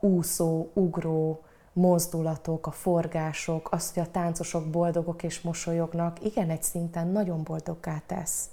úszó, 0.00 0.68
ugró, 0.72 1.42
mozdulatok, 1.78 2.66
a 2.66 2.70
forgások, 2.70 3.68
az, 3.72 3.92
hogy 3.92 4.02
a 4.02 4.10
táncosok 4.10 4.66
boldogok 4.70 5.22
és 5.22 5.40
mosolyognak, 5.40 6.24
igen, 6.24 6.50
egy 6.50 6.62
szinten 6.62 7.08
nagyon 7.08 7.42
boldoggá 7.42 8.02
tesz. 8.06 8.48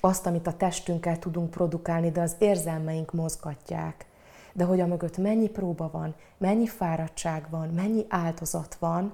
Azt, 0.00 0.26
amit 0.26 0.46
a 0.46 0.56
testünkkel 0.56 1.18
tudunk 1.18 1.50
produkálni, 1.50 2.10
de 2.10 2.20
az 2.20 2.36
érzelmeink 2.38 3.12
mozgatják. 3.12 4.06
De 4.52 4.64
hogy 4.64 4.80
a 4.80 4.86
mögött 4.86 5.18
mennyi 5.18 5.48
próba 5.48 5.90
van, 5.92 6.14
mennyi 6.36 6.66
fáradtság 6.66 7.46
van, 7.50 7.68
mennyi 7.68 8.04
áldozat 8.08 8.74
van, 8.74 9.12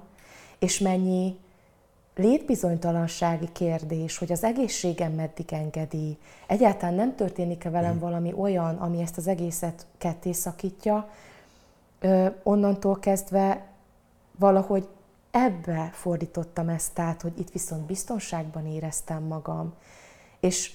és 0.59 0.79
mennyi 0.79 1.37
létbizonytalansági 2.15 3.51
kérdés, 3.51 4.17
hogy 4.17 4.31
az 4.31 4.43
egészségem 4.43 5.11
meddig 5.11 5.53
engedi, 5.53 6.17
egyáltalán 6.47 6.95
nem 6.95 7.15
történik-e 7.15 7.69
velem 7.69 7.91
hmm. 7.91 7.99
valami 7.99 8.33
olyan, 8.37 8.75
ami 8.75 9.01
ezt 9.01 9.17
az 9.17 9.27
egészet 9.27 9.85
ketté 9.97 10.31
szakítja, 10.31 11.09
onnantól 12.43 12.99
kezdve 12.99 13.67
valahogy 14.39 14.87
ebbe 15.31 15.89
fordítottam 15.93 16.69
ezt 16.69 16.99
át, 16.99 17.21
hogy 17.21 17.39
itt 17.39 17.51
viszont 17.51 17.85
biztonságban 17.85 18.67
éreztem 18.67 19.23
magam. 19.23 19.73
És 20.39 20.73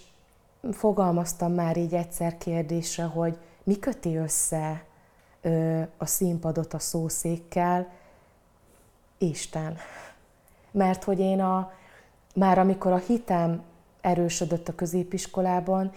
fogalmaztam 0.72 1.52
már 1.52 1.76
így 1.76 1.94
egyszer 1.94 2.38
kérdésre, 2.38 3.04
hogy 3.04 3.38
mi 3.62 3.78
köti 3.78 4.16
össze 4.16 4.84
a 5.96 6.06
színpadot 6.06 6.74
a 6.74 6.78
szószékkel? 6.78 7.88
Isten. 9.18 9.76
Mert 10.70 11.04
hogy 11.04 11.18
én 11.18 11.40
a, 11.40 11.72
már 12.34 12.58
amikor 12.58 12.92
a 12.92 12.96
hitem 12.96 13.62
erősödött 14.00 14.68
a 14.68 14.74
középiskolában, 14.74 15.92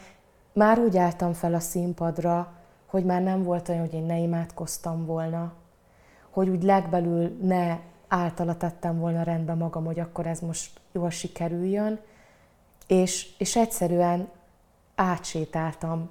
már 0.53 0.79
úgy 0.79 0.97
álltam 0.97 1.33
fel 1.33 1.53
a 1.53 1.59
színpadra, 1.59 2.51
hogy 2.93 3.05
már 3.05 3.21
nem 3.21 3.43
volt 3.43 3.69
olyan, 3.69 3.81
hogy 3.81 3.93
én 3.93 4.03
ne 4.03 4.17
imádkoztam 4.17 5.05
volna, 5.05 5.53
hogy 6.29 6.49
úgy 6.49 6.63
legbelül 6.63 7.37
ne 7.41 7.79
általa 8.07 8.57
tettem 8.57 8.99
volna 8.99 9.23
rendbe 9.23 9.53
magam, 9.53 9.85
hogy 9.85 9.99
akkor 9.99 10.27
ez 10.27 10.39
most 10.39 10.79
jól 10.91 11.09
sikerüljön, 11.09 11.99
és, 12.87 13.29
és 13.37 13.55
egyszerűen 13.55 14.29
átsétáltam 14.95 16.09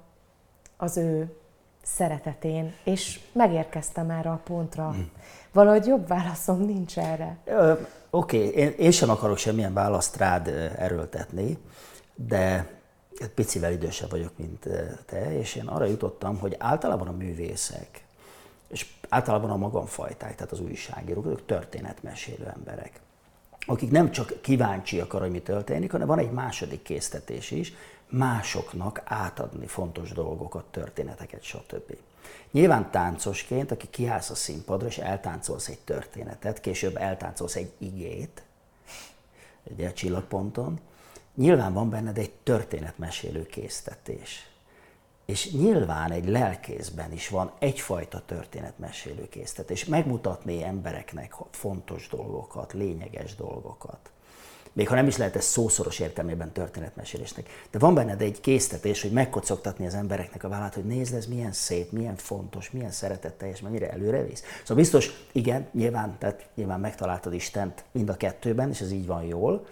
az 0.77 0.97
ő 0.97 1.35
szeretetén, 1.83 2.73
és 2.83 3.19
megérkeztem 3.31 4.09
erre 4.09 4.29
a 4.29 4.41
pontra. 4.43 4.89
Mm. 4.89 5.01
Valahogy 5.51 5.85
jobb 5.85 6.07
válaszom 6.07 6.59
nincs 6.59 6.97
erre. 6.97 7.37
Oké, 8.09 8.37
okay. 8.37 8.49
én, 8.49 8.73
én 8.77 8.91
sem 8.91 9.09
akarok 9.09 9.37
semmilyen 9.37 9.73
választ 9.73 10.17
rád 10.17 10.47
erőltetni, 10.77 11.57
de 12.15 12.67
picivel 13.35 13.71
idősebb 13.71 14.09
vagyok, 14.09 14.37
mint 14.37 14.67
te, 15.05 15.37
és 15.37 15.55
én 15.55 15.67
arra 15.67 15.85
jutottam, 15.85 16.37
hogy 16.37 16.55
általában 16.59 17.07
a 17.07 17.11
művészek, 17.11 18.03
és 18.67 18.85
általában 19.09 19.49
a 19.49 19.57
magamfajták, 19.57 20.35
tehát 20.35 20.51
az 20.51 20.59
újságírók, 20.59 21.25
azok 21.25 21.45
történetmesélő 21.45 22.51
emberek, 22.55 22.99
akik 23.65 23.91
nem 23.91 24.11
csak 24.11 24.41
kíváncsiak 24.41 25.13
arra, 25.13 25.23
hogy 25.23 25.31
mi 25.31 25.41
történik, 25.41 25.91
hanem 25.91 26.07
van 26.07 26.19
egy 26.19 26.31
második 26.31 26.81
késztetés 26.81 27.51
is, 27.51 27.73
másoknak 28.09 29.01
átadni 29.05 29.67
fontos 29.67 30.11
dolgokat, 30.11 30.65
történeteket, 30.65 31.43
stb. 31.43 31.97
Nyilván 32.51 32.91
táncosként, 32.91 33.71
aki 33.71 33.87
kiállsz 33.89 34.29
a 34.29 34.35
színpadra, 34.35 34.87
és 34.87 34.97
eltáncolsz 34.97 35.67
egy 35.67 35.79
történetet, 35.79 36.61
később 36.61 36.97
eltáncolsz 36.97 37.55
egy 37.55 37.71
igét, 37.77 38.43
ugye 39.63 39.87
a 39.87 39.93
csillagponton, 39.93 40.79
nyilván 41.35 41.73
van 41.73 41.89
benned 41.89 42.17
egy 42.17 42.31
történetmesélő 42.43 43.45
késztetés. 43.45 44.47
És 45.25 45.51
nyilván 45.51 46.11
egy 46.11 46.27
lelkészben 46.27 47.11
is 47.11 47.29
van 47.29 47.51
egyfajta 47.59 48.21
történetmesélő 48.25 49.29
késztetés. 49.29 49.85
Megmutatni 49.85 50.63
embereknek 50.63 51.33
fontos 51.51 52.07
dolgokat, 52.07 52.73
lényeges 52.73 53.35
dolgokat. 53.35 54.11
Még 54.73 54.87
ha 54.87 54.95
nem 54.95 55.07
is 55.07 55.17
lehet 55.17 55.35
ez 55.35 55.45
szószoros 55.45 55.99
értelmében 55.99 56.51
történetmesélésnek. 56.51 57.67
De 57.71 57.79
van 57.79 57.93
benned 57.93 58.21
egy 58.21 58.41
késztetés, 58.41 59.01
hogy 59.01 59.11
megkocogtatni 59.11 59.85
az 59.85 59.93
embereknek 59.93 60.43
a 60.43 60.49
vállát, 60.49 60.73
hogy 60.73 60.85
nézd, 60.85 61.13
ez 61.13 61.25
milyen 61.25 61.51
szép, 61.51 61.91
milyen 61.91 62.15
fontos, 62.15 62.71
milyen 62.71 62.91
szeretetteljes, 62.91 63.61
mennyire 63.61 63.91
előre 63.91 64.23
visz. 64.23 64.43
Szóval 64.61 64.75
biztos, 64.75 65.09
igen, 65.31 65.67
nyilván, 65.71 66.15
tehát 66.19 66.49
nyilván 66.55 66.79
megtaláltad 66.79 67.33
Istent 67.33 67.83
mind 67.91 68.09
a 68.09 68.17
kettőben, 68.17 68.69
és 68.69 68.81
ez 68.81 68.91
így 68.91 69.05
van 69.05 69.23
jól, 69.23 69.65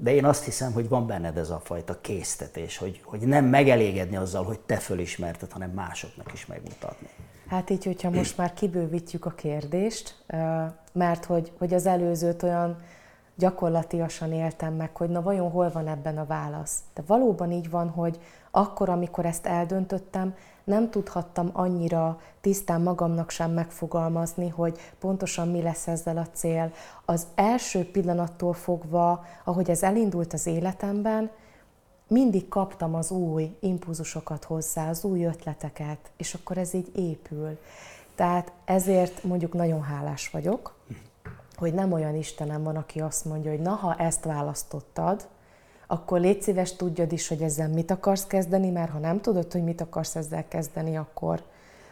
de 0.00 0.14
én 0.14 0.24
azt 0.24 0.44
hiszem, 0.44 0.72
hogy 0.72 0.88
van 0.88 1.06
benned 1.06 1.36
ez 1.36 1.50
a 1.50 1.60
fajta 1.64 2.00
késztetés, 2.00 2.76
hogy, 2.76 3.00
hogy 3.04 3.20
nem 3.20 3.44
megelégedni 3.44 4.16
azzal, 4.16 4.44
hogy 4.44 4.60
te 4.60 4.76
fölismerted, 4.76 5.52
hanem 5.52 5.70
másoknak 5.70 6.32
is 6.32 6.46
megmutatni. 6.46 7.08
Hát 7.48 7.70
így, 7.70 7.84
hogyha 7.84 8.10
most 8.10 8.36
már 8.36 8.54
kibővítjük 8.54 9.24
a 9.24 9.30
kérdést, 9.30 10.24
mert 10.92 11.24
hogy, 11.24 11.52
hogy 11.58 11.74
az 11.74 11.86
előzőt 11.86 12.42
olyan 12.42 12.76
gyakorlatiasan 13.34 14.32
éltem 14.32 14.74
meg, 14.74 14.96
hogy 14.96 15.08
na 15.08 15.22
vajon 15.22 15.50
hol 15.50 15.70
van 15.70 15.88
ebben 15.88 16.18
a 16.18 16.26
válasz. 16.26 16.78
De 16.94 17.02
valóban 17.06 17.50
így 17.50 17.70
van, 17.70 17.88
hogy 17.88 18.18
akkor, 18.50 18.88
amikor 18.88 19.26
ezt 19.26 19.46
eldöntöttem, 19.46 20.34
nem 20.68 20.90
tudhattam 20.90 21.50
annyira 21.52 22.20
tisztán 22.40 22.80
magamnak 22.80 23.30
sem 23.30 23.50
megfogalmazni, 23.50 24.48
hogy 24.48 24.78
pontosan 24.98 25.48
mi 25.48 25.62
lesz 25.62 25.86
ezzel 25.86 26.16
a 26.16 26.26
cél. 26.32 26.72
Az 27.04 27.26
első 27.34 27.90
pillanattól 27.90 28.52
fogva, 28.52 29.24
ahogy 29.44 29.70
ez 29.70 29.82
elindult 29.82 30.32
az 30.32 30.46
életemben, 30.46 31.30
mindig 32.08 32.48
kaptam 32.48 32.94
az 32.94 33.10
új 33.10 33.56
impulzusokat 33.60 34.44
hozzá, 34.44 34.88
az 34.88 35.04
új 35.04 35.24
ötleteket, 35.24 35.98
és 36.16 36.34
akkor 36.34 36.58
ez 36.58 36.74
így 36.74 36.90
épül. 36.94 37.58
Tehát 38.14 38.52
ezért 38.64 39.22
mondjuk 39.22 39.52
nagyon 39.52 39.82
hálás 39.82 40.30
vagyok, 40.30 40.74
hogy 41.56 41.74
nem 41.74 41.92
olyan 41.92 42.14
Istenem 42.14 42.62
van, 42.62 42.76
aki 42.76 43.00
azt 43.00 43.24
mondja, 43.24 43.50
hogy 43.50 43.60
na, 43.60 43.70
ha 43.70 43.94
ezt 43.94 44.24
választottad, 44.24 45.28
akkor 45.90 46.20
légy 46.20 46.42
szíves, 46.42 46.76
tudjad 46.76 47.12
is, 47.12 47.28
hogy 47.28 47.42
ezzel 47.42 47.68
mit 47.68 47.90
akarsz 47.90 48.26
kezdeni, 48.26 48.70
mert 48.70 48.90
ha 48.90 48.98
nem 48.98 49.20
tudod, 49.20 49.52
hogy 49.52 49.64
mit 49.64 49.80
akarsz 49.80 50.16
ezzel 50.16 50.48
kezdeni, 50.48 50.96
akkor, 50.96 51.42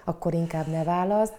akkor 0.05 0.35
inkább 0.35 0.67
ne 0.67 0.85
válaszd. 0.85 1.33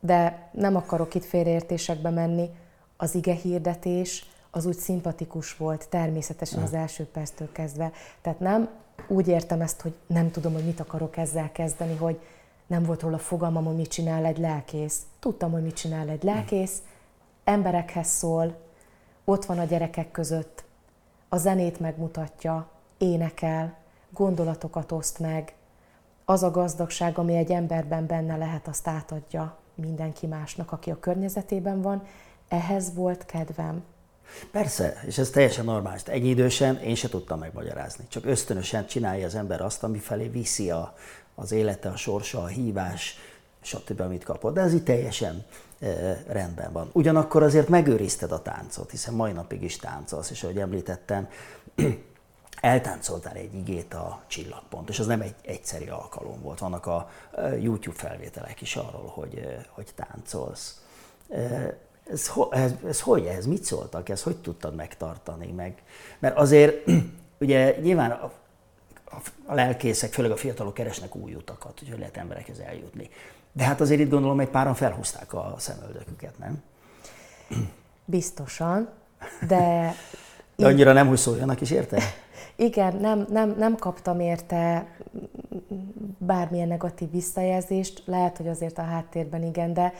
De 0.00 0.48
nem 0.52 0.76
akarok 0.76 1.14
itt 1.14 1.24
félreértésekbe 1.24 2.10
menni. 2.10 2.50
Az 2.96 3.14
ige 3.14 3.34
hirdetés 3.34 4.26
az 4.50 4.66
úgy 4.66 4.76
szimpatikus 4.76 5.56
volt, 5.56 5.88
természetesen 5.88 6.62
az 6.62 6.72
első 6.74 7.04
perctől 7.04 7.52
kezdve. 7.52 7.92
Tehát 8.20 8.40
nem 8.40 8.68
úgy 9.08 9.28
értem 9.28 9.60
ezt, 9.60 9.80
hogy 9.80 9.94
nem 10.06 10.30
tudom, 10.30 10.52
hogy 10.52 10.64
mit 10.64 10.80
akarok 10.80 11.16
ezzel 11.16 11.52
kezdeni, 11.52 11.96
hogy 11.96 12.20
nem 12.66 12.82
volt 12.82 13.02
róla 13.02 13.18
fogalmam, 13.18 13.64
hogy 13.64 13.76
mit 13.76 13.90
csinál 13.90 14.24
egy 14.24 14.38
lelkész. 14.38 15.02
Tudtam, 15.18 15.50
hogy 15.50 15.62
mit 15.62 15.74
csinál 15.74 16.08
egy 16.08 16.22
lelkész, 16.22 16.82
emberekhez 17.44 18.06
szól, 18.06 18.56
ott 19.24 19.44
van 19.44 19.58
a 19.58 19.64
gyerekek 19.64 20.10
között, 20.10 20.64
a 21.32 21.36
zenét 21.36 21.80
megmutatja, 21.80 22.68
énekel, 22.98 23.76
gondolatokat 24.10 24.92
oszt 24.92 25.18
meg, 25.18 25.54
az 26.24 26.42
a 26.42 26.50
gazdagság, 26.50 27.18
ami 27.18 27.36
egy 27.36 27.52
emberben 27.52 28.06
benne 28.06 28.36
lehet, 28.36 28.68
azt 28.68 28.88
átadja 28.88 29.56
mindenki 29.74 30.26
másnak, 30.26 30.72
aki 30.72 30.90
a 30.90 30.98
környezetében 31.00 31.82
van. 31.82 32.02
Ehhez 32.48 32.94
volt 32.94 33.26
kedvem. 33.26 33.82
Persze, 34.50 35.02
és 35.06 35.18
ez 35.18 35.30
teljesen 35.30 35.64
normális. 35.64 36.02
Egyidősen 36.02 36.76
én 36.76 36.94
se 36.94 37.08
tudtam 37.08 37.38
megmagyarázni. 37.38 38.04
Csak 38.08 38.24
ösztönösen 38.24 38.86
csinálja 38.86 39.26
az 39.26 39.34
ember 39.34 39.60
azt, 39.60 39.82
ami 39.82 39.98
felé 39.98 40.28
viszi 40.28 40.70
a, 40.70 40.94
az 41.34 41.52
élete, 41.52 41.88
a 41.88 41.96
sorsa, 41.96 42.42
a 42.42 42.46
hívás, 42.46 43.18
stb. 43.60 44.00
amit 44.00 44.24
kapott. 44.24 44.54
De 44.54 44.60
ez 44.60 44.74
így 44.74 44.84
teljesen 44.84 45.44
rendben 46.26 46.72
van. 46.72 46.90
Ugyanakkor 46.92 47.42
azért 47.42 47.68
megőrizted 47.68 48.32
a 48.32 48.42
táncot, 48.42 48.90
hiszen 48.90 49.14
mai 49.14 49.32
napig 49.32 49.62
is 49.62 49.76
táncolsz, 49.76 50.30
és 50.30 50.42
ahogy 50.42 50.58
említettem, 50.58 51.28
eltáncoltál 52.60 53.34
egy 53.34 53.54
igét 53.54 53.94
a 53.94 54.22
csillagpont, 54.26 54.88
és 54.88 54.98
az 54.98 55.06
nem 55.06 55.20
egy 55.20 55.34
egyszeri 55.42 55.88
alkalom 55.88 56.42
volt. 56.42 56.58
Vannak 56.58 56.86
a 56.86 57.10
YouTube 57.60 57.96
felvételek 57.96 58.60
is 58.60 58.76
arról, 58.76 59.12
hogy, 59.14 59.58
hogy 59.70 59.88
táncolsz. 59.94 60.80
Ez, 62.10 62.30
ez, 62.50 62.72
ez 62.86 63.00
hogy, 63.00 63.26
ez 63.26 63.46
mit 63.46 63.64
szóltak, 63.64 64.08
ez 64.08 64.22
hogy 64.22 64.36
tudtad 64.36 64.74
megtartani 64.74 65.52
meg? 65.52 65.82
Mert 66.18 66.36
azért 66.36 66.90
ugye 67.40 67.76
nyilván 67.80 68.10
a, 68.10 68.32
a 69.46 69.54
lelkészek, 69.54 70.12
főleg 70.12 70.30
a 70.30 70.36
fiatalok 70.36 70.74
keresnek 70.74 71.14
új 71.14 71.34
utakat, 71.34 71.78
hogy 71.78 71.98
lehet 71.98 72.16
emberekhez 72.16 72.58
eljutni. 72.58 73.10
De 73.52 73.64
hát 73.64 73.80
azért 73.80 74.00
itt 74.00 74.10
gondolom, 74.10 74.40
egy 74.40 74.48
páran 74.48 74.74
felhúzták 74.74 75.34
a 75.34 75.54
szemöldöküket, 75.58 76.38
nem? 76.38 76.62
Biztosan, 78.04 78.88
de... 79.48 79.94
de 80.56 80.66
annyira 80.66 80.92
nem, 80.92 81.08
hogy 81.08 81.18
szóljanak 81.18 81.60
is, 81.60 81.70
érte? 81.70 82.02
Igen, 82.56 82.96
nem, 82.96 83.26
nem, 83.28 83.54
nem 83.58 83.76
kaptam 83.76 84.20
érte 84.20 84.86
bármilyen 86.18 86.68
negatív 86.68 87.10
visszajelzést, 87.10 88.02
lehet, 88.04 88.36
hogy 88.36 88.48
azért 88.48 88.78
a 88.78 88.82
háttérben 88.82 89.42
igen, 89.42 89.72
de 89.72 89.92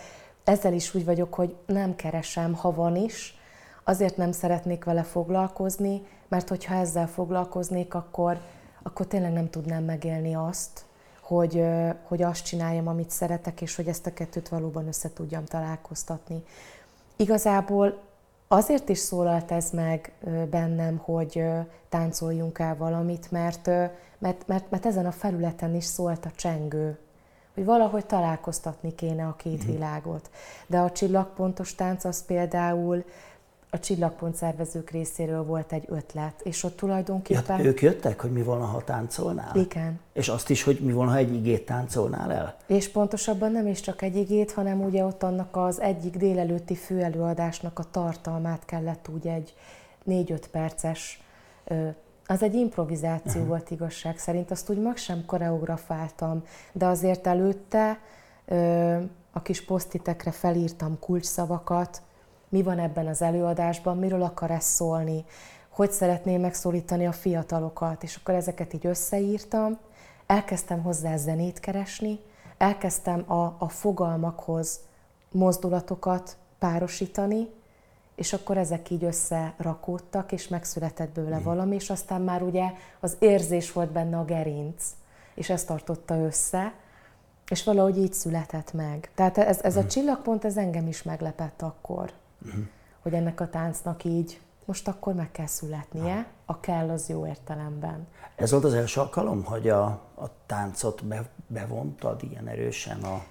ezzel 0.44 0.72
is 0.72 0.94
úgy 0.94 1.04
vagyok, 1.04 1.34
hogy 1.34 1.56
nem 1.66 1.96
keresem, 1.96 2.54
ha 2.54 2.74
van 2.74 2.96
is, 2.96 3.38
azért 3.84 4.16
nem 4.16 4.32
szeretnék 4.32 4.84
vele 4.84 5.02
foglalkozni, 5.02 6.02
mert 6.28 6.48
hogyha 6.48 6.74
ezzel 6.74 7.08
foglalkoznék, 7.08 7.94
akkor, 7.94 8.40
akkor 8.82 9.06
tényleg 9.06 9.32
nem 9.32 9.50
tudnám 9.50 9.84
megélni 9.84 10.34
azt, 10.34 10.84
hogy, 11.30 11.64
hogy 12.02 12.22
azt 12.22 12.44
csináljam, 12.44 12.88
amit 12.88 13.10
szeretek, 13.10 13.60
és 13.60 13.76
hogy 13.76 13.88
ezt 13.88 14.06
a 14.06 14.12
kettőt 14.12 14.48
valóban 14.48 14.86
össze 14.86 15.12
tudjam 15.12 15.44
találkoztatni. 15.44 16.42
Igazából 17.16 17.98
Azért 18.52 18.88
is 18.88 18.98
szólalt 18.98 19.50
ez 19.50 19.70
meg 19.70 20.12
bennem, 20.50 20.96
hogy 20.96 21.44
táncoljunk 21.88 22.58
el 22.58 22.76
valamit, 22.76 23.30
mert, 23.30 23.66
mert, 24.18 24.46
mert, 24.46 24.70
mert 24.70 24.86
ezen 24.86 25.06
a 25.06 25.12
felületen 25.12 25.74
is 25.74 25.84
szólt 25.84 26.24
a 26.24 26.30
csengő, 26.36 26.98
hogy 27.54 27.64
valahogy 27.64 28.06
találkoztatni 28.06 28.94
kéne 28.94 29.26
a 29.26 29.36
két 29.36 29.62
mhm. 29.62 29.72
világot. 29.72 30.30
De 30.66 30.78
a 30.78 30.90
csillagpontos 30.90 31.74
tánc 31.74 32.04
az 32.04 32.24
például 32.24 33.04
a 33.70 33.78
csillagpont 33.78 34.34
szervezők 34.34 34.90
részéről 34.90 35.42
volt 35.44 35.72
egy 35.72 35.84
ötlet, 35.88 36.40
és 36.42 36.62
ott 36.64 36.76
tulajdonképpen... 36.76 37.58
Ja, 37.58 37.64
ők 37.64 37.82
jöttek, 37.82 38.20
hogy 38.20 38.32
mi 38.32 38.42
volna, 38.42 38.64
ha 38.64 38.84
táncolnál? 38.84 39.56
Igen. 39.56 40.00
És 40.12 40.28
azt 40.28 40.50
is, 40.50 40.62
hogy 40.62 40.78
mi 40.80 40.92
volna, 40.92 41.10
ha 41.10 41.16
egy 41.16 41.34
igét 41.34 41.64
táncolnál 41.64 42.32
el? 42.32 42.56
És 42.66 42.88
pontosabban 42.88 43.52
nem 43.52 43.66
is 43.66 43.80
csak 43.80 44.02
egy 44.02 44.16
igét, 44.16 44.52
hanem 44.52 44.80
ugye 44.80 45.04
ott 45.04 45.22
annak 45.22 45.56
az 45.56 45.80
egyik 45.80 46.16
délelőtti 46.16 46.74
főelőadásnak 46.74 47.78
a 47.78 47.84
tartalmát 47.90 48.64
kellett 48.64 49.08
úgy 49.14 49.26
egy 49.26 49.54
négy-öt 50.04 50.48
perces 50.48 51.20
az 52.26 52.42
egy 52.42 52.54
improvizáció 52.54 53.30
uh-huh. 53.30 53.46
volt 53.46 53.70
igazság 53.70 54.18
szerint, 54.18 54.50
azt 54.50 54.70
úgy 54.70 54.78
mag 54.78 54.96
sem 54.96 55.24
koreografáltam, 55.26 56.42
de 56.72 56.86
azért 56.86 57.26
előtte 57.26 57.98
a 59.32 59.42
kis 59.42 59.64
posztitekre 59.64 60.30
felírtam 60.30 60.98
kulcsszavakat, 60.98 62.02
mi 62.50 62.62
van 62.62 62.78
ebben 62.78 63.06
az 63.06 63.22
előadásban, 63.22 63.98
miről 63.98 64.22
akar 64.22 64.50
ez 64.50 64.64
szólni, 64.64 65.24
hogy 65.68 65.90
szeretném 65.90 66.40
megszólítani 66.40 67.06
a 67.06 67.12
fiatalokat, 67.12 68.02
és 68.02 68.16
akkor 68.16 68.34
ezeket 68.34 68.72
így 68.72 68.86
összeírtam, 68.86 69.78
elkezdtem 70.26 70.82
hozzá 70.82 71.16
zenét 71.16 71.60
keresni, 71.60 72.18
elkezdtem 72.58 73.32
a, 73.32 73.54
a 73.58 73.68
fogalmakhoz 73.68 74.80
mozdulatokat 75.32 76.36
párosítani, 76.58 77.48
és 78.14 78.32
akkor 78.32 78.58
ezek 78.58 78.90
így 78.90 79.04
összerakódtak, 79.04 80.32
és 80.32 80.48
megszületett 80.48 81.10
bőle 81.10 81.38
mm. 81.38 81.42
valami, 81.42 81.74
és 81.74 81.90
aztán 81.90 82.20
már 82.20 82.42
ugye 82.42 82.72
az 83.00 83.16
érzés 83.18 83.72
volt 83.72 83.90
benne 83.90 84.18
a 84.18 84.24
gerinc, 84.24 84.84
és 85.34 85.50
ez 85.50 85.64
tartotta 85.64 86.16
össze, 86.16 86.72
és 87.48 87.64
valahogy 87.64 87.98
így 87.98 88.12
született 88.12 88.72
meg. 88.72 89.10
Tehát 89.14 89.38
ez, 89.38 89.60
ez 89.62 89.76
a 89.76 89.82
mm. 89.82 89.86
csillagpont, 89.86 90.44
ez 90.44 90.56
engem 90.56 90.86
is 90.86 91.02
meglepett 91.02 91.62
akkor 91.62 92.12
uh-huh. 92.46 92.62
hogy 93.02 93.12
ennek 93.12 93.40
a 93.40 93.48
táncnak 93.48 94.04
így 94.04 94.40
most 94.70 94.88
akkor 94.88 95.14
meg 95.14 95.30
kell 95.30 95.46
születnie, 95.46 96.26
a 96.44 96.60
kell 96.60 96.88
az 96.90 97.08
jó 97.08 97.26
értelemben. 97.26 98.06
Ez 98.36 98.50
volt 98.50 98.64
az 98.64 98.74
első 98.74 99.00
alkalom, 99.00 99.44
hogy 99.44 99.68
a, 99.68 99.84
a 100.14 100.30
táncot 100.46 101.04
be, 101.04 101.28
bevontad 101.46 102.22
ilyen 102.22 102.48
erősen 102.48 103.02
a 103.02 103.22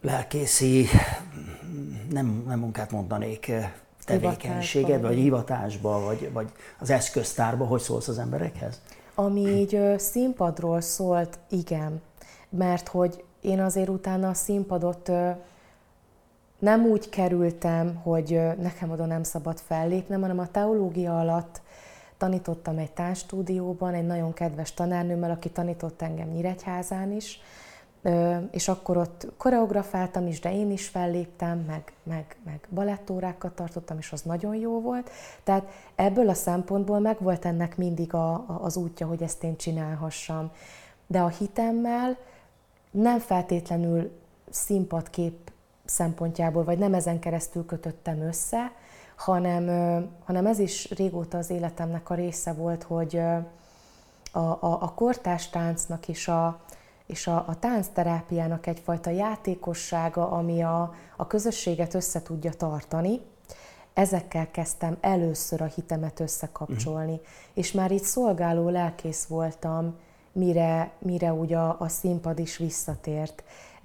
lelkészi, 0.00 0.86
nem, 2.10 2.44
nem 2.46 2.58
munkát 2.58 2.90
mondanék, 2.90 3.52
tevékenységed, 4.04 5.00
vagy 5.00 5.16
hivatásba, 5.16 6.00
vagy, 6.00 6.32
vagy 6.32 6.52
az 6.78 6.90
eszköztárba, 6.90 7.64
hogy 7.64 7.80
szólsz 7.80 8.08
az 8.08 8.18
emberekhez? 8.18 8.80
Ami 9.14 9.48
így 9.48 9.74
ö, 9.74 9.98
színpadról 9.98 10.80
szólt, 10.80 11.38
igen, 11.48 12.02
mert 12.48 12.88
hogy 12.88 13.24
én 13.40 13.60
azért 13.60 13.88
utána 13.88 14.28
a 14.28 14.34
színpadot 14.34 15.08
ö, 15.08 15.30
nem 16.60 16.84
úgy 16.84 17.08
kerültem, 17.08 17.94
hogy 17.94 18.40
nekem 18.58 18.90
oda 18.90 19.06
nem 19.06 19.22
szabad 19.22 19.58
fellépnem, 19.58 20.20
hanem 20.20 20.38
a 20.38 20.50
teológia 20.50 21.18
alatt 21.20 21.60
tanítottam 22.16 22.78
egy 22.78 22.92
táncstúdióban, 22.92 23.94
egy 23.94 24.06
nagyon 24.06 24.32
kedves 24.32 24.74
tanárnőmmel, 24.74 25.30
aki 25.30 25.50
tanított 25.50 26.02
engem 26.02 26.28
Nyíregyházán 26.28 27.12
is, 27.12 27.40
és 28.50 28.68
akkor 28.68 28.96
ott 28.96 29.26
koreografáltam 29.36 30.26
is, 30.26 30.40
de 30.40 30.54
én 30.54 30.70
is 30.70 30.88
felléptem, 30.88 31.58
meg, 31.58 31.92
meg, 32.02 32.36
meg 32.44 32.68
balettórákat 32.70 33.52
tartottam, 33.52 33.98
és 33.98 34.12
az 34.12 34.22
nagyon 34.22 34.54
jó 34.54 34.80
volt. 34.80 35.10
Tehát 35.44 35.68
ebből 35.94 36.28
a 36.28 36.34
szempontból 36.34 36.98
meg 36.98 37.16
volt 37.20 37.44
ennek 37.44 37.76
mindig 37.76 38.14
a, 38.14 38.32
a, 38.32 38.58
az 38.62 38.76
útja, 38.76 39.06
hogy 39.06 39.22
ezt 39.22 39.44
én 39.44 39.56
csinálhassam. 39.56 40.50
De 41.06 41.20
a 41.20 41.28
hitemmel 41.28 42.16
nem 42.90 43.18
feltétlenül 43.18 44.10
színpadkép 44.50 45.50
szempontjából, 45.90 46.64
vagy 46.64 46.78
nem 46.78 46.94
ezen 46.94 47.18
keresztül 47.18 47.66
kötöttem 47.66 48.20
össze, 48.20 48.72
hanem, 49.16 49.64
hanem 50.24 50.46
ez 50.46 50.58
is 50.58 50.90
régóta 50.90 51.38
az 51.38 51.50
életemnek 51.50 52.10
a 52.10 52.14
része 52.14 52.52
volt, 52.52 52.82
hogy 52.82 53.16
a, 54.32 54.38
a, 54.38 54.58
a 54.60 54.92
kortás 54.94 55.48
táncnak 55.48 56.08
és 56.08 56.28
a, 56.28 56.60
és 57.06 57.26
a, 57.26 57.44
a 57.46 57.58
táncterápiának 57.58 58.66
egyfajta 58.66 59.10
játékossága, 59.10 60.30
ami 60.30 60.62
a, 60.62 60.94
a 61.16 61.26
közösséget 61.26 61.94
össze 61.94 62.22
tudja 62.22 62.52
tartani, 62.52 63.20
ezekkel 63.94 64.50
kezdtem 64.50 64.96
először 65.00 65.62
a 65.62 65.64
hitemet 65.64 66.20
összekapcsolni. 66.20 67.12
Uh-huh. 67.12 67.26
És 67.54 67.72
már 67.72 67.90
itt 67.90 68.02
szolgáló 68.02 68.68
lelkész 68.68 69.24
voltam, 69.26 69.96
mire, 70.32 70.90
mire 70.98 71.32
ugye 71.32 71.56
a, 71.56 71.76
a 71.78 71.88
színpad 71.88 72.38
is 72.38 72.56
visszatért. 72.56 73.42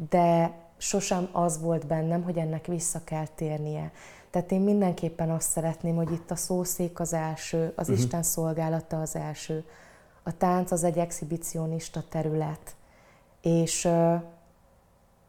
De 0.10 0.54
sosem 0.78 1.30
az 1.32 1.62
volt 1.62 1.88
bennem, 1.88 2.24
hogy 2.24 2.38
ennek 2.38 2.66
vissza 2.66 3.02
kell 3.04 3.28
térnie. 3.28 3.92
Tehát 4.30 4.52
én 4.52 4.62
mindenképpen 4.62 5.30
azt 5.30 5.50
szeretném, 5.50 5.96
hogy 5.96 6.12
itt 6.12 6.32
a 6.32 6.36
szószék 6.36 7.00
az 7.00 7.14
első, 7.14 7.74
az 7.76 7.90
uh-huh. 7.90 8.04
Isten 8.04 8.24
szolgálata 8.24 9.02
az 9.02 9.16
első. 9.16 9.66
A 10.24 10.38
tánc 10.38 10.72
az 10.72 10.84
egy 10.84 10.98
exhibicionista 10.98 12.04
terület. 12.10 12.76
És 13.42 13.90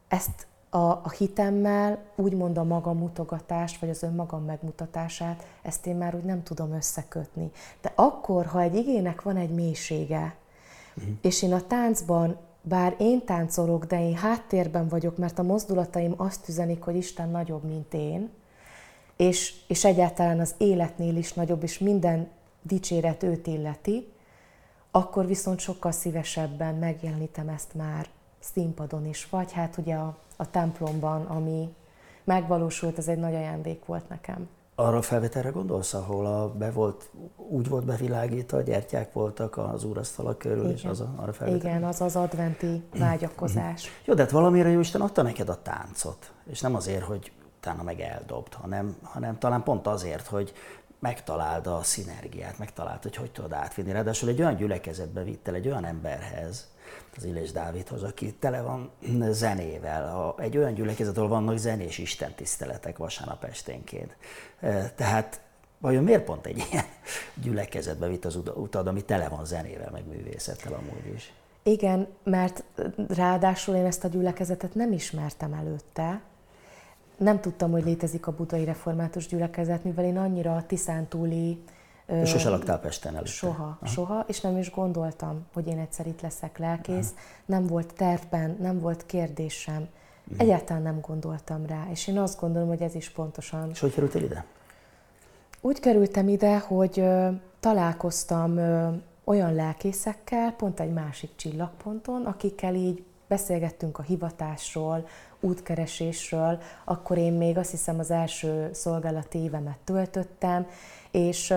ezt 0.09 0.47
a, 0.71 0.91
a 0.91 1.11
hitemmel, 1.19 1.99
úgymond 2.15 2.59
a 2.59 2.65
magam 2.65 2.99
mutogatást, 2.99 3.81
vagy 3.81 3.91
az 3.91 4.03
önmagam 4.03 4.45
megmutatását, 4.45 5.47
ezt 5.63 5.87
én 5.87 5.97
már 5.97 6.15
úgy 6.15 6.25
nem 6.25 6.43
tudom 6.43 6.73
összekötni. 6.73 7.51
De 7.81 7.93
akkor, 7.95 8.47
ha 8.47 8.61
egy 8.61 8.75
igének 8.75 9.23
van 9.23 9.37
egy 9.37 9.51
mélysége, 9.51 10.35
uh-huh. 10.97 11.15
és 11.21 11.43
én 11.43 11.53
a 11.53 11.67
táncban 11.67 12.37
bár 12.69 12.95
én 12.99 13.25
táncolok, 13.25 13.85
de 13.85 14.01
én 14.01 14.15
háttérben 14.15 14.89
vagyok, 14.89 15.17
mert 15.17 15.39
a 15.39 15.43
mozdulataim 15.43 16.15
azt 16.17 16.49
üzenik, 16.49 16.83
hogy 16.83 16.97
Isten 16.97 17.29
nagyobb, 17.29 17.65
mint 17.65 17.95
én, 17.95 18.31
és, 19.17 19.55
és 19.67 19.85
egyáltalán 19.85 20.41
az 20.41 20.55
életnél 20.59 21.17
is 21.17 21.33
nagyobb, 21.33 21.63
és 21.63 21.79
minden 21.79 22.29
dicséret 22.63 23.23
őt 23.23 23.47
illeti, 23.47 24.13
akkor 24.91 25.27
viszont 25.27 25.59
sokkal 25.59 25.93
szívesebben 25.93 26.75
megjelenítem 26.75 27.49
ezt 27.49 27.75
már 27.75 28.09
színpadon 28.39 29.07
is, 29.07 29.29
vagy 29.29 29.53
hát 29.53 29.77
ugye 29.77 29.95
a, 29.95 30.19
a 30.37 30.51
templomban, 30.51 31.25
ami 31.25 31.75
megvalósult, 32.25 32.99
ez 32.99 33.09
egy 33.09 33.19
nagy 33.19 33.35
ajándék 33.35 33.85
volt 33.85 34.09
nekem. 34.09 34.49
Arra 34.79 34.97
a 34.97 35.03
felvételre 35.03 35.49
gondolsz, 35.49 35.95
ahol 35.95 36.27
a 36.27 36.49
be 36.49 36.71
volt, 36.71 37.11
úgy 37.37 37.69
volt 37.69 37.85
bevilágítva, 37.85 38.59
a 38.59 38.61
gyertyák 38.61 39.13
voltak 39.13 39.57
az 39.57 39.85
úrasztalak 39.85 40.39
körül, 40.39 40.65
Igen. 40.65 40.71
és 40.77 40.85
az 40.85 41.01
a, 41.01 41.15
arra 41.17 41.33
felvétel? 41.33 41.71
Igen, 41.71 41.85
az 41.85 42.01
az 42.01 42.17
adventi 42.17 42.83
vágyakozás. 42.99 43.89
Jó, 44.05 44.15
de 44.15 44.23
hát 44.23 44.31
valamire 44.31 44.69
jó 44.69 44.81
Isten 44.81 45.01
adta 45.01 45.23
neked 45.23 45.49
a 45.49 45.63
táncot, 45.63 46.33
és 46.51 46.61
nem 46.61 46.75
azért, 46.75 47.05
hogy 47.05 47.33
utána 47.57 47.83
meg 47.83 48.01
eldobd, 48.01 48.55
hanem, 48.55 48.97
hanem 49.03 49.39
talán 49.39 49.63
pont 49.63 49.87
azért, 49.87 50.27
hogy 50.27 50.53
megtaláld 50.99 51.67
a 51.67 51.83
szinergiát, 51.83 52.59
megtaláld, 52.59 53.03
hogy 53.03 53.17
hogy 53.17 53.31
tudod 53.31 53.53
átvinni. 53.53 53.93
Ráadásul 53.93 54.29
egy 54.29 54.41
olyan 54.41 54.57
gyülekezetbe 54.57 55.23
vittel, 55.23 55.55
egy 55.55 55.67
olyan 55.67 55.85
emberhez, 55.85 56.75
az 57.17 57.25
Illés 57.25 57.53
Dávidhoz, 57.53 58.03
aki 58.03 58.33
tele 58.33 58.63
van 58.63 58.91
zenével, 59.31 60.35
egy 60.39 60.57
olyan 60.57 60.75
gyülekezet, 60.75 61.17
ahol 61.17 61.29
vannak 61.29 61.57
zenés 61.57 61.99
istentiszteletek 61.99 62.97
vasárnap 62.97 63.45
esténként. 63.45 64.17
Tehát 64.95 65.41
vajon 65.79 66.05
miért 66.05 66.25
pont 66.25 66.47
egy 66.47 66.65
ilyen 66.71 66.85
gyülekezetbe 67.43 68.09
vitt 68.09 68.25
az 68.25 68.37
utad, 68.55 68.87
ami 68.87 69.05
tele 69.05 69.29
van 69.29 69.45
zenével, 69.45 69.91
meg 69.91 70.07
művészettel 70.07 70.73
amúgy 70.73 71.13
is? 71.15 71.33
Igen, 71.63 72.09
mert 72.23 72.65
ráadásul 73.09 73.75
én 73.75 73.85
ezt 73.85 74.05
a 74.05 74.09
gyülekezetet 74.09 74.75
nem 74.75 74.93
ismertem 74.93 75.53
előtte, 75.53 76.21
nem 77.17 77.41
tudtam, 77.41 77.71
hogy 77.71 77.85
létezik 77.85 78.27
a 78.27 78.33
budai 78.33 78.65
református 78.65 79.27
gyülekezet, 79.27 79.85
mivel 79.85 80.05
én 80.05 80.19
annyira 80.19 80.57
a 80.57 80.67
Tiszántúli 80.67 81.63
de 82.07 82.25
sose 82.25 82.49
laktál 82.49 82.81
Pesten 82.81 83.15
előtte? 83.15 83.31
Soha, 83.31 83.63
Aha. 83.63 83.87
soha, 83.87 84.25
és 84.27 84.41
nem 84.41 84.57
is 84.57 84.71
gondoltam, 84.71 85.47
hogy 85.53 85.67
én 85.67 85.79
egyszer 85.79 86.07
itt 86.07 86.21
leszek 86.21 86.59
lelkész. 86.59 87.11
Aha. 87.11 87.25
Nem 87.45 87.67
volt 87.67 87.95
tervben, 87.95 88.57
nem 88.61 88.81
volt 88.81 89.07
kérdésem. 89.07 89.89
Uh-huh. 90.25 90.41
Egyáltalán 90.41 90.83
nem 90.83 91.01
gondoltam 91.01 91.67
rá, 91.67 91.87
és 91.91 92.07
én 92.07 92.19
azt 92.19 92.41
gondolom, 92.41 92.69
hogy 92.69 92.83
ez 92.83 92.95
is 92.95 93.11
pontosan. 93.11 93.71
És 93.71 93.81
hogy 93.81 93.95
kerültél 93.95 94.23
ide? 94.23 94.45
Úgy 95.61 95.81
kerültem 95.81 96.29
ide, 96.29 96.59
hogy 96.59 97.01
ö, 97.01 97.29
találkoztam 97.61 98.57
ö, 98.57 98.89
olyan 99.25 99.55
lelkészekkel, 99.55 100.53
pont 100.53 100.81
egy 100.81 100.93
másik 100.93 101.31
csillagponton, 101.37 102.25
akikkel 102.25 102.75
így 102.75 103.05
beszélgettünk 103.29 103.99
a 103.99 104.03
hivatásról, 104.03 105.07
útkeresésről, 105.47 106.59
akkor 106.85 107.19
én 107.19 107.33
még 107.33 107.59
azt 107.59 107.71
hiszem 107.71 107.99
az 107.99 108.11
első 108.11 108.71
szolgálati 108.73 109.39
évemet 109.39 109.79
töltöttem, 109.85 110.67
és 111.11 111.55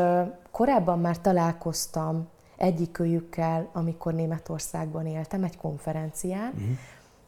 korábban 0.52 1.00
már 1.00 1.22
találkoztam 1.22 2.28
egyikőjükkel, 2.58 3.70
amikor 3.74 4.14
Németországban 4.14 5.08
éltem, 5.08 5.44
egy 5.44 5.58
konferencián, 5.58 6.52
uh-huh. 6.54 6.78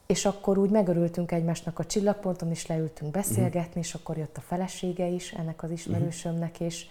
és 0.06 0.26
akkor 0.26 0.58
úgy 0.58 0.70
megörültünk 0.70 1.32
egymásnak 1.32 1.80
a 1.80 1.86
csillagponton, 1.86 2.50
és 2.50 2.68
leültünk 2.68 3.12
beszélgetni, 3.12 3.60
uh-huh. 3.60 3.84
és 3.84 3.94
akkor 3.94 4.18
jött 4.18 4.38
a 4.38 4.42
felesége 4.42 5.08
is 5.08 5.32
ennek 5.32 5.64
az 5.64 5.72
ismerősömnek, 5.72 6.60
és, 6.60 6.86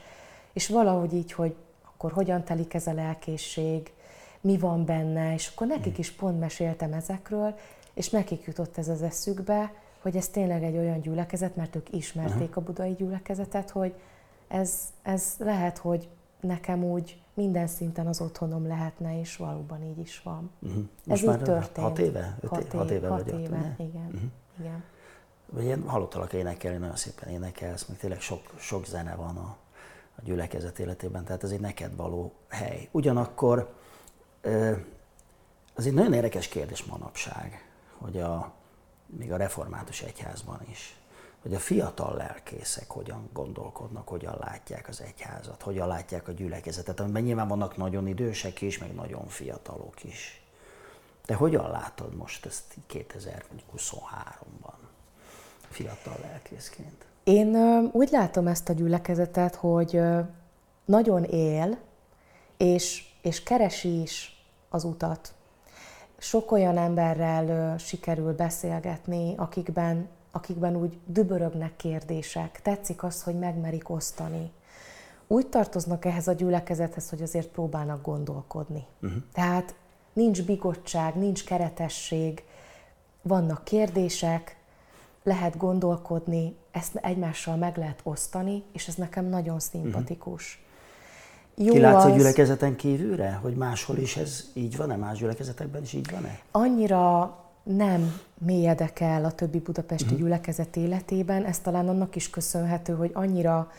és 0.52 0.68
valahogy 0.68 1.14
így, 1.14 1.32
hogy 1.32 1.54
akkor 1.94 2.12
hogyan 2.12 2.44
telik 2.44 2.74
ez 2.74 2.86
a 2.86 2.92
lelkészség, 2.92 3.92
mi 4.40 4.58
van 4.58 4.84
benne, 4.84 5.34
és 5.34 5.50
akkor 5.54 5.66
nekik 5.66 5.98
is 5.98 6.10
pont 6.10 6.40
meséltem 6.40 6.92
ezekről, 6.92 7.54
és 7.95 8.11
nekik 8.11 8.45
jutott 8.45 8.78
ez 8.78 8.88
az 8.88 9.03
eszükbe, 9.03 9.72
hogy 10.03 10.16
ez 10.16 10.28
tényleg 10.28 10.62
egy 10.62 10.76
olyan 10.76 11.01
gyülekezet, 11.01 11.57
mert 11.57 11.76
ők 11.76 11.93
ismerték 11.93 12.57
a 12.57 12.61
budai 12.61 12.93
gyülekezetet, 12.93 13.70
hogy 13.70 13.95
ez, 14.49 14.78
ez 15.03 15.34
lehet, 15.38 15.78
hogy 15.78 16.09
nekem 16.41 16.84
úgy 16.84 17.22
minden 17.34 17.66
szinten 17.66 18.07
az 18.07 18.20
otthonom 18.20 18.66
lehetne, 18.66 19.20
és 19.20 19.36
valóban 19.36 19.82
így 19.82 19.99
is 19.99 20.22
van. 20.22 20.51
Uh-huh. 20.59 20.84
Most 21.05 21.22
ez 21.22 21.28
már 21.28 21.38
így 21.38 21.45
történt. 21.45 21.86
Hat 21.86 21.99
éve? 21.99 22.36
Öt 22.41 22.51
hat, 22.51 22.62
éve, 22.62 22.78
hat 22.78 22.91
éve, 22.91 23.09
hat 23.09 23.26
éve 23.26 23.38
ugye? 23.38 23.84
igen. 23.84 24.07
Uh-huh. 24.07 24.30
igen. 24.59 24.84
Vagy 25.47 25.64
ilyen 25.64 25.88
hallottalak 25.88 26.32
énekelni, 26.32 26.78
nagyon 26.78 26.97
szépen 26.97 27.28
énekelsz, 27.28 27.86
meg 27.86 27.99
tényleg 27.99 28.20
sok, 28.20 28.41
sok 28.59 28.86
zene 28.86 29.14
van 29.14 29.36
a, 29.36 29.57
a 30.16 30.20
gyülekezet 30.24 30.78
életében, 30.78 31.24
tehát 31.24 31.43
ez 31.43 31.51
egy 31.51 31.61
neked 31.61 31.97
való 31.97 32.32
hely. 32.49 32.88
Ugyanakkor 32.91 33.74
az 35.74 35.86
egy 35.86 35.95
nagyon 35.95 36.12
érdekes 36.12 36.49
kérdés 36.49 36.84
manapság, 36.84 37.69
hogy 38.01 38.20
a, 38.20 38.53
még 39.07 39.32
a 39.32 39.36
református 39.36 40.03
egyházban 40.03 40.61
is, 40.70 41.01
hogy 41.42 41.55
a 41.55 41.59
fiatal 41.59 42.16
lelkészek 42.16 42.90
hogyan 42.90 43.28
gondolkodnak, 43.32 44.09
hogyan 44.09 44.36
látják 44.40 44.88
az 44.88 45.01
egyházat, 45.01 45.62
hogyan 45.62 45.88
látják 45.88 46.28
a 46.28 46.32
gyülekezetet, 46.32 47.01
amiben 47.01 47.22
nyilván 47.22 47.48
vannak 47.48 47.76
nagyon 47.76 48.07
idősek 48.07 48.61
is, 48.61 48.78
meg 48.78 48.94
nagyon 48.94 49.28
fiatalok 49.28 50.05
is. 50.05 50.44
De 51.26 51.34
hogyan 51.34 51.70
látod 51.70 52.14
most 52.14 52.46
ezt 52.46 52.74
2023-ban 52.92 54.74
fiatal 55.68 56.16
lelkészként? 56.22 57.07
Én 57.24 57.57
úgy 57.92 58.11
látom 58.11 58.46
ezt 58.46 58.68
a 58.68 58.72
gyülekezetet, 58.72 59.55
hogy 59.55 60.01
nagyon 60.84 61.24
él, 61.24 61.78
és, 62.57 63.05
és 63.22 63.42
keresi 63.42 64.01
is 64.01 64.44
az 64.68 64.84
utat. 64.84 65.34
Sok 66.22 66.52
olyan 66.52 66.76
emberrel 66.76 67.78
sikerül 67.78 68.32
beszélgetni, 68.34 69.34
akikben 69.36 70.08
akikben 70.30 70.76
úgy 70.76 70.98
dübörögnek 71.06 71.76
kérdések, 71.76 72.60
tetszik 72.62 73.02
az, 73.02 73.22
hogy 73.22 73.38
megmerik 73.38 73.90
osztani. 73.90 74.50
Úgy 75.26 75.46
tartoznak 75.46 76.04
ehhez 76.04 76.28
a 76.28 76.32
gyülekezethez, 76.32 77.08
hogy 77.08 77.22
azért 77.22 77.48
próbálnak 77.48 78.02
gondolkodni. 78.02 78.86
Uh-huh. 79.02 79.22
Tehát 79.32 79.74
nincs 80.12 80.42
bigottság, 80.44 81.14
nincs 81.14 81.44
keretesség, 81.44 82.44
vannak 83.22 83.64
kérdések, 83.64 84.56
lehet 85.22 85.56
gondolkodni, 85.56 86.56
ezt 86.70 86.96
egymással 86.96 87.56
meg 87.56 87.76
lehet 87.76 88.00
osztani, 88.02 88.64
és 88.72 88.88
ez 88.88 88.94
nekem 88.94 89.24
nagyon 89.24 89.58
szimpatikus. 89.58 90.54
Uh-huh. 90.54 90.69
Jó 91.62 91.72
Ki 91.72 91.78
látsz 91.80 92.04
az... 92.04 92.11
a 92.11 92.16
gyülekezeten 92.16 92.76
kívülre, 92.76 93.38
hogy 93.42 93.54
máshol 93.54 93.96
is 93.96 94.16
ez 94.16 94.44
így 94.52 94.76
van-e, 94.76 94.96
más 94.96 95.18
gyülekezetekben 95.18 95.82
is 95.82 95.92
így 95.92 96.11
van-e? 96.11 96.38
Annyira 96.50 97.36
nem 97.62 98.20
mélyedek 98.38 99.00
el 99.00 99.24
a 99.24 99.30
többi 99.30 99.58
budapesti 99.58 100.04
uh-huh. 100.04 100.18
gyülekezet 100.18 100.76
életében. 100.76 101.44
Ez 101.44 101.58
talán 101.58 101.88
annak 101.88 102.16
is 102.16 102.30
köszönhető, 102.30 102.92
hogy 102.94 103.11
annyira 103.14 103.70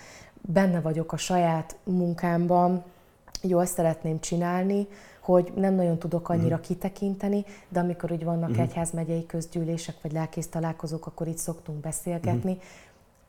benne 0.42 0.82
vagyok 0.82 1.12
a 1.12 1.18
saját 1.18 1.76
munkámban, 1.84 2.84
jó, 3.42 3.60
ezt 3.60 3.74
szeretném 3.74 4.20
csinálni, 4.20 4.88
hogy 5.20 5.52
nem 5.56 5.74
nagyon 5.74 5.98
tudok 5.98 6.30
annyira 6.30 6.56
uh-huh. 6.56 6.68
kitekinteni, 6.68 7.46
de 7.70 7.80
amikor 7.80 8.12
úgy 8.12 8.24
vannak 8.24 8.50
uh-huh. 8.50 8.66
egyházmegyei 8.66 9.26
közgyűlések 9.26 9.96
vagy 10.02 10.12
lelkész 10.12 10.48
találkozók, 10.48 11.06
akkor 11.06 11.28
itt 11.28 11.38
szoktunk 11.38 11.78
beszélgetni. 11.78 12.52
Uh-huh. 12.52 12.66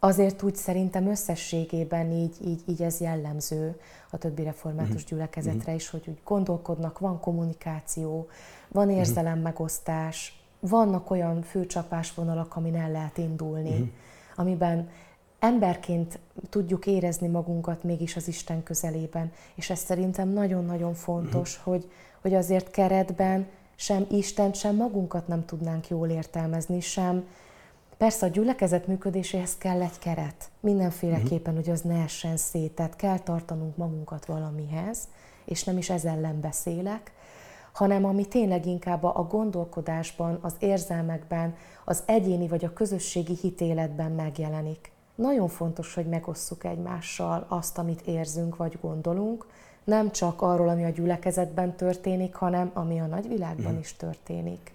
Azért 0.04 0.42
úgy 0.42 0.56
szerintem 0.56 1.06
összességében 1.06 2.10
így, 2.10 2.36
így, 2.46 2.62
így 2.66 2.82
ez 2.82 3.00
jellemző 3.00 3.80
a 4.10 4.18
többi 4.18 4.42
református 4.42 4.94
uh-huh. 4.94 5.08
gyülekezetre 5.08 5.74
is, 5.74 5.88
hogy 5.88 6.04
úgy 6.08 6.20
gondolkodnak, 6.24 6.98
van 6.98 7.20
kommunikáció, 7.20 8.28
van 8.68 8.90
érzelemmegosztás, 8.90 10.42
vannak 10.60 11.10
olyan 11.10 11.42
főcsapásvonalak, 11.42 12.56
amin 12.56 12.76
el 12.76 12.90
lehet 12.90 13.18
indulni, 13.18 13.70
uh-huh. 13.70 13.88
amiben 14.36 14.88
emberként 15.38 16.18
tudjuk 16.48 16.86
érezni 16.86 17.28
magunkat 17.28 17.82
mégis 17.82 18.16
az 18.16 18.28
Isten 18.28 18.62
közelében. 18.62 19.32
És 19.54 19.70
ez 19.70 19.78
szerintem 19.78 20.28
nagyon-nagyon 20.28 20.94
fontos, 20.94 21.58
uh-huh. 21.58 21.72
hogy, 21.72 21.90
hogy 22.20 22.34
azért 22.34 22.70
keretben 22.70 23.46
sem 23.74 24.06
Isten, 24.10 24.52
sem 24.52 24.76
magunkat 24.76 25.28
nem 25.28 25.44
tudnánk 25.44 25.88
jól 25.88 26.08
értelmezni, 26.08 26.80
sem. 26.80 27.24
Persze 28.02 28.26
a 28.26 28.28
gyülekezet 28.28 28.86
működéséhez 28.86 29.58
kell 29.58 29.82
egy 29.82 29.98
keret. 29.98 30.50
Mindenféleképpen, 30.60 31.52
uh-huh. 31.52 31.64
hogy 31.64 31.70
az 31.70 31.80
ne 31.80 32.02
essen 32.02 32.36
szét. 32.36 32.72
Tehát 32.72 32.96
kell 32.96 33.18
tartanunk 33.18 33.76
magunkat 33.76 34.24
valamihez, 34.24 35.08
és 35.44 35.64
nem 35.64 35.78
is 35.78 35.90
ez 35.90 36.04
ellen 36.04 36.40
beszélek, 36.40 37.12
hanem 37.72 38.04
ami 38.04 38.26
tényleg 38.26 38.66
inkább 38.66 39.04
a 39.04 39.26
gondolkodásban, 39.30 40.38
az 40.40 40.54
érzelmekben, 40.58 41.54
az 41.84 42.02
egyéni 42.06 42.48
vagy 42.48 42.64
a 42.64 42.72
közösségi 42.72 43.36
hitéletben 43.40 44.10
megjelenik. 44.12 44.92
Nagyon 45.14 45.48
fontos, 45.48 45.94
hogy 45.94 46.06
megosszuk 46.06 46.64
egymással 46.64 47.46
azt, 47.48 47.78
amit 47.78 48.00
érzünk 48.06 48.56
vagy 48.56 48.78
gondolunk, 48.80 49.46
nem 49.84 50.10
csak 50.10 50.42
arról, 50.42 50.68
ami 50.68 50.84
a 50.84 50.90
gyülekezetben 50.90 51.76
történik, 51.76 52.34
hanem 52.34 52.70
ami 52.74 53.00
a 53.00 53.06
nagyvilágban 53.06 53.72
mm. 53.72 53.78
is 53.78 53.96
történik. 53.96 54.72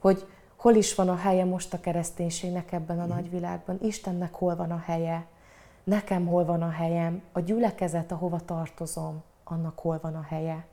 Hogy 0.00 0.26
hol 0.64 0.74
is 0.74 0.94
van 0.94 1.08
a 1.08 1.16
helye 1.16 1.44
most 1.44 1.74
a 1.74 1.80
kereszténységnek 1.80 2.72
ebben 2.72 3.00
a 3.00 3.04
mm. 3.04 3.08
nagyvilágban, 3.08 3.78
Istennek 3.82 4.34
hol 4.34 4.56
van 4.56 4.70
a 4.70 4.82
helye, 4.84 5.26
nekem 5.84 6.26
hol 6.26 6.44
van 6.44 6.62
a 6.62 6.70
helyem, 6.70 7.22
a 7.32 7.40
gyülekezet, 7.40 8.12
ahova 8.12 8.40
tartozom, 8.44 9.22
annak 9.44 9.78
hol 9.78 9.98
van 10.02 10.14
a 10.14 10.22
helye. 10.28 10.66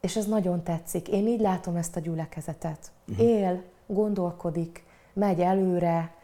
És 0.00 0.16
ez 0.16 0.26
nagyon 0.26 0.62
tetszik. 0.62 1.08
Én 1.08 1.26
így 1.26 1.40
látom 1.40 1.76
ezt 1.76 1.96
a 1.96 2.00
gyülekezetet. 2.00 2.90
Uh-huh. 3.08 3.26
Él, 3.26 3.62
gondolkodik, 3.86 4.84
megy 5.12 5.40
előre, 5.40 6.14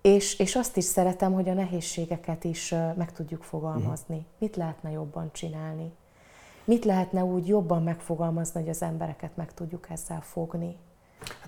és, 0.00 0.38
és 0.38 0.56
azt 0.56 0.76
is 0.76 0.84
szeretem, 0.84 1.32
hogy 1.32 1.48
a 1.48 1.54
nehézségeket 1.54 2.44
is 2.44 2.74
meg 2.96 3.12
tudjuk 3.12 3.42
fogalmazni. 3.42 4.16
Uh-huh. 4.16 4.30
Mit 4.38 4.56
lehetne 4.56 4.90
jobban 4.90 5.30
csinálni? 5.32 5.92
Mit 6.64 6.84
lehetne 6.84 7.24
úgy 7.24 7.46
jobban 7.46 7.82
megfogalmazni, 7.82 8.60
hogy 8.60 8.70
az 8.70 8.82
embereket 8.82 9.36
meg 9.36 9.54
tudjuk 9.54 9.90
ezzel 9.90 10.20
fogni? 10.20 10.76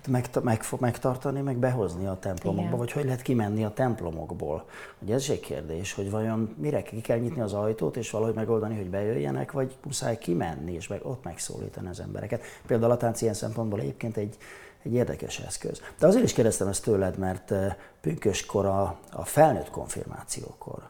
Meg, 0.07 0.29
meg, 0.41 0.63
megtartani, 0.79 1.41
meg 1.41 1.57
behozni 1.57 2.05
a 2.05 2.17
templomokba, 2.19 2.67
Igen. 2.67 2.77
vagy 2.77 2.91
hogy 2.91 3.03
lehet 3.05 3.21
kimenni 3.21 3.63
a 3.63 3.73
templomokból. 3.73 4.65
Ugye 4.99 5.13
ez 5.13 5.25
egy 5.29 5.39
kérdés, 5.39 5.93
hogy 5.93 6.11
vajon 6.11 6.55
mire 6.57 6.81
ki 6.81 7.01
kell 7.01 7.17
nyitni 7.17 7.41
az 7.41 7.53
ajtót, 7.53 7.97
és 7.97 8.09
valahogy 8.09 8.35
megoldani, 8.35 8.75
hogy 8.75 8.89
bejöjjenek, 8.89 9.51
vagy 9.51 9.77
muszáj 9.83 10.17
kimenni, 10.17 10.73
és 10.73 10.87
meg 10.87 11.05
ott 11.05 11.23
megszólítani 11.23 11.87
az 11.87 11.99
embereket. 11.99 12.41
Például 12.67 12.91
a 12.91 12.97
tánc 12.97 13.21
ilyen 13.21 13.33
szempontból 13.33 13.79
egyébként 13.79 14.17
egy, 14.17 14.37
egy 14.83 14.93
érdekes 14.93 15.39
eszköz. 15.39 15.81
De 15.99 16.07
azért 16.07 16.23
is 16.23 16.33
kérdeztem 16.33 16.67
ezt 16.67 16.83
tőled, 16.83 17.17
mert 17.17 17.53
pünköskor 18.01 18.65
a, 18.65 18.97
a 19.11 19.25
felnőtt 19.25 19.69
konfirmációkor 19.69 20.89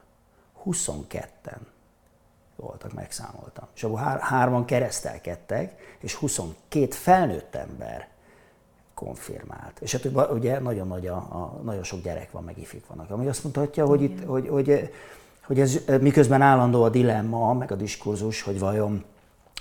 22-en 0.66 1.60
voltak, 2.56 2.94
megszámoltam. 2.94 3.68
És 3.76 3.84
abból 3.84 3.98
hár, 3.98 4.20
hárman 4.20 4.66
keresztelkedtek, 4.66 5.98
és 6.00 6.14
22 6.14 6.86
felnőtt 6.92 7.56
ember 7.56 8.12
konfirmált. 9.04 9.80
És 9.80 9.92
hát 9.92 10.32
ugye 10.32 10.60
nagyon 10.60 10.88
nagy 10.88 11.08
a, 11.08 11.16
a, 11.16 11.60
nagyon 11.64 11.84
sok 11.84 12.02
gyerek 12.02 12.32
van, 12.32 12.44
meg 12.44 12.58
ifik 12.58 12.88
vannak, 12.88 13.10
ami 13.10 13.28
azt 13.28 13.44
mutatja, 13.44 13.86
hogy, 13.86 14.02
itt, 14.02 14.26
hogy, 14.26 14.48
hogy, 14.48 14.90
hogy 15.46 15.60
ez 15.60 15.80
miközben 16.02 16.42
állandó 16.42 16.84
a 16.84 16.90
dilemma, 16.90 17.54
meg 17.54 17.72
a 17.72 17.76
diskurzus, 17.76 18.42
hogy 18.42 18.60
vajon 18.60 19.04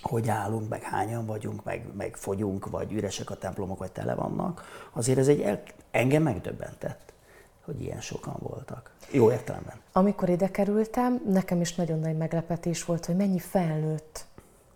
hogy 0.03 0.29
állunk, 0.29 0.69
meg 0.69 0.83
hányan 0.83 1.27
vagyunk, 1.27 1.65
meg, 1.65 1.85
meg 1.97 2.17
fogyunk, 2.17 2.71
vagy 2.71 2.93
üresek 2.93 3.31
a 3.31 3.35
templomok, 3.35 3.79
vagy 3.79 3.93
tele 3.93 4.15
vannak, 4.15 4.65
azért 4.93 5.19
ez 5.19 5.29
egy 5.29 5.41
el, 5.41 5.63
engem 5.91 6.23
megdöbbentett, 6.23 7.13
hogy 7.65 7.83
ilyen 7.83 8.01
sokan 8.01 8.37
voltak. 8.39 8.91
Jó 9.11 9.31
értelemben. 9.31 9.75
Amikor 9.93 10.29
ide 10.29 10.51
kerültem, 10.51 11.23
nekem 11.29 11.61
is 11.61 11.75
nagyon 11.75 11.99
nagy 11.99 12.17
meglepetés 12.17 12.85
volt, 12.85 13.07
hogy 13.07 13.17
mennyi 13.17 13.39
felnőtt 13.39 14.25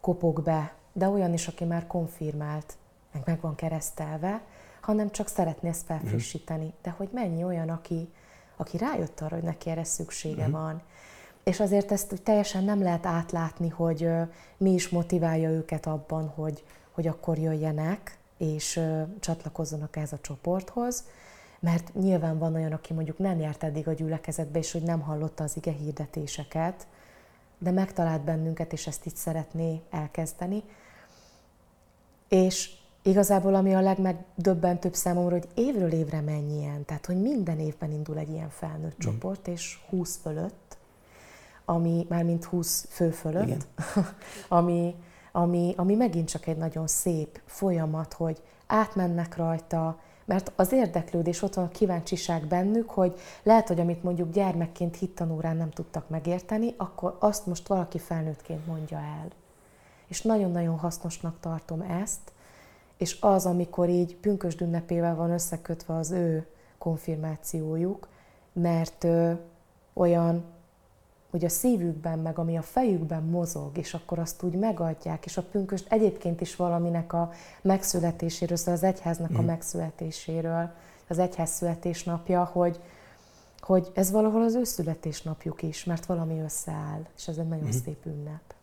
kopog 0.00 0.42
be, 0.42 0.72
de 0.92 1.08
olyan 1.08 1.32
is, 1.32 1.48
aki 1.48 1.64
már 1.64 1.86
konfirmált, 1.86 2.74
meg 3.12 3.22
meg 3.26 3.40
van 3.40 3.54
keresztelve, 3.54 4.42
hanem 4.86 5.10
csak 5.10 5.28
szeretné 5.28 5.68
ezt 5.68 5.84
felfrissíteni. 5.84 6.64
Mm. 6.64 6.82
De 6.82 6.90
hogy 6.90 7.08
mennyi 7.12 7.44
olyan, 7.44 7.68
aki, 7.68 8.08
aki 8.56 8.76
rájött 8.76 9.20
arra, 9.20 9.34
hogy 9.34 9.44
neki 9.44 9.70
erre 9.70 9.84
szüksége 9.84 10.46
mm. 10.46 10.50
van. 10.50 10.82
És 11.44 11.60
azért 11.60 11.92
ezt 11.92 12.20
teljesen 12.22 12.64
nem 12.64 12.82
lehet 12.82 13.06
átlátni, 13.06 13.68
hogy 13.68 14.08
mi 14.56 14.72
is 14.72 14.88
motiválja 14.88 15.50
őket 15.50 15.86
abban, 15.86 16.28
hogy, 16.28 16.64
hogy 16.90 17.06
akkor 17.06 17.38
jöjjenek, 17.38 18.18
és 18.36 18.80
csatlakozzanak 19.20 19.96
ez 19.96 20.12
a 20.12 20.20
csoporthoz, 20.20 21.04
mert 21.60 21.94
nyilván 21.94 22.38
van 22.38 22.54
olyan, 22.54 22.72
aki 22.72 22.92
mondjuk 22.92 23.18
nem 23.18 23.40
járt 23.40 23.64
eddig 23.64 23.88
a 23.88 23.92
gyülekezetbe, 23.92 24.58
és 24.58 24.72
hogy 24.72 24.82
nem 24.82 25.00
hallotta 25.00 25.44
az 25.44 25.56
ige 25.56 25.72
hirdetéseket, 25.72 26.86
de 27.58 27.70
megtalált 27.70 28.22
bennünket, 28.22 28.72
és 28.72 28.86
ezt 28.86 29.06
itt 29.06 29.16
szeretné 29.16 29.80
elkezdeni. 29.90 30.62
És 32.28 32.70
igazából 33.06 33.54
ami 33.54 33.74
a 33.74 33.80
legmegdöbbentőbb 33.80 34.94
számomra, 34.94 35.32
hogy 35.32 35.48
évről 35.54 35.92
évre 35.92 36.20
mennyien, 36.20 36.84
tehát 36.84 37.06
hogy 37.06 37.20
minden 37.20 37.58
évben 37.58 37.92
indul 37.92 38.18
egy 38.18 38.30
ilyen 38.30 38.50
felnőtt 38.50 38.96
mm. 38.96 38.98
csoport, 38.98 39.48
és 39.48 39.78
20 39.88 40.18
fölött, 40.22 40.76
ami 41.64 42.06
már 42.08 42.24
mint 42.24 42.44
20 42.44 42.86
fő 42.90 43.10
fölött, 43.10 43.66
ami, 44.48 44.94
ami, 45.32 45.74
ami 45.76 45.94
megint 45.94 46.28
csak 46.28 46.46
egy 46.46 46.56
nagyon 46.56 46.86
szép 46.86 47.40
folyamat, 47.44 48.12
hogy 48.12 48.42
átmennek 48.66 49.36
rajta, 49.36 49.98
mert 50.24 50.52
az 50.56 50.72
érdeklődés, 50.72 51.42
ott 51.42 51.54
van 51.54 51.64
a 51.64 51.68
kíváncsiság 51.68 52.46
bennük, 52.46 52.90
hogy 52.90 53.18
lehet, 53.42 53.68
hogy 53.68 53.80
amit 53.80 54.02
mondjuk 54.02 54.32
gyermekként 54.32 54.96
hittanórán 54.96 55.56
nem 55.56 55.70
tudtak 55.70 56.08
megérteni, 56.08 56.74
akkor 56.76 57.16
azt 57.18 57.46
most 57.46 57.68
valaki 57.68 57.98
felnőttként 57.98 58.66
mondja 58.66 58.98
el. 58.98 59.28
És 60.06 60.22
nagyon-nagyon 60.22 60.78
hasznosnak 60.78 61.36
tartom 61.40 61.80
ezt, 61.80 62.32
és 62.96 63.16
az, 63.20 63.46
amikor 63.46 63.88
így 63.88 64.16
pünkösd 64.16 64.60
ünnepével 64.60 65.14
van 65.14 65.30
összekötve 65.30 65.94
az 65.94 66.10
ő 66.10 66.46
konfirmációjuk, 66.78 68.08
mert 68.52 69.04
ö, 69.04 69.32
olyan, 69.92 70.44
hogy 71.30 71.44
a 71.44 71.48
szívükben, 71.48 72.18
meg 72.18 72.38
ami 72.38 72.56
a 72.56 72.62
fejükben 72.62 73.22
mozog, 73.22 73.78
és 73.78 73.94
akkor 73.94 74.18
azt 74.18 74.42
úgy 74.42 74.54
megadják, 74.54 75.24
és 75.24 75.36
a 75.36 75.42
pünköst 75.42 75.92
egyébként 75.92 76.40
is 76.40 76.56
valaminek 76.56 77.12
a 77.12 77.30
megszületéséről, 77.62 78.56
szóval 78.56 78.74
az 78.74 78.82
egyháznak 78.82 79.32
mm. 79.32 79.34
a 79.34 79.38
mhm. 79.38 79.46
megszületéséről, 79.46 80.70
az 81.08 81.18
egyház 81.18 81.50
születésnapja, 81.50 82.44
hogy, 82.44 82.80
hogy 83.60 83.90
ez 83.94 84.10
valahol 84.10 84.42
az 84.42 84.54
ő 84.54 84.64
születésnapjuk 84.64 85.62
is, 85.62 85.84
mert 85.84 86.06
valami 86.06 86.40
összeáll, 86.40 87.06
és 87.16 87.28
ez 87.28 87.36
egy 87.36 87.48
nagyon 87.48 87.66
mm. 87.66 87.80
szép 87.84 88.06
ünnep. 88.06 88.54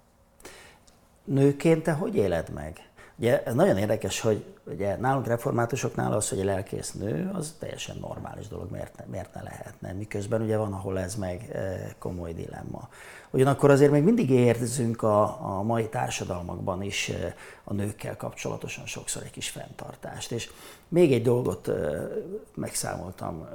Nőként 1.24 1.84
te 1.84 1.92
hogy 1.92 2.16
éled 2.16 2.50
meg? 2.50 2.78
Ugye 3.16 3.44
ez 3.44 3.54
nagyon 3.54 3.78
érdekes, 3.78 4.20
hogy 4.20 4.46
ugye 4.64 4.96
nálunk 4.96 5.28
reformátusoknál 5.28 6.14
az, 6.14 6.30
hogy 6.30 6.40
a 6.40 6.44
lelkész 6.44 6.92
nő, 6.92 7.32
az 7.34 7.56
teljesen 7.60 7.98
normális 8.02 8.48
dolog, 8.48 8.72
miért 8.72 8.98
ne, 8.98 9.04
miért 9.08 9.34
ne 9.34 9.42
lehetne. 9.42 9.92
Miközben 9.94 10.42
ugye 10.42 10.58
van, 10.58 10.74
ahol 10.74 11.00
ez 11.00 11.16
meg 11.16 11.50
e, 11.54 11.96
komoly 12.00 12.34
dilemma. 12.34 12.90
Ugyanakkor 13.30 13.70
azért 13.70 13.92
még 13.92 14.04
mindig 14.04 14.30
érzünk 14.30 15.02
a, 15.02 15.22
a 15.58 15.62
mai 15.62 15.88
társadalmakban 15.90 16.82
is 16.82 17.10
e, 17.10 17.36
a 17.64 17.74
nőkkel 17.74 18.18
kapcsolatosan 18.18 18.86
sokszor 18.86 19.24
egy 19.24 19.32
kis 19.32 19.50
fenntartást. 19.50 20.32
És 20.32 20.50
még 20.88 21.14
egy 21.14 21.24
dolgot 21.24 21.68
e, 21.68 22.08
megszámoltam 22.56 23.48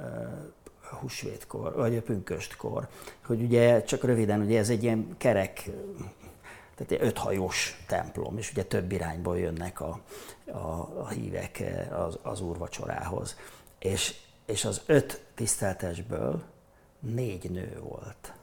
húsvétkor, 0.99 1.75
vagy 1.75 2.01
pünköstkor, 2.01 2.87
hogy 3.25 3.41
ugye 3.41 3.83
csak 3.83 4.03
röviden, 4.03 4.41
ugye 4.41 4.59
ez 4.59 4.69
egy 4.69 4.83
ilyen 4.83 5.15
kerek 5.17 5.69
tehát 6.79 7.01
egy 7.03 7.07
öthajós 7.07 7.83
templom, 7.87 8.37
és 8.37 8.51
ugye 8.51 8.63
több 8.63 8.91
irányból 8.91 9.39
jönnek 9.39 9.81
a, 9.81 10.01
a, 10.45 10.57
a 10.99 11.07
hívek 11.07 11.63
az, 11.91 12.17
az 12.21 12.41
úrvacsorához. 12.41 13.35
És, 13.79 14.15
és 14.45 14.65
az 14.65 14.81
öt 14.85 15.25
tiszteltesből 15.35 16.43
négy 16.99 17.51
nő 17.51 17.79
volt, 17.81 18.33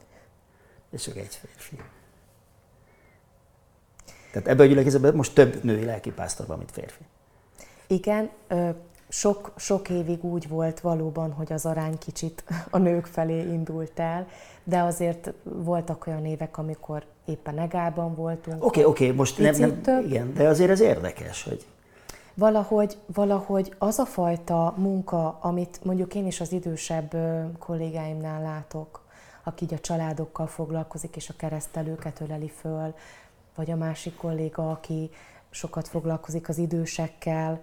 és 0.90 1.02
csak 1.02 1.16
egy 1.16 1.34
férfi. 1.34 1.80
Tehát 4.32 4.48
ebből 4.48 4.66
a 4.66 4.68
gyülekezetben 4.68 5.14
most 5.14 5.34
több 5.34 5.64
női 5.64 5.84
lelkipásztor 5.84 6.46
van, 6.46 6.58
mint 6.58 6.70
férfi. 6.70 7.04
Igen, 7.86 8.30
sok, 9.08 9.52
sok 9.56 9.88
évig 9.88 10.24
úgy 10.24 10.48
volt 10.48 10.80
valóban, 10.80 11.32
hogy 11.32 11.52
az 11.52 11.66
arány 11.66 11.98
kicsit 11.98 12.44
a 12.70 12.78
nők 12.78 13.06
felé 13.06 13.38
indult 13.38 13.98
el, 13.98 14.26
de 14.64 14.80
azért 14.80 15.32
voltak 15.42 16.06
olyan 16.06 16.24
évek, 16.24 16.58
amikor 16.58 17.04
éppen 17.24 17.54
negában 17.54 18.14
voltunk. 18.14 18.64
Oké, 18.64 18.80
okay, 18.80 18.84
oké, 18.84 19.04
okay, 19.04 19.16
most 19.16 19.38
nem, 19.38 19.54
nem 19.58 19.82
több. 19.82 20.04
igen, 20.04 20.34
de 20.34 20.48
azért 20.48 20.70
ez 20.70 20.80
érdekes, 20.80 21.42
hogy... 21.42 21.66
Valahogy, 22.34 22.96
valahogy 23.06 23.74
az 23.78 23.98
a 23.98 24.04
fajta 24.04 24.74
munka, 24.76 25.38
amit 25.40 25.80
mondjuk 25.84 26.14
én 26.14 26.26
is 26.26 26.40
az 26.40 26.52
idősebb 26.52 27.16
kollégáimnál 27.58 28.42
látok, 28.42 29.04
aki 29.44 29.64
így 29.64 29.74
a 29.74 29.78
családokkal 29.78 30.46
foglalkozik, 30.46 31.16
és 31.16 31.28
a 31.28 31.34
keresztelőket 31.36 32.20
öleli 32.20 32.48
föl, 32.48 32.94
vagy 33.54 33.70
a 33.70 33.76
másik 33.76 34.16
kolléga, 34.16 34.70
aki 34.70 35.10
sokat 35.50 35.88
foglalkozik 35.88 36.48
az 36.48 36.58
idősekkel, 36.58 37.62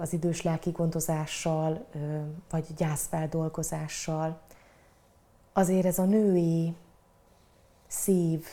az 0.00 0.12
idős 0.12 0.42
lelki 0.42 0.70
gondozással, 0.70 1.84
vagy 2.50 2.66
gyászfeldolgozással. 2.76 4.40
Azért 5.52 5.86
ez 5.86 5.98
a 5.98 6.04
női 6.04 6.74
szív, 7.86 8.46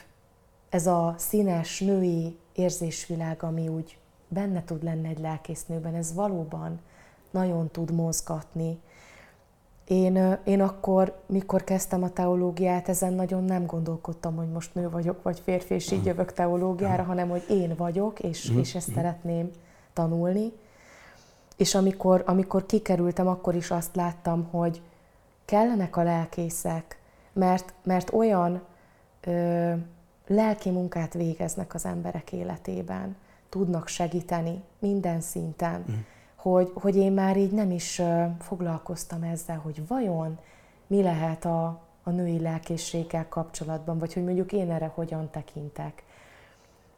ez 0.69 0.87
a 0.87 1.15
színes 1.17 1.79
női 1.79 2.37
érzésvilág, 2.53 3.43
ami 3.43 3.67
úgy 3.67 3.97
benne 4.27 4.63
tud 4.63 4.83
lenni 4.83 5.07
egy 5.07 5.19
lelkésznőben, 5.19 5.95
ez 5.95 6.13
valóban 6.13 6.79
nagyon 7.31 7.67
tud 7.67 7.91
mozgatni. 7.91 8.79
Én, 9.87 10.37
én 10.43 10.61
akkor, 10.61 11.19
mikor 11.25 11.63
kezdtem 11.63 12.03
a 12.03 12.09
teológiát, 12.09 12.89
ezen 12.89 13.13
nagyon 13.13 13.43
nem 13.43 13.65
gondolkodtam, 13.65 14.35
hogy 14.35 14.49
most 14.49 14.75
nő 14.75 14.89
vagyok, 14.89 15.23
vagy 15.23 15.39
férfi, 15.39 15.73
és 15.73 15.91
így 15.91 16.05
jövök 16.05 16.33
teológiára, 16.33 17.03
hanem 17.03 17.29
hogy 17.29 17.45
én 17.49 17.75
vagyok, 17.77 18.19
és, 18.19 18.49
mhm. 18.49 18.59
és 18.59 18.75
ezt 18.75 18.91
szeretném 18.91 19.49
tanulni. 19.93 20.51
És 21.55 21.75
amikor, 21.75 22.23
amikor 22.25 22.65
kikerültem, 22.65 23.27
akkor 23.27 23.55
is 23.55 23.71
azt 23.71 23.95
láttam, 23.95 24.43
hogy 24.43 24.81
kellenek 25.45 25.97
a 25.97 26.03
lelkészek, 26.03 26.99
mert, 27.33 27.73
mert 27.83 28.13
olyan 28.13 28.61
ö, 29.21 29.73
lelki 30.27 30.69
munkát 30.69 31.13
végeznek 31.13 31.73
az 31.73 31.85
emberek 31.85 32.31
életében, 32.31 33.15
tudnak 33.49 33.87
segíteni 33.87 34.63
minden 34.79 35.21
szinten, 35.21 35.85
mm. 35.91 35.93
hogy, 36.35 36.71
hogy 36.73 36.95
én 36.95 37.11
már 37.11 37.37
így 37.37 37.51
nem 37.51 37.71
is 37.71 37.99
ö, 37.99 38.23
foglalkoztam 38.39 39.23
ezzel, 39.23 39.57
hogy 39.57 39.87
vajon 39.87 40.39
mi 40.87 41.01
lehet 41.01 41.45
a, 41.45 41.81
a 42.03 42.09
női 42.09 42.39
lelkészséggel 42.39 43.27
kapcsolatban, 43.29 43.99
vagy 43.99 44.13
hogy 44.13 44.23
mondjuk 44.23 44.51
én 44.51 44.71
erre 44.71 44.91
hogyan 44.93 45.29
tekintek. 45.29 46.03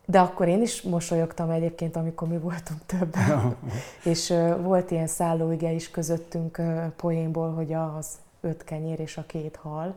De 0.09 0.19
akkor 0.19 0.47
én 0.47 0.61
is 0.61 0.81
mosolyogtam 0.81 1.49
egyébként, 1.49 1.95
amikor 1.95 2.27
mi 2.27 2.37
voltunk 2.37 2.79
többen. 2.85 3.55
és 4.11 4.29
uh, 4.29 4.61
volt 4.61 4.91
ilyen 4.91 5.07
szállóige 5.07 5.71
is 5.71 5.91
közöttünk 5.91 6.57
uh, 6.57 6.85
poénból, 6.95 7.53
hogy 7.53 7.73
az 7.73 8.07
öt 8.41 8.63
kenyér 8.63 8.99
és 8.99 9.17
a 9.17 9.23
két 9.25 9.55
hal. 9.55 9.95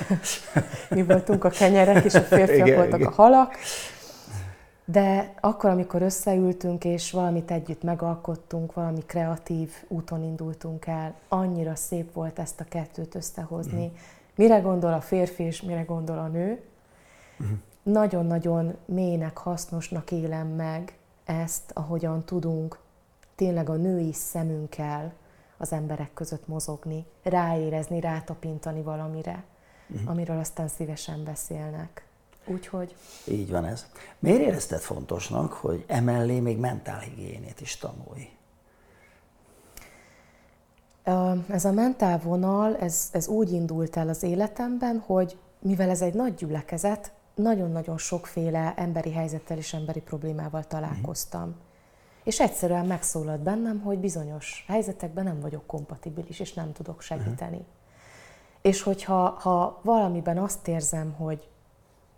mi 0.90 1.02
voltunk 1.02 1.44
a 1.44 1.48
kenyerek, 1.48 2.04
és 2.04 2.14
a 2.14 2.20
férfiak 2.20 2.66
igen, 2.66 2.78
voltak 2.78 2.98
igen. 2.98 3.12
a 3.12 3.14
halak. 3.14 3.54
De 4.84 5.34
akkor, 5.40 5.70
amikor 5.70 6.02
összeültünk, 6.02 6.84
és 6.84 7.10
valamit 7.10 7.50
együtt 7.50 7.82
megalkottunk, 7.82 8.72
valami 8.72 9.02
kreatív 9.06 9.70
úton 9.88 10.22
indultunk 10.22 10.86
el, 10.86 11.14
annyira 11.28 11.74
szép 11.74 12.12
volt 12.12 12.38
ezt 12.38 12.60
a 12.60 12.64
kettőt 12.64 13.14
összehozni. 13.14 13.84
Uh-huh. 13.84 13.98
Mire 14.34 14.58
gondol 14.58 14.92
a 14.92 15.00
férfi, 15.00 15.42
és 15.42 15.62
mire 15.62 15.82
gondol 15.82 16.18
a 16.18 16.26
nő. 16.26 16.62
Nagyon-nagyon 17.82 18.76
mélynek, 18.84 19.38
hasznosnak 19.38 20.10
élem 20.10 20.46
meg 20.46 20.98
ezt, 21.24 21.70
ahogyan 21.74 22.24
tudunk 22.24 22.78
tényleg 23.34 23.68
a 23.68 23.74
női 23.74 24.12
szemünkkel 24.12 25.12
az 25.56 25.72
emberek 25.72 26.12
között 26.14 26.48
mozogni, 26.48 27.04
ráérezni, 27.22 28.00
rátapintani 28.00 28.82
valamire, 28.82 29.44
uh-huh. 29.88 30.10
amiről 30.10 30.38
aztán 30.38 30.68
szívesen 30.68 31.24
beszélnek. 31.24 32.06
Úgyhogy... 32.46 32.96
Így 33.24 33.50
van 33.50 33.64
ez. 33.64 33.86
Miért 34.18 34.40
érezted 34.40 34.80
fontosnak, 34.80 35.52
hogy 35.52 35.84
emellé 35.86 36.40
még 36.40 36.58
mentálhigiénét 36.58 37.60
is 37.60 37.76
tanulj? 37.76 38.28
Ez 41.48 41.64
a 41.64 41.72
mentálvonal, 41.72 42.76
ez, 42.76 43.08
ez 43.12 43.28
úgy 43.28 43.52
indult 43.52 43.96
el 43.96 44.08
az 44.08 44.22
életemben, 44.22 44.98
hogy 45.06 45.38
mivel 45.58 45.90
ez 45.90 46.02
egy 46.02 46.14
nagy 46.14 46.34
gyülekezet, 46.34 47.12
nagyon-nagyon 47.34 47.98
sokféle 47.98 48.74
emberi 48.76 49.12
helyzettel 49.12 49.56
és 49.56 49.74
emberi 49.74 50.00
problémával 50.00 50.64
találkoztam. 50.64 51.48
Mm. 51.48 51.52
És 52.24 52.40
egyszerűen 52.40 52.86
megszólalt 52.86 53.40
bennem, 53.40 53.80
hogy 53.80 53.98
bizonyos 53.98 54.64
helyzetekben 54.68 55.24
nem 55.24 55.40
vagyok 55.40 55.66
kompatibilis, 55.66 56.40
és 56.40 56.52
nem 56.52 56.72
tudok 56.72 57.00
segíteni. 57.00 57.56
Uh-huh. 57.56 57.70
És 58.60 58.82
hogyha 58.82 59.30
ha 59.30 59.80
valamiben 59.82 60.38
azt 60.38 60.68
érzem, 60.68 61.12
hogy 61.12 61.48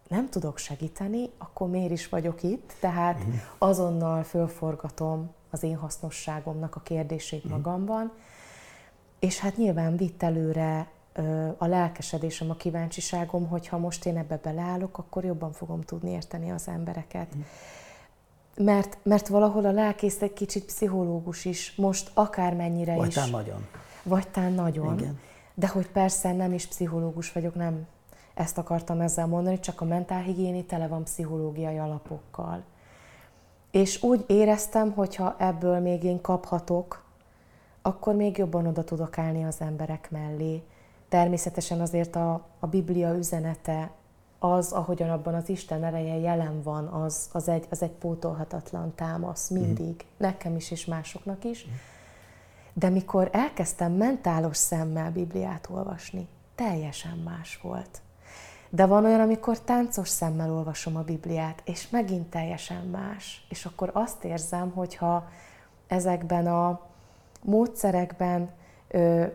nem 0.08 0.28
tudok 0.28 0.58
segíteni, 0.58 1.30
akkor 1.38 1.68
miért 1.68 1.90
is 1.90 2.08
vagyok 2.08 2.42
itt? 2.42 2.72
Tehát 2.80 3.18
uh-huh. 3.18 3.34
azonnal 3.58 4.22
fölforgatom 4.22 5.30
az 5.50 5.62
én 5.62 5.76
hasznosságomnak 5.76 6.76
a 6.76 6.80
kérdését 6.80 7.44
uh-huh. 7.44 7.60
magamban, 7.60 8.12
és 9.18 9.38
hát 9.38 9.56
nyilván 9.56 9.96
vitt 9.96 10.22
előre 10.22 10.88
a 11.58 11.66
lelkesedésem, 11.66 12.50
a 12.50 12.54
kíváncsiságom, 12.54 13.48
hogy 13.48 13.68
ha 13.68 13.78
most 13.78 14.06
én 14.06 14.16
ebbe 14.16 14.38
beleállok, 14.42 14.98
akkor 14.98 15.24
jobban 15.24 15.52
fogom 15.52 15.80
tudni 15.80 16.10
érteni 16.10 16.50
az 16.50 16.68
embereket. 16.68 17.26
Uh-huh 17.28 17.44
mert, 18.56 18.98
mert 19.02 19.28
valahol 19.28 19.64
a 19.64 19.70
lelkész 19.70 20.22
egy 20.22 20.32
kicsit 20.32 20.64
pszichológus 20.64 21.44
is, 21.44 21.74
most 21.76 22.10
akármennyire 22.14 22.94
vagy 22.94 23.08
is. 23.08 23.14
Vagy 23.14 23.30
nagyon. 23.30 23.66
Vagy 24.02 24.28
tán 24.28 24.52
nagyon. 24.52 24.98
Igen. 24.98 25.18
De 25.54 25.68
hogy 25.68 25.88
persze 25.88 26.32
nem 26.32 26.52
is 26.52 26.66
pszichológus 26.66 27.32
vagyok, 27.32 27.54
nem 27.54 27.86
ezt 28.34 28.58
akartam 28.58 29.00
ezzel 29.00 29.26
mondani, 29.26 29.60
csak 29.60 29.80
a 29.80 29.84
mentálhigiéni 29.84 30.64
tele 30.64 30.86
van 30.86 31.04
pszichológiai 31.04 31.78
alapokkal. 31.78 32.62
És 33.70 34.02
úgy 34.02 34.24
éreztem, 34.26 34.92
hogy 34.92 35.14
ha 35.14 35.36
ebből 35.38 35.78
még 35.78 36.02
én 36.02 36.20
kaphatok, 36.20 37.02
akkor 37.82 38.14
még 38.14 38.36
jobban 38.36 38.66
oda 38.66 38.84
tudok 38.84 39.18
állni 39.18 39.44
az 39.44 39.60
emberek 39.60 40.10
mellé. 40.10 40.62
Természetesen 41.14 41.80
azért 41.80 42.16
a, 42.16 42.46
a 42.58 42.66
Biblia 42.66 43.16
üzenete 43.16 43.90
az, 44.38 44.72
ahogyan 44.72 45.10
abban 45.10 45.34
az 45.34 45.48
Isten 45.48 45.84
ereje 45.84 46.14
jelen 46.14 46.62
van, 46.62 46.86
az, 46.86 47.28
az, 47.32 47.48
egy, 47.48 47.66
az 47.70 47.82
egy 47.82 47.90
pótolhatatlan 47.90 48.94
támasz 48.94 49.48
mindig, 49.48 49.94
mm. 49.94 50.08
nekem 50.16 50.56
is 50.56 50.70
és 50.70 50.84
másoknak 50.84 51.44
is. 51.44 51.66
Mm. 51.66 51.72
De 52.72 52.88
mikor 52.88 53.28
elkezdtem 53.32 53.92
mentálos 53.92 54.56
szemmel 54.56 55.10
Bibliát 55.10 55.68
olvasni, 55.70 56.28
teljesen 56.54 57.18
más 57.18 57.58
volt. 57.62 58.00
De 58.70 58.86
van 58.86 59.04
olyan, 59.04 59.20
amikor 59.20 59.60
táncos 59.60 60.08
szemmel 60.08 60.52
olvasom 60.52 60.96
a 60.96 61.02
Bibliát, 61.02 61.62
és 61.64 61.90
megint 61.90 62.30
teljesen 62.30 62.84
más. 62.86 63.46
És 63.48 63.64
akkor 63.64 63.90
azt 63.92 64.24
érzem, 64.24 64.70
hogyha 64.70 65.28
ezekben 65.86 66.46
a 66.46 66.80
módszerekben 67.42 68.50
ö, 68.88 69.26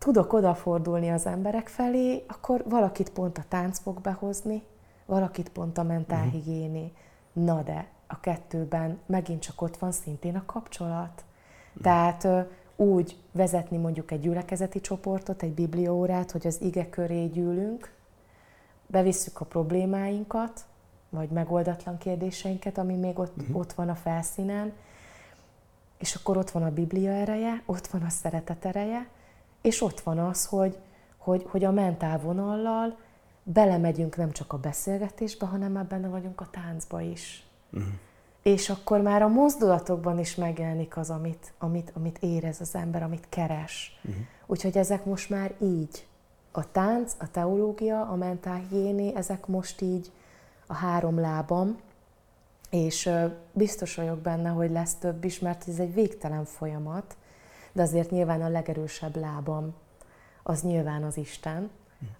tudok 0.00 0.32
odafordulni 0.32 1.10
az 1.10 1.26
emberek 1.26 1.68
felé, 1.68 2.24
akkor 2.28 2.64
valakit 2.68 3.10
pont 3.10 3.38
a 3.38 3.44
tánc 3.48 3.78
fog 3.78 4.00
behozni, 4.00 4.62
valakit 5.06 5.48
pont 5.48 5.78
a 5.78 5.82
mentálhigiéni. 5.82 6.92
Na 7.32 7.62
de 7.62 7.86
a 8.06 8.20
kettőben 8.20 8.98
megint 9.06 9.42
csak 9.42 9.62
ott 9.62 9.76
van 9.76 9.92
szintén 9.92 10.36
a 10.36 10.42
kapcsolat. 10.46 11.24
Tehát 11.82 12.28
úgy 12.76 13.16
vezetni 13.32 13.76
mondjuk 13.76 14.10
egy 14.10 14.20
gyülekezeti 14.20 14.80
csoportot, 14.80 15.42
egy 15.42 15.52
bibliórát, 15.52 16.30
hogy 16.30 16.46
az 16.46 16.60
ige 16.60 16.88
köré 16.88 17.26
gyűlünk, 17.26 17.92
bevisszük 18.86 19.40
a 19.40 19.44
problémáinkat, 19.44 20.64
vagy 21.08 21.28
megoldatlan 21.28 21.98
kérdéseinket, 21.98 22.78
ami 22.78 22.94
még 22.94 23.18
ott, 23.18 23.36
uh-huh. 23.36 23.56
ott 23.56 23.72
van 23.72 23.88
a 23.88 23.94
felszínen, 23.94 24.72
és 25.98 26.14
akkor 26.14 26.36
ott 26.36 26.50
van 26.50 26.62
a 26.62 26.72
Biblia 26.72 27.10
ereje, 27.10 27.62
ott 27.66 27.86
van 27.86 28.02
a 28.02 28.08
szeretet 28.08 28.64
ereje, 28.64 29.08
és 29.62 29.82
ott 29.82 30.00
van 30.00 30.18
az, 30.18 30.46
hogy, 30.46 30.78
hogy, 31.16 31.46
hogy 31.48 31.64
a 31.64 31.70
mentálvonallal 31.70 32.98
belemegyünk 33.42 34.16
nem 34.16 34.32
csak 34.32 34.52
a 34.52 34.58
beszélgetésbe, 34.58 35.46
hanem 35.46 35.72
már 35.72 35.84
benne 35.84 36.08
vagyunk 36.08 36.40
a 36.40 36.48
táncba 36.50 37.00
is. 37.00 37.46
Uh-huh. 37.72 37.92
És 38.42 38.70
akkor 38.70 39.00
már 39.00 39.22
a 39.22 39.28
mozdulatokban 39.28 40.18
is 40.18 40.34
megjelenik 40.34 40.96
az, 40.96 41.10
amit, 41.10 41.52
amit, 41.58 41.92
amit 41.94 42.18
érez 42.18 42.60
az 42.60 42.74
ember, 42.74 43.02
amit 43.02 43.26
keres. 43.28 44.00
Uh-huh. 44.04 44.22
Úgyhogy 44.46 44.76
ezek 44.76 45.04
most 45.04 45.30
már 45.30 45.54
így. 45.62 46.06
A 46.52 46.72
tánc, 46.72 47.14
a 47.18 47.30
teológia, 47.30 48.00
a 48.02 48.14
mentálhigiéni, 48.14 49.14
ezek 49.16 49.46
most 49.46 49.80
így 49.80 50.10
a 50.66 50.74
három 50.74 51.20
lábam, 51.20 51.78
és 52.70 53.10
biztos 53.52 53.94
vagyok 53.94 54.18
benne, 54.18 54.48
hogy 54.48 54.70
lesz 54.70 54.94
több 54.94 55.24
is, 55.24 55.38
mert 55.38 55.68
ez 55.68 55.78
egy 55.78 55.94
végtelen 55.94 56.44
folyamat, 56.44 57.16
de 57.72 57.82
azért 57.82 58.10
nyilván 58.10 58.42
a 58.42 58.48
legerősebb 58.48 59.16
lábam 59.16 59.74
az 60.42 60.62
nyilván 60.62 61.02
az 61.02 61.16
Isten, 61.16 61.70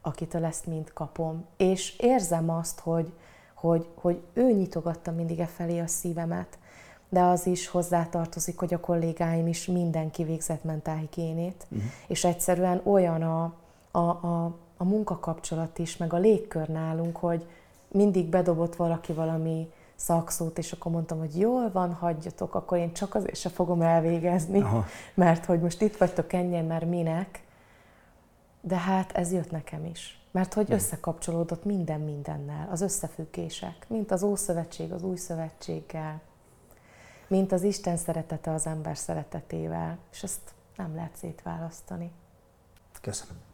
akitől 0.00 0.44
ezt 0.44 0.66
mind 0.66 0.92
kapom. 0.92 1.44
És 1.56 1.98
érzem 1.98 2.50
azt, 2.50 2.80
hogy, 2.80 3.12
hogy, 3.54 3.88
hogy 3.94 4.20
ő 4.32 4.52
nyitogatta 4.52 5.10
mindig 5.10 5.40
e 5.40 5.46
felé 5.46 5.78
a 5.78 5.86
szívemet, 5.86 6.58
de 7.08 7.20
az 7.20 7.46
is 7.46 7.68
hozzátartozik, 7.68 8.58
hogy 8.58 8.74
a 8.74 8.80
kollégáim 8.80 9.46
is 9.46 9.66
mindenki 9.66 10.24
végzett 10.24 10.64
mentálhigiénét, 10.64 11.66
uh-huh. 11.68 11.90
és 12.06 12.24
egyszerűen 12.24 12.80
olyan 12.84 13.22
a, 13.22 13.54
a, 13.90 13.98
a, 13.98 14.44
a 14.76 14.84
munkakapcsolat 14.84 15.78
is, 15.78 15.96
meg 15.96 16.12
a 16.12 16.18
légkör 16.18 16.68
nálunk, 16.68 17.16
hogy 17.16 17.46
mindig 17.88 18.26
bedobott 18.26 18.76
valaki 18.76 19.12
valami 19.12 19.72
szakszót, 20.00 20.58
és 20.58 20.72
akkor 20.72 20.92
mondtam, 20.92 21.18
hogy 21.18 21.38
jól 21.38 21.70
van, 21.70 21.92
hagyjatok, 21.92 22.54
akkor 22.54 22.78
én 22.78 22.92
csak 22.92 23.14
azért 23.14 23.36
se 23.36 23.48
fogom 23.48 23.82
elvégezni, 23.82 24.60
Aha. 24.60 24.84
mert 25.14 25.44
hogy 25.44 25.60
most 25.60 25.80
itt 25.80 25.96
vagytok 25.96 26.32
ennyien, 26.32 26.64
mert 26.64 26.84
minek. 26.84 27.42
De 28.60 28.76
hát 28.76 29.12
ez 29.12 29.32
jött 29.32 29.50
nekem 29.50 29.84
is. 29.84 30.20
Mert 30.30 30.54
hogy 30.54 30.72
összekapcsolódott 30.72 31.64
minden 31.64 32.00
mindennel, 32.00 32.68
az 32.70 32.80
összefüggések, 32.80 33.86
mint 33.88 34.10
az 34.10 34.22
Ószövetség 34.22 34.92
az 34.92 35.02
Új 35.02 35.16
Szövetséggel, 35.16 36.20
mint 37.26 37.52
az 37.52 37.62
Isten 37.62 37.96
szeretete 37.96 38.52
az 38.52 38.66
ember 38.66 38.96
szeretetével, 38.96 39.98
és 40.12 40.22
ezt 40.22 40.40
nem 40.76 40.94
lehet 40.94 41.16
szétválasztani. 41.16 42.10
Köszönöm. 43.00 43.49